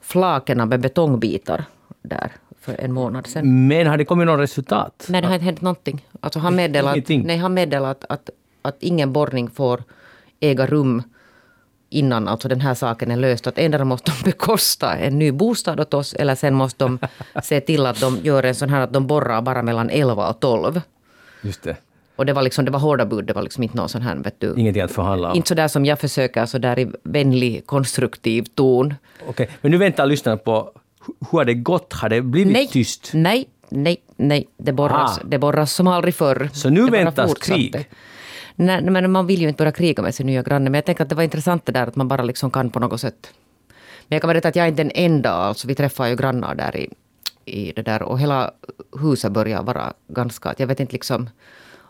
flakerna 0.00 0.66
med 0.66 0.80
betongbitar 0.80 1.64
där 2.02 2.32
för 2.60 2.80
en 2.80 2.92
månad 2.92 3.26
sedan. 3.26 3.66
Men 3.66 3.86
har 3.86 3.96
det 3.96 4.04
kommit 4.04 4.26
något 4.26 4.40
resultat? 4.40 5.06
Nej, 5.08 5.20
det 5.20 5.26
har 5.26 5.34
inte 5.34 5.44
hänt 5.44 5.60
någonting. 5.60 6.06
Alltså 6.20 6.38
han 6.38 6.60
Ingenting. 6.60 7.26
nej, 7.26 7.36
han 7.36 7.54
meddelar 7.54 7.90
att, 7.90 8.04
att, 8.08 8.30
att 8.62 8.76
ingen 8.80 9.12
borrning 9.12 9.50
får 9.50 9.82
äga 10.40 10.66
rum 10.66 11.02
innan 11.92 12.28
alltså 12.28 12.48
den 12.48 12.60
här 12.60 12.74
saken 12.74 13.10
är 13.10 13.16
löst. 13.16 13.46
Att 13.46 13.58
endera 13.58 13.84
måste 13.84 14.10
de 14.10 14.24
bekosta 14.30 14.96
en 14.96 15.18
ny 15.18 15.32
bostad 15.32 15.80
åt 15.80 15.94
oss 15.94 16.14
eller 16.14 16.34
sen 16.34 16.54
måste 16.54 16.84
de 16.84 16.98
se 17.42 17.60
till 17.60 17.86
att 17.86 18.00
de 18.00 18.18
gör 18.22 18.42
en 18.42 18.54
sån 18.54 18.68
här 18.68 18.80
att 18.80 18.92
de 18.92 19.06
borrar 19.06 19.42
bara 19.42 19.62
mellan 19.62 19.90
11 19.90 20.28
och 20.28 20.40
12. 20.40 20.80
Just 21.42 21.62
det. 21.62 21.76
Och 22.16 22.26
det 22.26 22.32
var 22.32 22.42
liksom, 22.42 22.64
det 22.64 22.70
var 22.70 22.78
hårda 22.80 23.06
bud, 23.06 23.24
det 23.24 23.32
var 23.32 23.42
liksom 23.42 23.62
inte 23.62 23.76
någon 23.76 23.88
sån 23.88 24.02
här, 24.02 24.16
vet 24.16 24.40
du. 24.40 24.54
Ingenting 24.56 24.82
att 24.82 24.92
förhandla 24.92 25.30
om. 25.30 25.36
Inte 25.36 25.48
så 25.48 25.54
där 25.54 25.68
som 25.68 25.84
jag 25.84 26.00
försöker, 26.00 26.46
så 26.46 26.58
där 26.58 26.78
i 26.78 26.92
vänlig, 27.04 27.66
konstruktiv 27.66 28.42
ton. 28.54 28.94
Okej, 29.28 29.48
men 29.60 29.70
nu 29.72 29.78
väntar 29.78 30.06
lyssnarna 30.06 30.36
på 30.36 30.70
hu- 31.06 31.14
hur 31.30 31.38
har 31.38 31.44
det 31.44 31.54
gått? 31.54 31.92
Har 31.92 32.08
det 32.08 32.20
blivit 32.22 32.52
Nej, 32.52 32.68
tyst? 32.68 33.10
nej, 33.14 33.46
nej, 33.68 33.96
nej. 34.16 34.48
Det 34.56 34.72
borras, 34.72 35.18
Ah. 35.18 35.22
det 35.24 35.38
borras 35.38 35.72
som 35.72 35.86
aldrig 35.86 36.14
förr. 36.14 36.48
Så 36.52 36.70
nu 36.70 36.84
Det 36.84 36.90
väntas 36.90 37.34
krig? 37.34 37.88
Nej, 38.56 38.82
men 38.82 39.10
man 39.10 39.26
vill 39.26 39.40
ju 39.40 39.48
inte 39.48 39.58
börja 39.58 39.72
kriga 39.72 40.02
med 40.02 40.14
sin 40.14 40.26
nya 40.26 40.42
granne. 40.42 40.70
Men 40.70 40.74
jag 40.74 40.84
tänker 40.84 41.02
att 41.02 41.08
det 41.08 41.14
var 41.14 41.22
intressant 41.22 41.66
det 41.66 41.72
där 41.72 41.86
att 41.86 41.96
man 41.96 42.08
bara 42.08 42.22
liksom 42.22 42.50
kan 42.50 42.70
på 42.70 42.80
något 42.80 43.00
sätt. 43.00 43.30
Men 44.08 44.16
jag 44.16 44.22
kan 44.22 44.28
berätta 44.28 44.48
att 44.48 44.56
jag 44.56 44.64
är 44.64 44.68
inte 44.68 44.82
den 44.82 44.92
enda. 44.94 45.30
Alltså, 45.30 45.68
vi 45.68 45.74
träffar 45.74 46.06
ju 46.06 46.16
grannar 46.16 46.54
där 46.54 46.76
i, 46.76 46.90
i 47.44 47.72
det 47.72 47.82
där. 47.82 48.02
Och 48.02 48.20
hela 48.20 48.50
huset 49.00 49.32
börjar 49.32 49.62
vara 49.62 49.92
ganska... 50.08 50.48
Att 50.48 50.60
jag 50.60 50.66
vet 50.66 50.80
inte 50.80 50.92
liksom... 50.92 51.30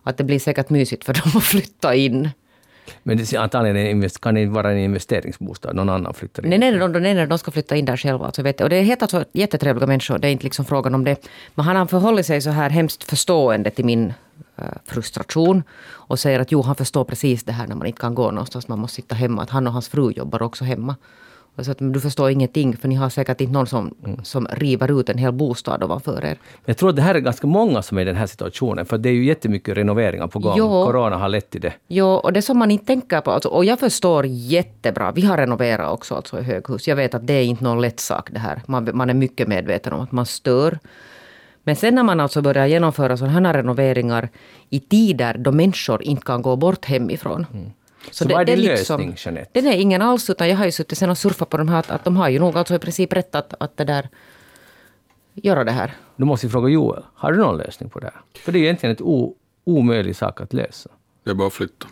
Att 0.03 0.17
det 0.17 0.25
blir 0.25 0.39
säkert 0.39 0.71
mysigt 0.71 1.05
för 1.05 1.13
dem 1.23 1.33
att 1.37 1.45
flytta 1.45 1.95
in. 1.95 2.31
Men 3.03 3.17
det, 3.17 3.37
antagligen 3.37 4.11
kan 4.11 4.35
det 4.35 4.47
vara 4.47 4.71
en 4.73 4.79
investeringsbostad, 4.79 5.73
någon 5.73 5.89
annan 5.89 6.15
flyttar 6.15 6.45
in. 6.45 6.51
Nej, 6.51 6.59
nej, 6.59 6.73
de, 6.73 6.93
nej, 6.93 7.15
nej, 7.15 7.27
de 7.27 7.39
ska 7.39 7.51
flytta 7.51 7.77
in 7.77 7.85
där 7.85 7.97
själva. 7.97 8.27
Alltså, 8.27 8.43
vet. 8.43 8.61
Och 8.61 8.69
det 8.69 8.77
är 8.77 8.83
helt 8.83 9.03
alltså, 9.03 9.25
jättetrevliga 9.33 9.87
människor, 9.87 10.19
det 10.19 10.29
är 10.29 10.33
inte 10.33 10.45
liksom 10.45 10.65
frågan 10.65 10.95
om 10.95 11.05
det. 11.05 11.29
Men 11.55 11.65
han 11.65 11.77
har 11.77 11.87
förhållit 11.87 12.27
sig 12.27 12.41
så 12.41 12.51
här 12.51 12.71
hemskt 12.71 13.05
förstående 13.05 13.71
till 13.71 13.85
min 13.85 14.13
frustration. 14.85 15.63
Och 15.91 16.19
säger 16.19 16.41
att 16.41 16.53
jo, 16.53 16.63
han 16.63 16.75
förstår 16.75 17.05
precis 17.05 17.45
det 17.45 17.53
här 17.53 17.67
när 17.67 17.77
man 17.77 17.87
inte 17.87 18.01
kan 18.01 18.15
gå 18.15 18.31
någonstans, 18.31 18.69
man 18.69 18.79
måste 18.79 18.95
sitta 18.95 19.15
hemma. 19.15 19.43
Att 19.43 19.51
han 19.51 19.67
och 19.67 19.73
hans 19.73 19.89
fru 19.89 20.11
jobbar 20.11 20.43
också 20.43 20.65
hemma. 20.65 20.97
Och 21.57 21.65
så 21.65 21.71
att, 21.71 21.79
du 21.81 22.01
förstår 22.01 22.31
ingenting, 22.31 22.77
för 22.77 22.89
ni 22.89 22.95
har 22.95 23.09
säkert 23.09 23.41
inte 23.41 23.53
någon 23.53 23.67
som, 23.67 23.95
som 24.23 24.49
river 24.51 25.01
ut 25.01 25.09
en 25.09 25.19
hel 25.19 25.33
bostad 25.33 25.85
ovanför 25.85 26.25
er. 26.25 26.39
Jag 26.65 26.77
tror 26.77 26.91
att 26.91 26.97
det 26.97 27.03
här 27.03 27.15
är 27.15 27.21
ganska 27.21 27.47
många 27.47 27.83
som 27.83 27.99
är 27.99 28.03
i 28.03 28.05
den 28.05 28.17
här 28.17 28.27
situationen, 28.27 28.87
för 28.87 28.99
det 28.99 29.09
är 29.09 29.13
ju 29.13 29.25
jättemycket 29.25 29.77
renoveringar 29.77 30.27
på 30.27 30.39
gång. 30.39 30.55
Jo. 30.59 30.87
Corona 30.87 31.17
har 31.17 31.29
lett 31.29 31.51
till 31.51 31.61
det. 31.61 31.73
Jo, 31.89 32.07
och 32.07 32.33
det 32.33 32.43
som 32.43 32.59
man 32.59 32.71
inte 32.71 32.87
tänker 32.87 33.21
på, 33.21 33.31
alltså, 33.31 33.49
och 33.49 33.65
jag 33.65 33.81
förstår 33.81 34.27
jättebra, 34.27 35.13
vi 35.13 35.23
har 35.23 35.37
renoverat 35.37 35.93
också 35.93 36.15
alltså, 36.15 36.41
i 36.41 36.43
höghus. 36.43 36.89
Jag 36.89 36.97
vet 36.97 37.15
att 37.15 37.27
det 37.27 37.35
är 37.35 37.45
inte 37.45 37.65
någon 37.65 37.81
lätt 37.81 38.01
sak 38.01 38.31
det 38.31 38.39
här. 38.39 38.63
Man, 38.67 38.91
man 38.95 39.11
är 39.11 39.15
mycket 39.15 39.49
medveten 39.49 39.93
om 39.93 40.01
att 40.01 40.13
man 40.13 40.27
stör. 40.27 40.79
Men 41.65 41.77
sen 41.77 41.95
när 41.95 42.03
man 42.03 42.21
alltså 42.21 42.43
börjar 42.43 42.67
genomföra 42.67 43.17
sådana 43.17 43.49
här 43.49 43.55
renoveringar 43.55 44.29
i 44.71 44.81
tider 44.81 45.39
då 45.39 45.53
människor 45.53 46.03
inte 46.03 46.23
kan 46.23 46.43
gå 46.43 46.57
bort 46.57 46.85
hemifrån. 46.85 47.47
Mm. 47.53 47.71
Så 48.11 48.29
vad 48.29 48.41
är 48.41 48.45
din 48.45 48.61
lösning, 48.61 49.15
Jeanette? 49.17 49.51
Den 49.61 49.67
är 49.67 49.77
ingen 49.77 50.03
alls, 50.03 50.31
utan 50.31 50.49
jag 50.49 50.57
har 50.57 50.65
ju 50.65 50.73
suttit 50.73 50.99
sen 50.99 51.11
och 51.11 51.19
surfat 51.19 51.49
på 51.49 51.57
de 51.57 51.69
här, 51.69 51.85
att, 51.89 52.05
de 52.05 52.17
har 52.17 52.29
ju 52.29 52.39
nog 52.39 52.57
alltså 52.59 52.75
i 52.75 52.79
princip 52.79 53.13
rätt 53.13 53.35
att, 53.35 53.55
att 53.63 53.77
det 53.77 53.85
där, 53.85 54.09
göra 55.35 55.65
det 55.65 55.73
här. 55.73 55.95
Då 56.17 56.27
måste 56.27 56.47
vi 56.47 56.51
fråga 56.51 56.69
Joel, 56.69 57.03
har 57.15 57.33
du 57.33 57.39
någon 57.39 57.57
lösning 57.57 57.91
på 57.91 58.01
det 58.01 58.07
här? 58.07 58.21
För 58.45 58.53
det 58.53 58.59
är 58.59 58.63
egentligen 58.63 58.97
en 58.97 59.35
omöjlig 59.65 60.17
sak 60.17 60.41
att 60.41 60.53
lösa. 60.53 60.91
Det 61.25 61.31
är 61.31 61.35
bara 61.35 61.47
att 61.47 61.53
flytta. 61.53 61.87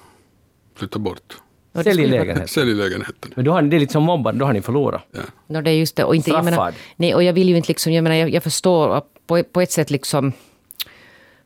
Flytta 0.74 0.98
bort. 0.98 1.37
Det 1.72 1.85
Sälj 1.85 2.06
lägenheten. 2.06 2.48
Sälj 2.48 2.74
lägenheten. 2.74 3.33
Men 3.35 3.44
då 3.44 3.52
har 3.52 3.62
ni, 3.62 3.68
det 3.68 3.76
är 3.76 3.80
lite 3.80 3.92
som 3.92 4.02
mobbande, 4.02 4.38
då 4.38 4.46
har 4.46 4.52
ni 4.52 4.62
förlorat. 4.62 5.02
Ja. 5.12 5.20
No, 5.46 5.61
det 5.62 5.70
är 5.70 5.74
just 5.74 5.96
det. 5.96 6.04
Och, 6.04 6.16
inte, 6.16 6.30
jag 6.30 6.44
menar, 6.44 6.74
nej, 6.96 7.14
och 7.14 7.22
jag 7.22 7.33
vill 7.33 7.48
ju 7.48 7.56
inte 7.56 7.68
liksom, 7.68 7.92
jag 7.92 8.02
menar, 8.02 8.16
jag, 8.16 8.30
jag 8.30 8.42
förstår, 8.42 9.02
på, 9.26 9.42
på 9.42 9.61
ett 9.61 9.72
sätt 9.72 9.90
liksom 9.90 10.33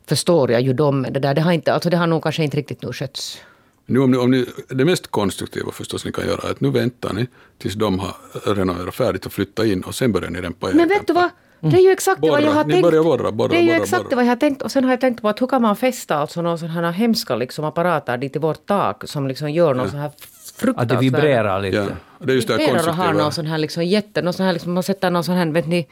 förstår 0.06 0.50
jag 0.50 0.60
ju 0.60 0.72
dem. 0.72 1.06
Det, 1.10 1.20
där, 1.20 1.34
det, 1.34 1.40
har 1.40 1.52
inte, 1.52 1.72
alltså 1.72 1.90
det 1.90 1.96
har 1.96 2.06
nog 2.06 2.22
kanske 2.22 2.44
inte 2.44 2.56
riktigt 2.56 2.82
nu 2.82 2.92
skötts. 2.92 3.38
Nu 3.86 4.00
om 4.00 4.10
ni, 4.10 4.16
om 4.16 4.30
ni, 4.30 4.46
det 4.68 4.84
mest 4.84 5.10
konstruktiva 5.10 5.72
förstås 5.72 6.04
ni 6.04 6.12
kan 6.12 6.26
göra 6.26 6.48
är 6.48 6.52
att 6.52 6.60
nu 6.60 6.70
väntar 6.70 7.12
ni 7.12 7.26
tills 7.58 7.74
de 7.74 7.98
har 7.98 8.14
renoverat 8.54 8.94
färdigt 8.94 9.26
och 9.26 9.32
flyttat 9.32 9.66
in 9.66 9.82
och 9.82 9.94
sen 9.94 10.12
börjar 10.12 10.30
ni 10.30 10.40
rempa 10.40 10.70
Men 10.72 10.88
vet 10.88 11.06
du 11.06 11.12
vad? 11.12 11.30
Det 11.70 11.76
är 11.76 11.80
ju 11.80 11.90
exakt 11.90 12.22
det 12.22 12.30
vad 12.30 12.40
jag 12.40 12.46
Borra. 12.46 12.54
har 12.56 12.64
Ni 12.64 12.72
tänkt. 12.72 12.82
börjar 12.82 13.02
borra, 13.04 13.32
borra, 13.32 13.48
det 13.48 13.56
är 13.56 13.60
ju 13.60 13.66
borra, 13.66 13.76
exakt 13.76 14.04
borra. 14.04 14.16
vad 14.16 14.24
jag 14.24 14.28
har 14.30 14.36
tänkt. 14.36 14.62
Och 14.62 14.70
sen 14.72 14.84
har 14.84 14.90
jag 14.90 15.00
tänkt 15.00 15.22
på 15.22 15.28
att 15.28 15.42
hur 15.42 15.46
kan 15.46 15.62
man 15.62 15.76
fästa 15.76 16.16
alltså 16.16 16.42
någon 16.42 16.58
sån 16.58 16.68
här 16.68 16.92
hemska 16.92 17.36
liksom 17.36 17.64
apparater 17.64 18.16
dit 18.16 18.36
i 18.36 18.38
vårt 18.38 18.66
tak 18.66 19.02
som 19.06 19.28
liksom 19.28 19.50
gör 19.50 19.74
någon 19.74 19.90
sån 19.90 19.98
här 19.98 20.06
Att 20.06 20.20
fruktansvärd... 20.56 20.88
det 20.98 21.00
vibrerar 21.04 21.60
lite. 21.60 21.76
Ja, 21.76 21.84
det 22.18 22.32
är 22.32 22.36
just 22.36 22.48
det 22.48 22.54
här 22.54 22.58
vibrerar 22.58 22.78
och 22.78 22.84
har 22.84 22.94
konstruktiva. 22.94 23.22
någon 23.22 23.32
sån 23.32 23.46
här 23.46 23.58
liksom 23.58 23.84
jätte... 23.84 24.22
Någon 24.22 24.32
sån 24.32 24.46
här 24.46 24.52
liksom, 24.52 24.72
man 24.72 24.82
sätter 24.82 25.10
någon 25.10 25.24
sån 25.24 25.34
här, 25.34 25.46
vet 25.46 25.66
ni, 25.66 25.86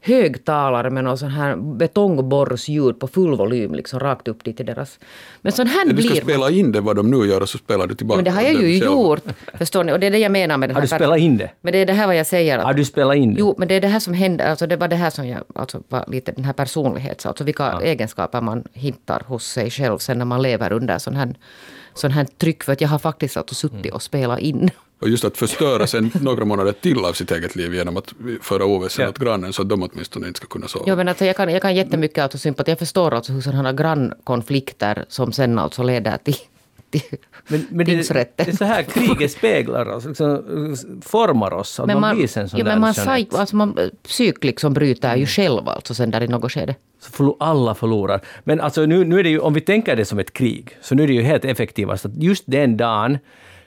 högtalare 0.00 0.90
med 0.90 1.04
någon 1.04 1.18
sån 1.18 1.30
här 1.30 1.56
betongborrsljud 1.56 3.00
på 3.00 3.08
full 3.08 3.36
volym 3.36 3.74
liksom 3.74 4.00
rakt 4.00 4.28
upp 4.28 4.44
dit 4.44 4.56
till 4.56 4.66
deras... 4.66 4.98
Men 5.40 5.52
sån 5.52 5.66
här 5.66 5.86
Ja, 5.86 5.92
Du 5.92 6.02
ska 6.02 6.10
blir... 6.12 6.20
spela 6.22 6.50
in 6.50 6.72
det 6.72 6.80
vad 6.80 6.96
de 6.96 7.10
nu 7.10 7.16
gör 7.26 7.40
och 7.40 7.48
så 7.48 7.58
spelar 7.58 7.86
du 7.86 7.94
tillbaka. 7.94 8.16
Men 8.16 8.24
det 8.24 8.30
har 8.30 8.42
jag 8.42 8.52
ju 8.52 8.80
själv. 8.80 8.92
gjort. 8.92 9.22
Förstår 9.54 9.84
ni? 9.84 9.92
Och 9.92 10.00
det 10.00 10.06
är 10.06 10.10
det 10.10 10.18
jag 10.18 10.32
menar 10.32 10.56
med 10.56 10.68
Har 10.70 10.74
här... 10.74 10.80
du 10.80 10.88
spelat 10.88 11.18
in 11.18 11.36
det? 11.36 11.50
Men 11.60 11.72
det 11.72 11.78
är 11.78 11.86
det 11.86 11.92
här 11.92 12.06
vad 12.06 12.16
jag 12.16 12.26
säger. 12.26 12.58
Att, 12.58 12.64
Har 12.64 12.74
du 12.74 12.84
spelat 12.84 13.16
in 13.16 13.34
det? 13.34 13.40
Jo, 13.40 13.54
men 13.58 13.68
det 13.68 13.74
är 13.74 13.80
det 13.80 13.88
här 13.88 14.00
som 14.00 14.14
händer. 14.14 14.50
Alltså 14.50 14.66
det 14.66 14.76
var 14.76 14.88
det 14.88 14.96
här 14.96 15.10
som 15.10 15.28
jag, 15.28 15.42
alltså 15.54 15.82
var 15.88 16.04
lite 16.08 16.32
den 16.32 16.44
här 16.44 16.52
personlighets, 16.52 17.26
alltså 17.26 17.44
vilka 17.44 17.80
egenskaper 17.82 18.40
man 18.40 18.64
hittar 18.72 19.22
hos 19.26 19.44
sig 19.46 19.70
själv 19.70 19.98
sen 19.98 20.18
när 20.18 20.24
man 20.24 20.42
lever 20.42 20.72
under 20.72 20.98
sån 20.98 21.16
här, 21.16 21.34
sån 21.98 22.10
här 22.10 22.24
tryck. 22.24 22.64
För 22.64 22.72
att 22.72 22.80
jag 22.80 22.88
har 22.88 22.98
faktiskt 22.98 23.36
alltså 23.36 23.54
suttit 23.54 23.92
och 23.92 24.02
spelat 24.02 24.38
in. 24.40 24.70
Och 25.00 25.08
just 25.08 25.24
att 25.24 25.36
förstöra 25.36 25.86
sen 25.86 26.10
några 26.20 26.44
månader 26.44 26.72
till 26.72 26.98
av 27.04 27.12
sitt 27.12 27.30
eget 27.30 27.56
liv 27.56 27.74
genom 27.74 27.96
att 27.96 28.14
föra 28.42 28.64
oväsen 28.64 29.02
Ja. 29.02 29.08
åt 29.08 29.18
grannen 29.18 29.52
så 29.52 29.62
att 29.62 29.68
de 29.68 29.82
åtminstone 29.82 30.26
inte 30.28 30.36
ska 30.38 30.46
kunna 30.46 30.68
sova. 30.68 30.84
Jo, 30.88 30.96
men 30.96 31.08
alltså 31.08 31.24
jag, 31.24 31.36
kan, 31.36 31.52
jag 31.52 31.62
kan 31.62 31.74
jättemycket 31.76 32.22
alltså 32.22 32.38
sympati. 32.38 32.70
Jag 32.70 32.78
förstår 32.78 33.14
alltså 33.14 33.32
hur 33.32 33.40
sådana 33.40 33.72
grannkonflikter 33.72 35.04
som 35.08 35.32
sen 35.32 35.58
alltså 35.58 35.82
leder 35.82 36.16
till, 36.16 36.36
till 36.90 37.18
Men, 37.48 37.66
men 37.70 37.78
det, 37.78 37.84
tingsrätten. 37.84 38.46
det 38.46 38.52
är 38.52 38.56
så 38.56 38.64
här 38.64 38.82
kriget 38.82 39.32
speglar 39.32 39.88
oss, 39.88 40.04
liksom, 40.04 40.76
formar 41.02 41.52
oss, 41.52 41.80
att 41.80 42.00
man, 42.00 42.16
blir 42.16 42.26
sen 42.26 42.48
sån 42.48 42.58
ja, 42.58 42.64
där 42.64 42.72
men 42.72 42.80
man, 42.80 42.92
psyk, 42.94 43.34
alltså 43.34 43.56
man, 43.56 43.78
psyk 44.02 44.44
liksom 44.44 44.72
bryter 44.72 45.16
ju 45.16 45.26
själv 45.26 45.68
alltså 45.68 45.94
sen 45.94 46.10
där 46.10 46.20
i 46.22 46.28
något 46.28 46.52
skede. 46.52 46.74
Så 47.00 47.12
förlo- 47.12 47.36
alla 47.40 47.74
förlorar. 47.74 48.20
Men 48.44 48.60
alltså 48.60 48.86
nu, 48.86 49.04
nu 49.04 49.18
är 49.18 49.22
det 49.22 49.30
ju, 49.30 49.38
om 49.38 49.54
vi 49.54 49.60
tänker 49.60 49.96
det 49.96 50.04
som 50.04 50.18
ett 50.18 50.32
krig, 50.32 50.76
så 50.80 50.94
nu 50.94 51.02
är 51.02 51.06
det 51.06 51.14
ju 51.14 51.22
helt 51.22 51.44
effektivast 51.44 52.06
att 52.06 52.16
just 52.16 52.44
den 52.46 52.76
dagen, 52.76 53.18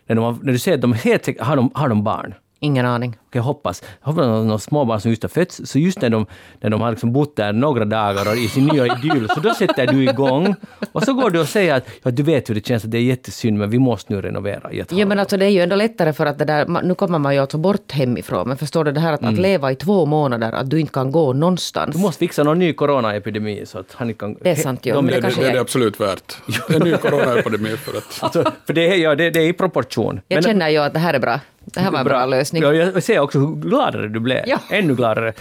när, 0.05 0.15
de 0.15 0.39
när 0.43 0.51
du 0.53 0.59
ser 0.59 0.73
att 0.73 0.81
de 0.81 0.93
helt 0.93 1.41
har 1.41 1.55
de, 1.55 1.71
har 1.73 1.89
de 1.89 2.03
barn, 2.03 2.33
Ingen 2.63 2.85
aning. 2.85 3.17
jag 3.31 3.41
hoppas, 3.43 3.83
jag 4.01 4.07
hoppas 4.07 4.21
att 4.25 4.45
några 4.45 4.59
småbarn 4.59 5.01
som 5.01 5.11
just 5.11 5.23
har 5.23 5.29
fötts, 5.29 5.61
så 5.65 5.79
just 5.79 6.01
när 6.01 6.09
de, 6.09 6.25
när 6.59 6.69
de 6.69 6.81
har 6.81 6.89
liksom 6.91 7.13
bott 7.13 7.35
där 7.35 7.53
några 7.53 7.85
dagar 7.85 8.29
och 8.31 8.35
i 8.37 8.47
sin 8.47 8.65
nya 8.65 8.85
idyll, 8.85 9.29
så 9.29 9.39
då 9.39 9.53
sätter 9.53 9.87
du 9.87 10.03
igång 10.03 10.55
och 10.91 11.03
så 11.03 11.13
går 11.13 11.29
du 11.29 11.39
och 11.39 11.47
säger 11.47 11.75
att 11.75 11.85
ja, 12.03 12.11
du 12.11 12.23
vet 12.23 12.49
hur 12.49 12.55
det 12.55 12.65
känns, 12.67 12.85
att 12.85 12.91
det 12.91 12.97
är 12.97 13.01
jättesynd, 13.01 13.57
men 13.57 13.69
vi 13.69 13.79
måste 13.79 14.13
nu 14.13 14.21
renovera 14.21 14.69
Ja 14.89 15.05
men 15.05 15.19
alltså 15.19 15.37
det 15.37 15.45
är 15.45 15.49
ju 15.49 15.61
ändå 15.61 15.75
lättare 15.75 16.13
för 16.13 16.25
att 16.25 16.39
det 16.39 16.45
där, 16.45 16.65
nu 16.83 16.95
kommer 16.95 17.19
man 17.19 17.33
ju 17.33 17.39
alltså 17.41 17.57
bort 17.57 17.91
hemifrån. 17.91 18.47
Men 18.47 18.57
förstår 18.57 18.83
du 18.83 18.91
det 18.91 18.99
här 18.99 19.13
att, 19.13 19.23
att 19.23 19.33
leva 19.33 19.71
i 19.71 19.75
två 19.75 20.05
månader, 20.05 20.51
att 20.51 20.69
du 20.69 20.79
inte 20.79 20.93
kan 20.93 21.11
gå 21.11 21.33
någonstans. 21.33 21.85
Mm. 21.87 21.97
Du 22.01 22.05
måste 22.07 22.19
fixa 22.19 22.43
någon 22.43 22.59
ny 22.59 22.73
coronaepidemi 22.73 23.65
så 23.65 23.79
att 23.79 23.93
han 23.93 24.09
inte 24.09 24.19
kan... 24.19 24.35
Det 24.41 24.49
är 24.49 24.55
sant, 24.55 24.85
ja. 24.85 24.95
De- 24.95 25.05
Men 25.05 25.13
det, 25.13 25.17
det, 25.17 25.21
kanske 25.21 25.41
det 25.41 25.47
är 25.47 25.51
det 25.51 25.57
är- 25.57 25.61
absolut 25.61 25.99
värt. 25.99 26.37
En 26.75 26.81
ny 26.81 26.91
coronaepidemi 26.97 27.77
för 27.77 27.97
att... 27.97 28.19
Alltså, 28.23 28.51
för 28.65 28.73
det 28.73 28.87
är, 28.93 28.97
ja, 28.97 29.15
det, 29.15 29.29
det 29.29 29.39
är 29.39 29.47
i 29.47 29.53
proportion. 29.53 30.21
Jag 30.27 30.35
Men- 30.37 30.43
känner 30.43 30.69
ju 30.69 30.77
att 30.77 30.93
det 30.93 30.99
här 30.99 31.13
är 31.13 31.19
bra. 31.19 31.39
Det 31.73 31.79
här 31.79 31.91
var 31.91 31.99
en 31.99 32.05
bra 32.05 32.25
lösning. 32.25 32.63
Ja, 32.63 32.73
jag 32.73 33.03
ser 33.03 33.19
också 33.19 33.39
hur 33.39 33.55
gladare 33.55 34.07
du 34.07 34.19
blev. 34.19 34.43
Ja. 34.47 34.59
Ännu 34.69 34.95
gladare. 34.95 35.33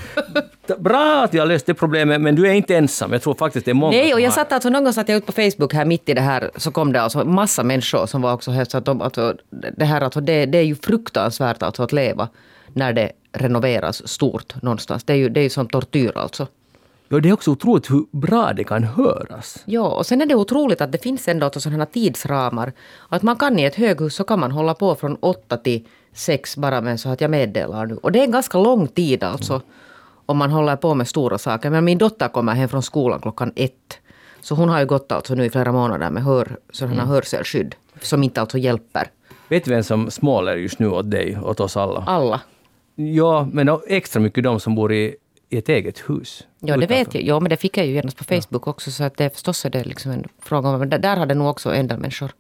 Bra 0.79 1.23
att 1.25 1.35
jag 1.35 1.43
har 1.43 1.47
löst 1.47 1.67
det 1.67 1.75
problemet, 1.75 2.21
men 2.21 2.35
du 2.35 2.49
är 2.49 2.53
inte 2.53 2.77
ensam. 2.77 3.13
Jag 3.13 3.23
tror 3.23 3.35
faktiskt 3.35 3.65
det 3.65 3.71
är 3.71 3.75
många 3.75 3.97
Nej, 3.97 4.15
och 4.15 4.21
jag 4.21 4.33
satt 4.33 4.53
alltså 4.53 4.69
någon 4.69 4.85
gång 4.85 4.93
satt 4.93 5.09
jag 5.09 5.19
ut 5.19 5.27
på 5.27 5.33
Facebook 5.33 5.75
här 5.75 5.85
mitt 5.85 6.09
i 6.09 6.15
det 6.15 6.21
här 6.21 6.51
så 6.57 6.71
kom 6.71 6.93
det 6.93 7.03
alltså 7.03 7.25
massa 7.25 7.63
människor 7.63 8.07
som 8.07 8.23
var 8.23 8.33
också 8.33 8.51
helt 8.51 8.71
så 8.71 8.79
att 8.79 8.85
de, 8.85 9.01
alltså, 9.01 9.35
det 9.77 9.85
här 9.85 10.01
alltså 10.01 10.21
det, 10.21 10.47
det 10.47 10.59
är 10.59 10.63
ju 10.63 10.75
fruktansvärt 10.75 11.63
alltså 11.63 11.83
att 11.83 11.93
leva 11.93 12.29
när 12.73 12.93
det 12.93 13.13
renoveras 13.33 14.09
stort 14.09 14.63
någonstans. 14.63 15.05
Det 15.05 15.13
är 15.13 15.17
ju, 15.17 15.29
det 15.29 15.41
är 15.41 15.45
ju 15.45 15.51
som 15.51 15.69
tortyr 15.69 16.13
alltså. 16.15 16.47
Ja, 17.13 17.21
det 17.21 17.29
är 17.29 17.33
också 17.33 17.51
otroligt 17.51 17.91
hur 17.91 18.05
bra 18.11 18.53
det 18.53 18.65
kan 18.65 18.85
höras. 18.85 19.63
Ja, 19.65 19.89
och 19.89 20.07
sen 20.07 20.21
är 20.21 20.27
det 20.27 20.35
otroligt 20.35 20.81
att 20.81 20.93
det 20.93 20.99
finns 20.99 21.29
ändå 21.29 21.45
alltså 21.45 21.61
sådana 21.61 21.87
tidsramar. 21.87 22.73
Att 23.09 23.23
man 23.23 23.37
kan 23.37 23.59
i 23.59 23.65
ett 23.65 23.75
höghus 23.75 24.15
så 24.15 24.25
kan 24.25 24.41
man 24.41 24.51
hålla 24.51 24.75
på 24.75 24.95
från 24.95 25.17
åtta 25.21 25.57
till 25.57 25.87
sex 26.13 26.57
bara 26.57 26.81
med 26.81 27.01
så 27.01 27.09
att 27.09 27.21
jag 27.21 27.31
meddelar 27.31 27.87
nu. 27.87 27.97
Och 27.97 28.13
det 28.13 28.19
är 28.19 28.25
en 28.25 28.31
ganska 28.31 28.59
lång 28.59 28.89
tid 28.89 29.25
alltså. 29.25 29.63
om 30.27 30.37
man 30.37 30.51
håller 30.51 30.77
på 30.77 30.95
med 30.95 31.09
stora 31.09 31.39
saker. 31.39 31.71
Men 31.71 31.85
min 31.85 31.99
dotter 31.99 32.29
kommer 32.29 32.55
hem 32.55 32.69
från 32.69 32.83
skolan 32.83 33.21
klockan 33.21 33.53
ett. 33.57 33.99
Så 34.41 34.55
hon 34.55 34.69
har 34.69 34.81
ju 34.81 34.87
gått 34.87 35.13
alltså 35.13 35.35
nu 35.35 35.45
i 35.45 35.51
flera 35.51 35.73
månader 35.73 36.11
med 36.11 36.25
hör, 36.25 36.57
sådana 36.71 36.95
mm. 36.95 37.09
hörselskydd. 37.09 37.75
Som 38.01 38.23
inte 38.23 38.41
alltså 38.41 38.59
hjälper. 38.59 39.11
Vet 39.49 39.65
du 39.65 39.71
vem 39.71 39.83
som 39.83 40.11
småler 40.11 40.57
just 40.57 40.79
nu 40.79 40.89
åt 40.89 41.11
dig, 41.11 41.39
åt 41.39 41.61
oss 41.61 41.77
alla? 41.77 42.05
Alla. 42.07 42.41
Ja, 42.95 43.49
men 43.53 43.79
extra 43.87 44.21
mycket 44.21 44.45
de 44.45 44.61
som 44.61 44.75
bor 44.75 44.93
i, 44.93 45.17
i 45.49 45.59
ett 45.59 45.69
eget 45.69 45.99
hus. 46.11 46.47
Ja, 46.61 46.77
det 46.77 46.87
vet 46.87 47.15
jag. 47.15 47.23
Ja, 47.23 47.41
men 47.41 47.51
det 47.51 47.57
fick 47.57 47.77
jag 47.77 47.87
ju 47.87 47.93
genast 47.93 48.17
på 48.17 48.25
Facebook 48.25 48.63
ja. 48.67 48.71
också. 48.71 48.91
Så 48.91 49.05
att 49.05 49.17
det 49.17 49.31
förstås 49.31 49.65
är 49.65 49.71
det 49.71 49.85
liksom 49.85 50.13
en 50.13 50.25
fråga 50.43 50.69
om... 50.69 50.79
Men 50.79 50.89
där 50.89 51.17
hade 51.17 51.35
nog 51.35 51.49
också 51.49 51.75
en 51.75 51.87
del 51.87 51.99
människor 51.99 52.31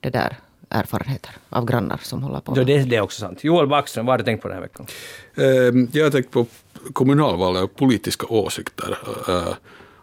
det 0.00 0.10
där 0.10 0.36
erfarenheter 0.68 1.30
av 1.48 1.64
grannar 1.64 2.00
som 2.02 2.22
håller 2.22 2.40
på. 2.40 2.52
Ja, 2.56 2.64
det, 2.64 2.78
det 2.78 2.96
är 2.96 3.00
också 3.00 3.20
sant. 3.20 3.44
Joel 3.44 3.66
Backström, 3.66 4.06
vad 4.06 4.12
har 4.12 4.18
du 4.18 4.24
tänkt 4.24 4.42
på 4.42 4.48
den 4.48 4.56
här 4.56 4.62
veckan? 4.62 4.86
Uh, 5.38 5.88
jag 5.92 6.04
har 6.04 6.10
tänkt 6.10 6.30
på 6.30 6.46
kommunalvalet 6.92 7.62
och 7.62 7.76
politiska 7.76 8.26
åsikter. 8.26 8.98
Uh, 9.28 9.54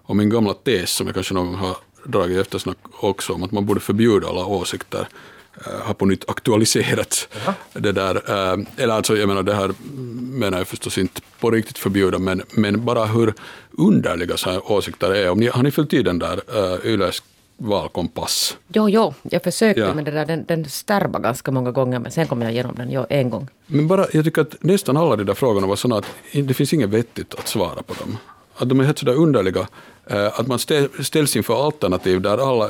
och 0.03 0.15
min 0.15 0.29
gamla 0.29 0.53
tes 0.53 0.91
som 0.91 1.07
jag 1.07 1.13
kanske 1.13 1.33
någon 1.33 1.45
gång 1.45 1.55
har 1.55 1.77
dragit 2.05 2.37
eftersnack 2.37 2.77
också 2.99 3.33
om 3.33 3.43
att 3.43 3.51
man 3.51 3.65
borde 3.65 3.79
förbjuda 3.79 4.27
alla 4.27 4.45
åsikter 4.45 5.07
uh, 5.67 5.81
har 5.81 5.93
på 5.93 6.05
nytt 6.05 6.29
aktualiserats. 6.29 7.27
-huh. 7.31 7.53
Det 7.73 7.91
där, 7.91 8.15
uh, 8.15 8.65
eller 8.77 8.93
alltså, 8.93 9.17
jag 9.17 9.27
menar 9.27 9.43
det 9.43 9.55
här 9.55 9.71
menar 10.39 10.57
jag 10.57 10.67
förstås 10.67 10.97
inte 10.97 11.21
på 11.39 11.51
riktigt 11.51 11.77
förbjuda, 11.77 12.19
men, 12.19 12.41
men 12.51 12.85
bara 12.85 13.05
hur 13.05 13.33
underliga 13.71 14.37
så 14.37 14.49
här 14.49 14.71
åsikter 14.71 15.15
är. 15.15 15.29
Om 15.29 15.39
ni, 15.39 15.47
har 15.47 15.63
ni 15.63 15.71
följt 15.71 15.93
i 15.93 16.03
den 16.03 16.19
där 16.19 16.41
uh, 16.55 16.85
Yles 16.85 17.23
valkompass? 17.57 18.57
Jo, 18.67 18.89
jo, 18.89 19.13
jag 19.23 19.43
försökte, 19.43 19.81
ja. 19.81 19.93
men 19.93 20.03
det 20.03 20.11
där, 20.11 20.25
den, 20.25 20.45
den 20.45 20.65
stärvar 20.65 21.19
ganska 21.19 21.51
många 21.51 21.71
gånger, 21.71 21.99
men 21.99 22.11
sen 22.11 22.27
kom 22.27 22.41
jag 22.41 22.51
igenom 22.51 22.75
den 22.75 22.91
jo, 22.91 23.05
en 23.09 23.29
gång. 23.29 23.47
Men 23.67 23.87
bara, 23.87 24.05
jag 24.13 24.25
tycker 24.25 24.41
att 24.41 24.63
nästan 24.63 24.97
alla 24.97 25.15
de 25.15 25.23
där 25.23 25.33
frågorna 25.33 25.67
var 25.67 25.75
sådana 25.75 25.97
att 25.97 26.05
det 26.31 26.53
finns 26.53 26.73
inget 26.73 26.89
vettigt 26.89 27.33
att 27.33 27.47
svara 27.47 27.83
på 27.83 27.93
dem. 27.93 28.17
Att 28.55 28.69
de 28.69 28.79
är 28.79 28.83
helt 28.83 28.99
sådär 28.99 29.15
underliga. 29.15 29.67
Att 30.33 30.47
man 30.47 30.59
ställs 30.99 31.35
inför 31.35 31.65
alternativ 31.65 32.21
där 32.21 32.37
alla, 32.37 32.67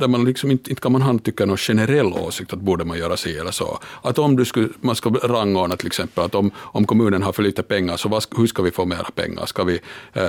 där 0.00 0.08
man 0.08 0.24
liksom 0.24 0.50
inte, 0.50 0.70
inte 0.70 0.82
kan 0.82 0.92
man 0.92 1.18
tycka 1.18 1.46
någon 1.46 1.56
generell 1.56 2.06
åsikt 2.06 2.52
att 2.52 2.58
borde 2.58 2.84
man 2.84 2.98
göra 2.98 3.16
sig 3.16 3.38
eller 3.38 3.50
så. 3.50 3.78
Att 4.02 4.18
om 4.18 4.36
du 4.36 4.44
skulle, 4.44 4.68
man 4.80 4.96
ska 4.96 5.10
rangordna 5.10 5.76
till 5.76 5.86
exempel 5.86 6.24
att 6.24 6.34
om, 6.34 6.50
om 6.56 6.84
kommunen 6.84 7.22
har 7.22 7.32
för 7.32 7.42
lite 7.42 7.62
pengar 7.62 7.96
så 7.96 8.08
vad, 8.08 8.24
hur 8.36 8.46
ska 8.46 8.62
vi 8.62 8.70
få 8.70 8.84
mera 8.84 9.10
pengar? 9.14 9.46
Ska 9.46 9.64
vi 9.64 9.80
eh, 10.12 10.22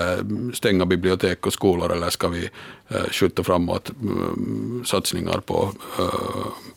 stänga 0.53 0.85
bibliotek 0.85 1.47
och 1.47 1.53
skolor 1.53 1.91
eller 1.91 2.09
ska 2.09 2.27
vi 2.27 2.49
eh, 2.87 3.03
skjuta 3.11 3.43
framåt 3.43 3.89
eh, 3.89 4.83
satsningar 4.85 5.39
på, 5.39 5.69
eh, 5.99 6.05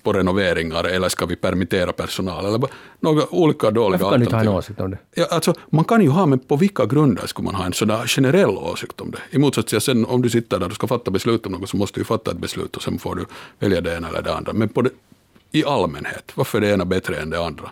på 0.02 0.12
renoveringar 0.12 0.84
eller 0.84 1.08
ska 1.08 1.26
vi 1.26 1.36
permittera 1.36 1.92
personal? 1.92 2.46
Eller 2.46 2.68
några 3.00 3.34
olika 3.34 3.70
dåliga 3.70 4.02
Varför 4.02 4.10
kan 4.10 4.20
du 4.20 4.24
inte 4.24 4.36
ha 4.36 4.42
en 4.42 4.48
åsikt 4.48 4.80
om 4.80 4.90
det? 4.90 4.98
Ja, 5.14 5.26
alltså, 5.30 5.54
man 5.70 5.84
kan 5.84 6.02
ju 6.02 6.08
ha, 6.08 6.26
men 6.26 6.38
på 6.38 6.56
vilka 6.56 6.86
grunder 6.86 7.26
skulle 7.26 7.44
man 7.44 7.53
ha 7.54 7.66
en 7.66 7.72
sån 7.72 8.06
generell 8.06 8.50
åsikt 8.50 9.00
om 9.00 9.10
det? 9.10 9.18
I 9.30 9.38
motsats 9.38 9.70
till 9.70 9.80
sen 9.80 10.06
om 10.06 10.22
du 10.22 10.30
sitter 10.30 10.58
där 10.58 10.66
och 10.66 10.74
ska 10.74 10.86
fatta 10.86 11.10
beslut 11.10 11.46
om 11.46 11.52
något 11.52 11.70
så 11.70 11.76
måste 11.76 12.00
du 12.00 12.04
fatta 12.04 12.30
ett 12.30 12.38
beslut 12.38 12.76
och 12.76 12.82
sen 12.82 12.98
får 12.98 13.14
du 13.14 13.26
välja 13.58 13.80
det 13.80 13.96
ena 13.96 14.08
eller 14.08 14.22
det 14.22 14.34
andra. 14.34 14.52
Men 14.52 14.70
det, 14.74 14.90
i 15.52 15.64
allmänhet, 15.64 16.32
varför 16.34 16.58
är 16.58 16.62
det 16.62 16.70
ena 16.70 16.84
bättre 16.84 17.16
än 17.16 17.30
det 17.30 17.44
andra? 17.44 17.70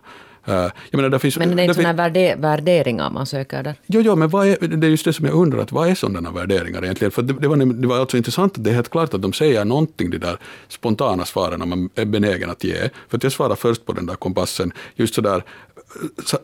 Uh, 0.49 0.71
menar, 0.93 1.09
det 1.09 1.19
finns, 1.19 1.39
men 1.39 1.57
det 1.57 1.63
är 1.63 1.65
inte 1.65 1.75
sådana 1.75 1.93
värde, 1.93 2.37
värderingar 2.39 3.11
man 3.11 3.27
söker 3.27 3.63
där? 3.63 3.75
Jo, 3.87 4.01
jo 4.01 4.17
men 4.17 4.29
vad 4.29 4.47
är, 4.49 4.57
det 4.61 4.87
är 4.87 4.91
just 4.91 5.05
det 5.05 5.13
som 5.13 5.27
jag 5.27 5.35
undrar, 5.35 5.59
att 5.59 5.73
vad 5.73 5.89
är 5.89 5.95
sådana 5.95 6.31
värderingar 6.31 6.85
egentligen? 6.85 7.11
För 7.11 7.23
det, 7.23 7.33
det, 7.33 7.49
var, 7.49 7.57
det 7.57 7.87
var 7.87 7.99
alltså 7.99 8.17
intressant 8.17 8.59
att 8.59 8.65
det 8.65 8.71
är 8.71 8.75
helt 8.75 8.91
klart 8.91 9.15
att 9.15 9.23
de 9.23 9.33
säger 9.33 9.65
någonting, 9.65 10.11
de 10.11 10.19
där 10.19 10.37
spontana 10.69 11.25
svaren 11.25 11.69
man 11.69 11.91
är 11.95 12.05
benägen 12.05 12.51
att 12.51 12.65
ge. 12.65 12.91
För 13.09 13.17
att 13.17 13.23
jag 13.23 13.33
svarade 13.33 13.57
först 13.57 13.87
på 13.87 13.93
den 13.93 14.07
där 14.07 14.15
kompassen, 14.15 14.73
just 14.95 15.15
sådär, 15.15 15.45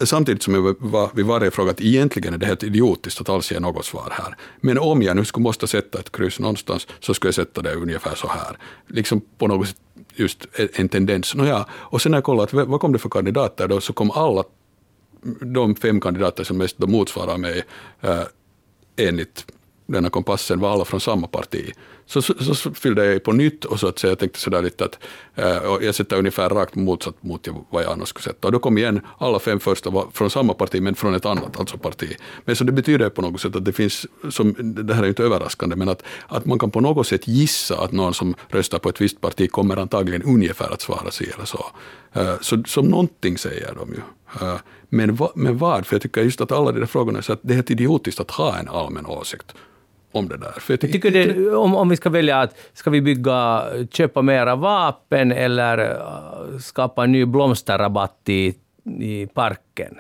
samtidigt 0.01 0.43
som 0.43 0.55
jag 0.55 0.77
var 0.79 1.11
vid 1.15 1.27
varje 1.27 1.51
fråga 1.51 1.71
att 1.71 1.81
egentligen 1.81 2.35
är 2.35 2.39
det 2.39 2.47
helt 2.47 2.63
idiotiskt 2.63 3.21
att 3.21 3.29
alls 3.29 3.53
ge 3.53 3.61
något 3.61 3.85
svar 3.85 4.13
här. 4.13 4.37
Men 4.61 4.79
om 4.79 5.03
jag 5.03 5.17
nu 5.17 5.25
skulle 5.25 5.43
måste 5.43 5.67
sätta 5.67 5.99
ett 5.99 6.13
kryss 6.13 6.41
någonstans 6.41 6.87
så 7.01 7.15
skulle 7.15 7.29
jag 7.29 7.35
sätta 7.35 7.63
det 7.63 7.75
ungefär 7.75 8.15
så 8.15 8.29
här. 8.29 8.59
Liksom 8.87 9.21
på 9.39 9.47
något 9.47 9.69
sätt 9.69 9.77
just 10.15 10.47
en 10.75 10.89
tendens. 10.89 11.35
Nåja, 11.35 11.67
och 11.73 12.03
sen 12.03 12.13
när 12.13 12.17
jag 12.17 12.25
kollade 12.25 12.65
vad 12.65 12.81
kom 12.81 12.93
det 12.93 12.99
för 12.99 13.09
kandidater 13.09 13.69
då 13.69 13.81
så 13.81 13.93
kom 13.93 14.11
alla 14.11 14.45
de 15.41 15.75
fem 15.75 16.01
kandidater 16.01 16.45
som 16.45 16.59
mest 16.59 16.79
motsvarar 16.79 17.39
mig 17.39 17.65
eh, 18.01 18.23
enligt 18.97 19.47
denna 19.87 20.11
kompassen 20.11 20.61
var 20.61 20.73
alla 20.73 20.85
från 20.85 21.01
samma 21.01 21.27
parti. 21.27 21.73
Så, 22.09 22.23
så, 22.23 22.55
så 22.55 22.75
fyllde 22.75 23.05
jag 23.05 23.17
i 23.17 23.21
på 23.21 23.33
nytt 23.33 23.65
och 23.65 23.81
så 23.81 23.89
att 23.89 23.99
säga, 23.99 24.11
jag 24.11 24.19
tänkte 24.19 24.39
sådär 24.39 24.63
lite 24.63 24.85
att 24.85 24.99
äh, 25.35 25.85
jag 25.87 25.95
sätter 25.95 26.19
ungefär 26.19 26.49
rakt 26.49 26.75
motsatt 26.75 27.23
mot 27.23 27.49
vad 27.71 27.83
jag 27.83 27.93
annars 27.93 28.09
skulle 28.09 28.23
sätta. 28.23 28.49
Och 28.49 28.53
då 28.53 28.59
kom 28.59 28.79
igen 28.79 29.01
alla 29.19 29.39
fem 29.39 29.61
första 29.61 29.91
var 29.91 30.07
från 30.13 30.31
samma 30.31 30.55
parti 30.55 30.83
men 30.83 30.95
från 30.95 31.15
ett 31.15 31.27
annat 31.27 31.61
alltså 31.61 31.79
parti. 31.79 32.17
Men 32.45 32.57
så 32.57 32.65
det 32.65 32.73
betyder 32.73 33.11
på 33.11 33.23
något 33.23 33.41
sätt 33.41 33.57
att 33.57 33.65
det 33.65 33.73
finns, 33.73 34.07
som, 34.31 34.55
det 34.59 34.95
här 34.95 35.03
är 35.03 35.09
inte 35.09 35.23
överraskande, 35.23 35.77
men 35.77 35.89
att, 35.89 36.03
att 36.29 36.45
man 36.45 36.59
kan 36.59 36.71
på 36.71 36.81
något 36.81 37.07
sätt 37.07 37.29
gissa 37.29 37.81
att 37.81 37.93
någon 37.93 38.15
som 38.15 38.35
röstar 38.49 38.79
på 38.79 38.89
ett 38.89 39.01
visst 39.01 39.21
parti 39.21 39.51
kommer 39.51 39.77
antagligen 39.77 40.23
ungefär 40.23 40.73
att 40.73 40.81
svara 40.81 41.11
sig 41.11 41.31
eller 41.35 41.45
så. 41.45 41.67
Äh, 42.13 42.35
så 42.41 42.63
som 42.67 42.87
någonting 42.87 43.39
säger 43.39 43.75
de 43.75 43.89
ju. 43.89 44.01
Eh, 44.47 44.57
men, 44.89 45.15
va, 45.15 45.33
men 45.35 45.59
vad? 45.59 45.87
För 45.87 45.95
jag 45.95 46.03
tycker 46.03 46.23
just 46.23 46.41
att 46.41 46.53
alla 46.53 46.73
de 46.73 46.81
där 46.81 46.87
frågorna 46.87 47.19
är 47.19 47.23
så 47.23 47.33
att 47.33 47.41
det 47.43 47.53
är 47.53 47.57
helt 47.57 47.71
idiotiskt 47.71 48.21
att 48.21 48.31
ha 48.31 48.59
en 48.59 48.69
allmän 48.69 49.07
åsikt 49.07 49.55
om 50.13 50.29
det 50.29 50.37
där. 50.37 50.53
För 50.61 50.73
jag, 50.73 50.81
tycker 50.81 51.11
det, 51.11 51.51
om, 51.55 51.75
om 51.75 51.89
vi 51.89 51.97
ska 51.97 52.11
välja 52.11 52.41
att 52.41 52.57
ska 52.73 52.91
vi 52.91 53.01
bygga, 53.01 53.65
köpa 53.91 54.23
mera 54.23 54.57
vapen 54.57 55.33
eller 55.33 55.79
äh, 55.79 56.59
skapa 56.59 57.05
en 57.05 57.13
ny 57.13 57.25
blomsterrabatt 57.25 58.23
i, 58.27 58.55
i 59.01 59.27
parken? 59.27 59.95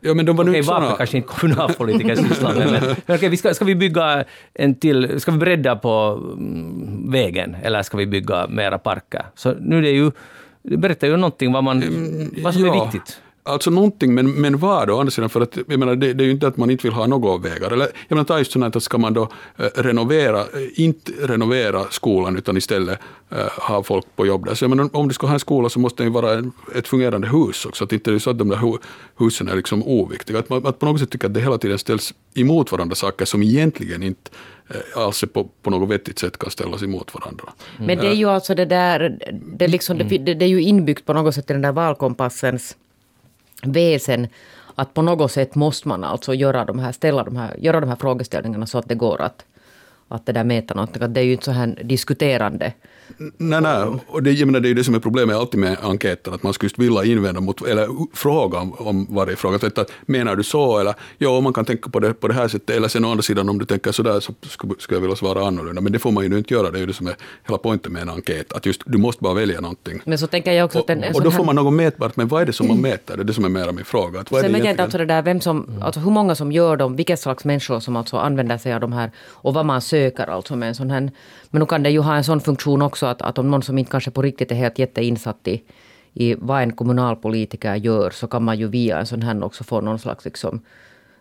Ja, 0.00 0.14
men 0.14 0.26
de 0.26 0.36
var 0.36 0.48
okej, 0.48 0.62
vapen 0.62 0.96
kanske 0.96 1.16
inte 1.16 1.28
kommunalpolitiker 1.28 2.16
sysslar 2.16 2.54
med, 2.54 2.70
men, 2.70 2.96
men 3.06 3.16
okej, 3.16 3.36
ska, 3.36 3.54
ska 3.54 3.64
vi 3.64 3.74
bygga 3.74 4.24
en 4.54 4.74
till, 4.74 5.20
ska 5.20 5.30
vi 5.32 5.38
bredda 5.38 5.76
på 5.76 6.20
mm, 6.32 7.10
vägen 7.10 7.56
eller 7.62 7.82
ska 7.82 7.96
vi 7.96 8.06
bygga 8.06 8.46
mera 8.46 8.78
parker? 8.78 9.22
Så 9.34 9.54
nu 9.60 9.78
är 9.78 9.82
det 9.82 9.90
ju, 9.90 10.10
det 10.62 10.76
berättar 10.76 11.06
ju 11.06 11.16
någonting 11.16 11.52
vad, 11.52 11.64
man, 11.64 11.82
mm, 11.82 12.34
vad 12.42 12.54
som 12.54 12.66
ja. 12.66 12.74
är 12.74 12.84
viktigt. 12.84 13.20
Alltså 13.42 13.70
någonting, 13.70 14.14
men, 14.14 14.32
men 14.32 14.58
vad 14.58 14.88
då? 14.88 14.98
Andra 14.98 15.10
sidan, 15.10 15.30
för 15.30 15.40
att, 15.40 15.58
jag 15.68 15.78
menar, 15.78 15.96
det, 15.96 16.12
det 16.12 16.24
är 16.24 16.26
ju 16.26 16.30
inte 16.30 16.46
att 16.46 16.56
man 16.56 16.70
inte 16.70 16.86
vill 16.86 16.92
ha 16.92 17.06
några 17.06 17.38
vägar. 17.38 17.70
Eller, 17.70 17.88
jag 18.08 18.16
menar, 18.16 18.24
ta 18.24 18.38
just 18.38 18.52
sånt 18.52 18.76
att 18.76 18.82
ska 18.82 18.98
man 18.98 19.14
då 19.14 19.22
eh, 19.56 19.64
renovera, 19.74 20.40
eh, 20.40 20.44
inte 20.74 21.12
renovera 21.12 21.84
skolan 21.90 22.36
utan 22.36 22.56
istället 22.56 22.98
eh, 23.30 23.46
ha 23.58 23.82
folk 23.82 24.06
på 24.16 24.26
jobb 24.26 24.44
där. 24.44 24.54
Så 24.54 24.64
jag 24.64 24.70
menar, 24.70 24.90
om 24.92 25.08
du 25.08 25.14
ska 25.14 25.26
ha 25.26 25.34
en 25.34 25.40
skola 25.40 25.68
så 25.68 25.80
måste 25.80 26.02
det 26.02 26.06
ju 26.06 26.12
vara 26.12 26.32
en, 26.32 26.52
ett 26.74 26.88
fungerande 26.88 27.28
hus 27.28 27.66
också. 27.66 27.84
Att 27.84 27.92
inte 27.92 28.12
är 28.12 28.18
så 28.18 28.30
att 28.30 28.38
de 28.38 28.48
där 28.48 28.56
hu, 28.56 28.78
husen 29.18 29.48
är 29.48 29.56
liksom 29.56 29.82
oviktiga. 29.82 30.38
Att 30.38 30.48
man 30.48 30.66
att 30.66 30.78
på 30.78 30.86
något 30.86 31.00
sätt 31.00 31.10
tycker 31.10 31.26
att 31.26 31.34
det 31.34 31.40
hela 31.40 31.58
tiden 31.58 31.78
ställs 31.78 32.14
emot 32.34 32.72
varandra 32.72 32.94
saker 32.94 33.24
som 33.24 33.42
egentligen 33.42 34.02
inte 34.02 34.30
eh, 34.68 35.02
alls 35.02 35.24
på, 35.32 35.48
på 35.62 35.70
något 35.70 35.88
vettigt 35.88 36.18
sätt 36.18 36.38
kan 36.38 36.50
ställas 36.50 36.82
emot 36.82 37.14
varandra. 37.14 37.44
Men 37.78 37.98
det 37.98 38.06
är 38.06 38.14
ju 38.14 38.28
alltså 38.28 38.54
det 38.54 38.64
där, 38.64 39.18
det, 39.56 39.68
liksom, 39.68 39.98
det, 39.98 40.34
det 40.34 40.44
är 40.44 40.48
ju 40.48 40.62
inbyggt 40.62 41.06
på 41.06 41.12
något 41.12 41.34
sätt 41.34 41.50
i 41.50 41.52
den 41.52 41.62
där 41.62 41.72
valkompassens 41.72 42.76
väsen 43.62 44.28
att 44.74 44.94
på 44.94 45.02
något 45.02 45.32
sätt 45.32 45.54
måste 45.54 45.88
man 45.88 46.04
alltså 46.04 46.34
göra 46.34 46.64
de 46.64 46.78
här, 46.78 46.92
ställa 46.92 47.24
de 47.24 47.36
här, 47.36 47.56
göra 47.58 47.80
de 47.80 47.88
här 47.88 47.96
frågeställningarna 47.96 48.66
så 48.66 48.78
att 48.78 48.88
det 48.88 48.94
går 48.94 49.20
att, 49.20 49.44
att 50.14 50.26
det 50.26 50.32
där 50.32 50.44
mäta 50.44 50.74
någonting. 50.74 51.12
det 51.12 51.20
är 51.20 51.24
ju 51.24 51.32
inte 51.32 51.44
så 51.44 51.50
här 51.50 51.78
diskuterande 51.84 52.72
Nej, 53.18 53.60
nej. 53.60 53.86
Och 54.06 54.22
det, 54.22 54.32
jag 54.32 54.46
menar, 54.46 54.60
det 54.60 54.70
är 54.70 54.74
det 54.74 54.84
som 54.84 54.94
är 54.94 54.98
problemet 54.98 55.36
alltid 55.36 55.60
med 55.60 55.76
enkäter, 55.82 56.32
att 56.32 56.42
man 56.42 56.52
skulle 56.52 56.70
vilja 56.76 57.04
invända 57.04 57.40
mot, 57.40 57.62
eller 57.62 57.88
fråga 58.16 58.58
om, 58.58 58.72
om 58.72 59.06
varje 59.10 59.36
fråga. 59.36 59.56
Att, 59.76 59.92
menar 60.06 60.36
du 60.36 60.42
så? 60.42 60.78
Eller 60.78 60.94
ja, 61.18 61.40
man 61.40 61.52
kan 61.52 61.64
tänka 61.64 61.90
på 61.90 62.00
det 62.00 62.14
på 62.14 62.28
det 62.28 62.34
här 62.34 62.48
sättet. 62.48 62.76
Eller 62.76 62.88
sen 62.88 63.04
å 63.04 63.10
andra 63.10 63.22
sidan, 63.22 63.48
om 63.48 63.58
du 63.58 63.64
tänker 63.64 63.92
så 63.92 64.02
där 64.02 64.20
så 64.20 64.32
skulle, 64.42 64.74
skulle 64.78 64.96
jag 64.96 65.00
vilja 65.02 65.16
svara 65.16 65.46
annorlunda. 65.46 65.80
Men 65.80 65.92
det 65.92 65.98
får 65.98 66.10
man 66.10 66.24
ju 66.24 66.38
inte 66.38 66.54
göra, 66.54 66.70
det 66.70 66.78
är 66.78 66.80
ju 66.80 66.86
det 66.86 66.92
som 66.92 67.06
är 67.06 67.16
hela 67.46 67.58
poängen 67.58 67.80
med 67.88 68.02
en 68.02 68.10
enkät. 68.10 68.52
Att 68.52 68.66
just, 68.66 68.82
du 68.86 68.98
måste 68.98 69.22
bara 69.22 69.34
välja 69.34 69.60
någonting. 69.60 70.00
Men 70.04 70.18
så 70.18 70.26
tänker 70.26 70.52
jag 70.52 70.64
också 70.64 70.78
att 70.78 70.90
en, 70.90 71.04
en 71.04 71.14
och, 71.14 71.22
då 71.22 71.30
får 71.30 71.44
man 71.44 71.54
något 71.54 71.74
mätbart, 71.74 72.16
men 72.16 72.28
vad 72.28 72.42
är 72.42 72.46
det 72.46 72.52
som 72.52 72.68
man 72.68 72.80
mäter? 72.80 73.16
Det 73.16 73.22
är 73.22 73.24
det 73.24 73.34
som 73.34 73.44
är 73.44 73.48
mera 73.48 73.72
min 73.72 73.84
fråga. 73.84 74.20
Att 74.20 74.30
vad 74.30 74.40
sen 74.40 74.54
är 74.54 74.60
det 74.60 74.68
jag 74.68 74.80
alltså 74.80 74.98
det 74.98 75.06
där, 75.06 75.22
vem 75.22 75.40
som, 75.40 75.82
alltså 75.82 76.00
hur 76.00 76.10
många 76.10 76.34
som 76.34 76.52
gör 76.52 76.76
dem, 76.76 76.96
vilka 76.96 77.16
slags 77.16 77.44
människor 77.44 77.80
som 77.80 77.96
alltså 77.96 78.16
använder 78.16 78.58
sig 78.58 78.74
av 78.74 78.80
de 78.80 78.92
här 78.92 79.10
och 79.18 79.54
vad 79.54 79.66
man 79.66 79.80
söker 79.80 79.99
alltså 80.28 80.56
med 80.56 80.68
en 80.68 80.74
sån 80.74 80.90
här. 80.90 81.10
Men 81.50 81.60
nu 81.60 81.66
kan 81.66 81.82
det 81.82 81.90
ju 81.90 82.00
ha 82.00 82.16
en 82.16 82.24
sån 82.24 82.40
funktion 82.40 82.82
också 82.82 83.06
att, 83.06 83.22
att 83.22 83.38
om 83.38 83.50
någon 83.50 83.62
som 83.62 83.78
inte 83.78 83.90
kanske 83.90 84.10
på 84.10 84.22
riktigt 84.22 84.50
är 84.52 84.54
helt 84.54 84.78
jätteinsatt 84.78 85.48
i, 85.48 85.62
i 86.14 86.34
vad 86.34 86.62
en 86.62 86.72
kommunalpolitiker 86.72 87.74
gör 87.74 88.10
så 88.10 88.26
kan 88.26 88.44
man 88.44 88.58
ju 88.58 88.68
via 88.68 88.98
en 88.98 89.06
sån 89.06 89.22
här 89.22 89.44
också 89.44 89.64
få 89.64 89.80
någon 89.80 89.98
slags 89.98 90.24
liksom, 90.24 90.60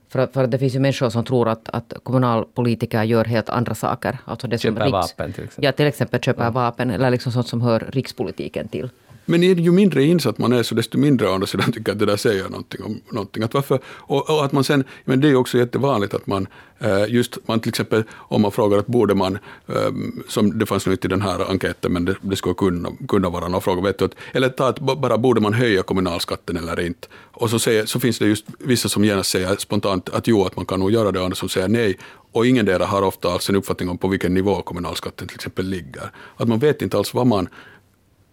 för, 0.10 0.28
för 0.28 0.48
det 0.48 0.60
finns 0.60 0.76
ju 0.76 0.80
människor 0.80 1.10
som 1.10 1.26
tror 1.26 1.50
att, 1.50 1.70
att 1.70 1.94
kommunalpolitiker 2.04 3.04
gör 3.04 3.26
helt 3.26 3.50
andra 3.50 3.76
saker. 3.76 4.18
Alltså 4.26 4.48
det 4.48 4.58
köper 4.58 4.76
som 4.76 4.86
riks, 4.86 4.94
vapen 4.94 5.34
till 5.34 5.44
exempel. 5.44 5.66
Ja, 5.66 5.72
till 5.72 5.88
exempel 5.88 6.22
köper 6.22 6.44
ja. 6.44 6.50
vapen 6.50 6.92
eller 6.92 7.10
liksom 7.10 7.32
sånt 7.32 7.48
som 7.48 7.62
hör 7.62 7.80
rikspolitiken 7.92 8.68
till. 8.68 8.90
Men 9.30 9.44
ju 9.44 9.72
mindre 9.72 10.04
insatt 10.04 10.38
man 10.38 10.54
är, 10.54 10.64
så 10.64 10.76
desto 10.76 10.98
mindre 10.98 11.30
å 11.30 11.34
andra 11.34 11.48
sidan 11.48 11.72
tycker 11.72 11.92
att 11.92 12.00
det 12.00 12.06
där 12.06 12.18
säger 12.18 12.50
någonting 12.50 12.84
om 12.84 13.02
någonting. 13.12 13.44
Att 13.44 13.54
varför, 13.54 13.80
och, 13.86 14.30
och 14.30 14.46
att 14.46 14.52
man 14.52 14.64
sen, 14.64 14.84
men 15.06 15.22
det 15.22 15.30
är 15.30 15.36
också 15.36 15.58
jättevanligt 15.58 16.14
att 16.14 16.28
man 16.28 16.48
eh, 16.80 17.06
just, 17.08 17.48
man 17.48 17.60
till 17.60 17.70
exempel 17.70 18.04
om 18.14 18.42
man 18.42 18.52
frågar 18.52 18.78
att 18.78 18.88
borde 18.88 19.16
man, 19.16 19.40
eh, 19.68 19.92
som 20.28 20.60
det 20.60 20.66
fanns 20.66 20.86
nu 20.86 20.92
inte 20.92 21.08
i 21.08 21.10
den 21.10 21.22
här 21.22 21.50
enkäten, 21.50 21.94
men 21.94 22.06
det, 22.06 22.16
det 22.22 22.36
skulle 22.36 22.56
kunna, 22.56 22.90
kunna 23.08 23.30
vara 23.30 23.48
någon 23.48 23.62
fråga, 23.62 23.82
vet 23.82 24.00
du, 24.00 24.06
att, 24.06 24.16
eller 24.34 24.50
ta 24.50 24.68
att 24.68 24.80
bara 24.80 25.18
borde 25.18 25.42
man 25.42 25.54
höja 25.54 25.84
kommunalskatten 25.84 26.58
eller 26.58 26.80
inte? 26.80 27.08
Och 27.32 27.50
så, 27.50 27.60
säger, 27.60 27.86
så 27.86 28.00
finns 28.00 28.20
det 28.20 28.26
just 28.26 28.46
vissa 28.60 28.90
som 28.90 29.06
gärna 29.06 29.24
säger 29.24 29.56
spontant 29.56 30.10
att 30.10 30.28
jo, 30.28 30.46
att 30.46 30.56
man 30.56 30.66
kan 30.66 30.80
nog 30.80 30.92
göra 30.92 31.12
det, 31.12 31.20
och 31.20 31.26
andra 31.26 31.36
som 31.36 31.50
säger 31.50 31.68
nej. 31.68 31.98
Och 32.32 32.48
ingen 32.48 32.66
där 32.66 32.80
har 32.80 33.02
ofta 33.02 33.30
alls 33.30 33.50
en 33.50 33.56
uppfattning 33.56 33.90
om 33.90 33.98
på 33.98 34.08
vilken 34.08 34.34
nivå 34.34 34.62
kommunalskatten 34.62 35.28
till 35.28 35.36
exempel 35.36 35.66
ligger. 35.66 36.12
Att 36.38 36.48
man 36.48 36.60
vet 36.60 36.82
inte 36.82 36.98
alls 36.98 37.14
vad 37.14 37.28
man 37.28 37.50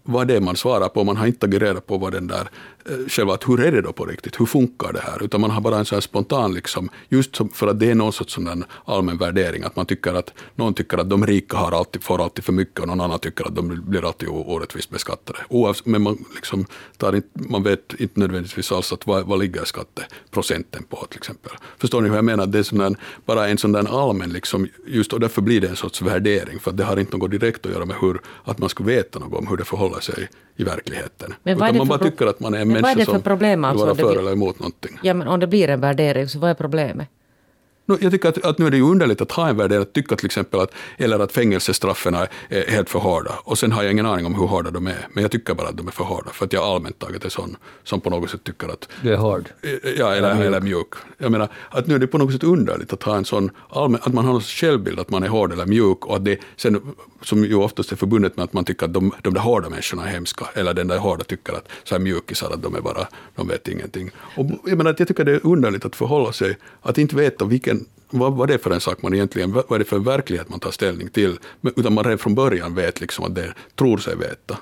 vad 0.07 0.27
det 0.27 0.35
är 0.35 0.41
man 0.41 0.55
svarar 0.55 0.89
på, 0.89 1.03
man 1.03 1.17
har 1.17 1.27
inte 1.27 1.39
tagit 1.39 1.61
reda 1.61 1.81
på 1.81 1.97
vad 1.97 2.11
den 2.11 2.27
där, 2.27 2.49
eh, 2.85 3.07
själva 3.07 3.33
att 3.33 3.49
hur 3.49 3.59
är 3.59 3.71
det 3.71 3.81
då 3.81 3.91
på 3.93 4.05
riktigt, 4.05 4.39
hur 4.39 4.45
funkar 4.45 4.93
det 4.93 4.99
här, 4.99 5.23
utan 5.23 5.41
man 5.41 5.51
har 5.51 5.61
bara 5.61 5.77
en 5.77 5.85
sån 5.85 5.95
här 5.95 6.01
spontan, 6.01 6.53
liksom, 6.53 6.89
just 7.09 7.37
för 7.53 7.67
att 7.67 7.79
det 7.79 7.91
är 7.91 7.95
någon 7.95 8.13
sorts 8.13 8.33
sån 8.33 8.63
allmän 8.85 9.17
värdering, 9.17 9.63
att 9.63 9.75
man 9.75 9.85
tycker 9.85 10.13
att 10.13 10.33
någon 10.55 10.73
tycker 10.73 10.97
att 10.97 11.09
de 11.09 11.25
rika 11.25 11.57
har 11.57 11.71
alltid, 11.71 12.03
får 12.03 12.23
alltid 12.23 12.43
för 12.43 12.53
mycket 12.53 12.79
och 12.79 12.87
någon 12.87 13.01
annan 13.01 13.19
tycker 13.19 13.47
att 13.47 13.55
de 13.55 13.81
blir 13.85 14.07
alltid 14.07 14.29
orättvist 14.29 14.89
beskattade. 14.89 15.39
Oavs, 15.49 15.85
men 15.85 16.01
man, 16.01 16.25
liksom, 16.35 16.65
tar 16.97 17.15
inte, 17.15 17.29
man 17.33 17.63
vet 17.63 17.93
inte 17.97 18.19
nödvändigtvis 18.19 18.71
alls 18.71 18.93
att 18.93 19.07
vad, 19.07 19.25
vad 19.25 19.39
ligger 19.39 19.65
skatteprocenten 19.65 20.83
på 20.83 21.05
till 21.09 21.17
exempel. 21.17 21.51
Förstår 21.77 22.01
ni 22.01 22.09
hur 22.09 22.15
jag 22.15 22.25
menar? 22.25 22.47
Det 22.47 22.59
är 22.59 22.63
sån 22.63 22.77
där, 22.77 22.95
bara 23.25 23.47
en 23.47 23.57
sån 23.57 23.71
där 23.71 24.01
allmän, 24.01 24.29
liksom, 24.29 24.67
just, 24.87 25.13
och 25.13 25.19
därför 25.19 25.41
blir 25.41 25.61
det 25.61 25.67
en 25.67 25.75
sorts 25.75 26.01
värdering, 26.01 26.59
för 26.59 26.71
det 26.71 26.83
har 26.83 26.97
inte 26.97 27.17
något 27.17 27.31
direkt 27.31 27.65
att 27.65 27.71
göra 27.71 27.85
med 27.85 27.95
hur, 28.01 28.21
att 28.43 28.57
man 28.57 28.69
skulle 28.69 28.95
veta 28.95 29.19
något 29.19 29.39
om 29.39 29.47
hur 29.47 29.57
det 29.57 29.65
förhåller 29.65 29.96
förhåller 30.01 30.27
sig 30.27 30.29
i 30.55 30.63
verkligheten. 30.63 31.33
Men 31.43 31.57
Utan 31.57 31.77
man 31.77 31.87
bara 31.87 31.99
tycker 31.99 32.25
att 32.25 32.39
man 32.39 32.53
är 32.53 32.59
en 32.59 32.67
människa 32.67 33.05
som 33.05 33.15
alltså, 33.65 33.93
vill 33.93 34.05
vara 34.05 34.13
för 34.13 34.19
eller 34.19 34.31
emot 34.31 34.59
någonting. 34.59 34.99
Ja, 35.03 35.13
men 35.13 35.27
om 35.27 35.39
det 35.39 35.47
blir 35.47 35.69
en 35.69 35.81
värdering, 35.81 36.27
så 36.27 36.39
vad 36.39 36.49
är 36.49 36.53
problemet? 36.53 37.07
Jag 37.87 38.11
tycker 38.11 38.29
att, 38.29 38.45
att, 38.45 38.57
nu 38.57 38.67
är 38.67 38.71
det 38.71 38.77
ju 38.77 38.83
underligt 38.83 39.21
att 39.21 39.31
ha 39.31 39.49
en 39.49 39.57
värdering, 39.57 39.81
att 39.81 39.93
tycka 39.93 40.15
till 40.15 40.25
exempel 40.25 40.59
att, 40.59 40.71
eller 40.97 41.19
att 41.19 41.31
fängelsestraffen 41.31 42.13
är 42.15 42.27
helt 42.71 42.89
för 42.89 42.99
hårda. 42.99 43.31
Och 43.43 43.57
sen 43.57 43.71
har 43.71 43.83
jag 43.83 43.91
ingen 43.91 44.05
aning 44.05 44.25
om 44.25 44.35
hur 44.35 44.47
hårda 44.47 44.71
de 44.71 44.87
är, 44.87 45.07
men 45.13 45.21
jag 45.21 45.31
tycker 45.31 45.53
bara 45.53 45.67
att 45.67 45.77
de 45.77 45.87
är 45.87 45.91
för 45.91 46.03
hårda, 46.03 46.31
för 46.31 46.45
att 46.45 46.53
jag 46.53 46.63
allmänt 46.63 46.99
taget 46.99 47.25
är 47.25 47.29
sån 47.29 47.57
som 47.83 48.01
på 48.01 48.09
något 48.09 48.29
sätt 48.29 48.43
tycker 48.43 48.67
att... 48.67 48.89
Du 49.01 49.13
är 49.13 49.17
hård? 49.17 49.49
Ja, 49.97 50.15
eller, 50.15 50.31
eller, 50.31 50.45
eller 50.45 50.61
mjuk. 50.61 50.93
Jag 51.17 51.31
menar, 51.31 51.49
att 51.69 51.87
nu 51.87 51.95
är 51.95 51.99
det 51.99 52.07
på 52.07 52.17
något 52.17 52.33
sätt 52.33 52.43
underligt 52.43 52.93
att 52.93 53.03
ha 53.03 53.15
en 53.15 53.25
sån 53.25 53.51
allmän, 53.69 54.01
att 54.03 54.13
man 54.13 54.25
har 54.25 54.35
en 54.35 54.41
självbild 54.41 54.99
att 54.99 55.09
man 55.09 55.23
är 55.23 55.27
hård 55.27 55.53
eller 55.53 55.65
mjuk, 55.65 56.05
och 56.05 56.15
att 56.15 56.25
det 56.25 56.39
sen, 56.55 56.81
som 57.21 57.43
ju 57.43 57.55
oftast 57.55 57.91
är 57.91 57.95
förbundet 57.95 58.37
med 58.37 58.43
att 58.43 58.53
man 58.53 58.65
tycker 58.65 58.85
att 58.85 58.93
de, 58.93 59.11
de 59.21 59.33
där 59.33 59.41
hårda 59.41 59.69
människorna 59.69 60.07
är 60.07 60.11
hemska, 60.11 60.45
eller 60.53 60.73
den 60.73 60.87
där 60.87 60.97
hårda 60.97 61.23
tycker 61.23 61.53
att 61.53 61.69
så 61.83 61.95
här 61.95 61.99
mjukisar, 61.99 62.51
att 62.53 62.63
de 62.63 62.75
är 62.75 62.81
bara, 62.81 63.07
de 63.35 63.47
vet 63.47 63.67
ingenting. 63.67 64.11
Och 64.35 64.45
jag 64.65 64.77
menar, 64.77 64.95
jag 64.97 65.07
tycker 65.07 65.25
det 65.25 65.31
är 65.31 65.45
underligt 65.45 65.85
att 65.85 65.95
förhålla 65.95 66.33
sig, 66.33 66.57
att 66.81 66.97
inte 66.97 67.15
veta 67.15 67.45
vilken 67.45 67.76
vad, 68.09 68.33
vad 68.33 68.47
det 68.47 68.53
är 68.53 68.57
för 68.57 68.71
en 68.71 68.79
sak 68.79 69.01
man 69.01 69.13
egentligen, 69.13 69.53
vad 69.53 69.71
är 69.71 69.79
det 69.79 69.85
för 69.85 69.99
verklighet 69.99 70.49
man 70.49 70.59
tar 70.59 70.71
ställning 70.71 71.09
till, 71.09 71.37
utan 71.75 71.93
man 71.93 72.03
redan 72.03 72.17
från 72.17 72.35
början 72.35 72.75
vet 72.75 73.01
liksom 73.01 73.25
att 73.25 73.35
det 73.35 73.53
tror 73.75 73.97
sig 73.97 74.15
veta 74.15 74.57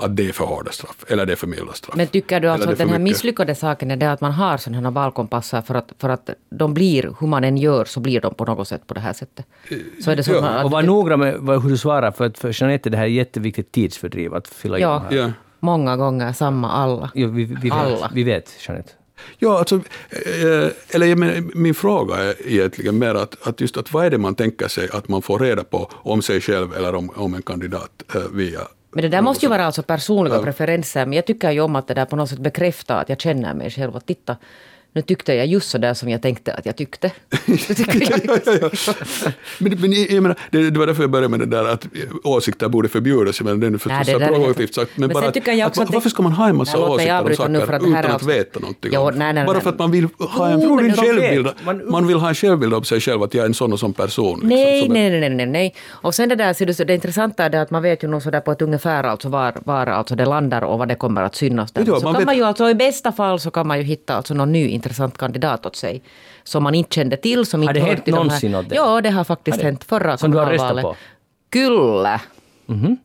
att 0.00 0.16
det 0.16 0.28
är 0.28 0.32
för 0.32 0.44
hårda 0.44 0.72
straff, 0.72 1.04
eller 1.08 1.26
det 1.26 1.32
är 1.32 1.36
för 1.36 1.46
milda 1.46 1.72
straff. 1.72 1.96
Men 1.96 2.06
tycker 2.06 2.40
du 2.40 2.48
alltså 2.48 2.70
att 2.70 2.78
den 2.78 2.88
här 2.88 2.98
mycket... 2.98 3.12
misslyckade 3.12 3.54
saken 3.54 3.90
är 3.90 3.96
det 3.96 4.12
att 4.12 4.20
man 4.20 4.32
har 4.32 4.56
sådana 4.56 4.88
här 4.88 4.90
valkompasser 4.90 5.62
för 5.62 5.74
att, 5.74 5.92
för 5.98 6.08
att 6.08 6.30
de 6.50 6.74
blir, 6.74 7.14
hur 7.20 7.26
man 7.26 7.44
än 7.44 7.56
gör, 7.56 7.84
så 7.84 8.00
blir 8.00 8.20
de 8.20 8.34
på 8.34 8.44
något 8.44 8.68
sätt 8.68 8.86
på 8.86 8.94
det 8.94 9.00
här 9.00 9.12
sättet? 9.12 9.46
Så 10.04 10.10
är 10.10 10.16
det 10.16 10.22
så 10.22 10.32
ja. 10.32 10.40
man, 10.40 10.64
och 10.64 10.70
var 10.70 10.82
noga 10.82 11.16
med 11.16 11.34
hur 11.62 11.70
du 11.70 11.76
svarar, 11.76 12.10
för 12.10 12.26
att 12.26 12.38
för 12.38 12.62
Jeanette 12.62 12.88
är 12.88 12.90
det 12.90 12.96
här 12.96 13.06
jätteviktigt 13.06 13.72
tidsfördriv 13.72 14.34
att 14.34 14.48
fylla 14.48 14.78
ja. 14.78 14.98
här. 15.10 15.16
Ja. 15.16 15.32
Många 15.60 15.96
gånger 15.96 16.32
samma 16.32 16.72
alla. 16.72 17.10
Ja, 17.14 17.26
vi, 17.26 17.44
vi, 17.44 17.70
alla. 17.70 17.90
Vet, 17.90 18.12
vi 18.12 18.22
vet, 18.22 18.50
Jeanette. 18.68 18.92
Ja, 19.38 19.58
alltså, 19.58 19.74
eh, 20.10 20.70
eller 20.90 21.16
men, 21.16 21.50
min 21.54 21.74
fråga 21.74 22.16
är 22.16 22.34
egentligen 22.46 22.98
mer 22.98 23.14
att, 23.14 23.46
att 23.48 23.60
just 23.60 23.76
att 23.76 23.92
vad 23.92 24.06
är 24.06 24.10
det 24.10 24.18
man 24.18 24.34
tänker 24.34 24.68
sig 24.68 24.88
att 24.92 25.08
man 25.08 25.22
får 25.22 25.38
reda 25.38 25.64
på 25.64 25.90
om 25.92 26.22
sig 26.22 26.40
själv 26.40 26.74
eller 26.76 26.94
om, 26.94 27.10
om 27.16 27.34
en 27.34 27.42
kandidat 27.42 28.02
eh, 28.14 28.22
via 28.32 28.60
men 28.90 29.02
det 29.02 29.08
där 29.08 29.22
måste 29.22 29.46
ju 29.46 29.50
vara 29.50 29.64
alltså 29.64 29.82
personliga 29.82 30.42
preferenser, 30.42 31.06
men 31.06 31.12
jag 31.12 31.26
tycker 31.26 31.50
ju 31.50 31.60
om 31.60 31.76
att 31.76 31.88
det 31.88 31.94
där 31.94 32.04
på 32.04 32.16
något 32.16 32.28
sätt 32.28 32.38
bekräftar 32.38 33.00
att 33.00 33.08
jag 33.08 33.20
känner 33.20 33.54
mig 33.54 33.70
själv. 33.70 33.96
Att 33.96 34.06
titta, 34.06 34.36
nu 34.92 35.02
tyckte 35.02 35.34
jag 35.34 35.46
just 35.46 35.70
så 35.70 35.78
där 35.78 35.94
som 35.94 36.08
jag 36.08 36.22
tänkte 36.22 36.54
att 36.54 36.66
jag 36.66 36.76
tyckte. 36.76 37.12
ja, 37.30 37.56
ja, 38.44 38.60
ja, 38.60 38.70
men, 39.58 39.80
men 39.80 39.92
jag 39.92 40.22
menar, 40.22 40.36
det, 40.50 40.70
det 40.70 40.78
var 40.78 40.86
därför 40.86 41.02
jag 41.02 41.10
började 41.10 41.28
med 41.28 41.40
det 41.40 41.46
där 41.46 41.64
att 41.64 41.86
åsikter 42.24 42.68
borde 42.68 42.88
förbjudas. 42.88 43.40
Men 43.40 43.60
det 43.60 43.66
är 43.66 43.78
förstås 43.78 44.12
så 44.12 44.18
provokativt 44.18 44.74
sagt. 44.74 44.90
Men, 44.94 45.08
men 45.08 45.14
bara 45.14 45.28
att, 45.28 45.36
att, 45.36 45.78
att, 45.78 45.94
varför 45.94 46.10
ska 46.10 46.22
man 46.22 46.32
ha 46.32 46.48
en 46.48 46.56
massa 46.56 46.78
nej, 46.78 46.86
åsikter 46.86 47.20
om 47.20 47.34
saker 47.34 47.76
utan 47.76 47.94
att 47.94 48.04
alltså, 48.04 48.28
veta 48.28 48.60
någonting 48.60 48.90
jo, 48.94 49.10
nej, 49.14 49.32
nej, 49.32 49.46
bara 49.46 49.60
för 49.60 49.70
att 49.70 49.78
man 49.78 49.90
vill 49.90 50.08
ha 50.18 50.48
en, 50.48 50.60
oh, 50.60 50.84
en 50.84 50.96
självbild. 50.96 51.48
Man, 51.64 51.90
man 51.90 52.06
vill 52.06 52.16
ha 52.16 52.28
en 52.28 52.34
självbild 52.34 52.74
av 52.74 52.82
sig 52.82 53.00
själv, 53.00 53.22
att 53.22 53.34
jag 53.34 53.42
är 53.42 53.46
en 53.46 53.54
sån 53.54 53.72
och 53.72 53.80
sån 53.80 53.92
person. 53.92 54.34
Liksom, 54.34 54.48
nej, 54.48 54.88
nej, 54.88 55.20
nej, 55.20 55.30
nej, 55.30 55.46
nej. 55.46 55.74
Och 55.88 56.14
sen 56.14 56.28
det 56.28 56.34
där, 56.34 56.66
det, 56.66 56.84
det 56.84 56.94
intressanta 56.94 57.44
är 57.44 57.50
det 57.50 57.62
att 57.62 57.70
man 57.70 57.82
vet 57.82 58.02
ju 58.04 58.08
nog 58.08 58.22
sådär 58.22 58.40
på 58.40 58.52
ett 58.52 58.62
ungefär 58.62 59.04
alltså 59.04 59.28
var, 59.28 59.54
var 59.64 59.86
alltså 59.86 60.14
det 60.16 60.24
landar 60.24 60.62
och 60.62 60.78
vad 60.78 60.88
det 60.88 60.94
kommer 60.94 61.22
att 61.22 61.34
synas 61.34 61.72
där. 61.72 61.84
Så 61.84 62.12
kan 62.12 62.24
man 62.24 62.36
ju 62.36 62.42
alltså 62.42 62.70
i 62.70 62.74
bästa 62.74 63.12
fall 63.12 63.40
så 63.40 63.50
kan 63.50 63.66
man 63.66 63.78
ju 63.78 63.84
hitta 63.84 64.14
alltså 64.14 64.34
någon 64.34 64.52
ny 64.52 64.68
intressant 64.78 65.18
kandidat 65.18 65.66
åt 65.66 65.76
sig. 65.76 66.02
Som 66.44 66.62
man 66.62 66.74
inte 66.74 66.94
kände 66.94 67.16
till. 67.16 67.46
Som 67.46 67.66
har 67.66 67.74
det 67.74 67.80
hänt 67.80 68.06
någonsin 68.06 68.54
åt 68.54 68.68
dig? 68.68 68.76
Ja, 68.78 69.00
det 69.00 69.10
har 69.10 69.24
faktiskt 69.24 69.58
det? 69.58 69.64
hänt 69.64 69.84
förra 69.84 70.16
Som 70.16 70.30
du 70.30 70.38
har 70.38 70.46
röstat 70.46 70.82
på? 70.82 70.96
Kyllä. 71.50 72.20
Mm 72.68 72.80
-hmm. 72.80 72.96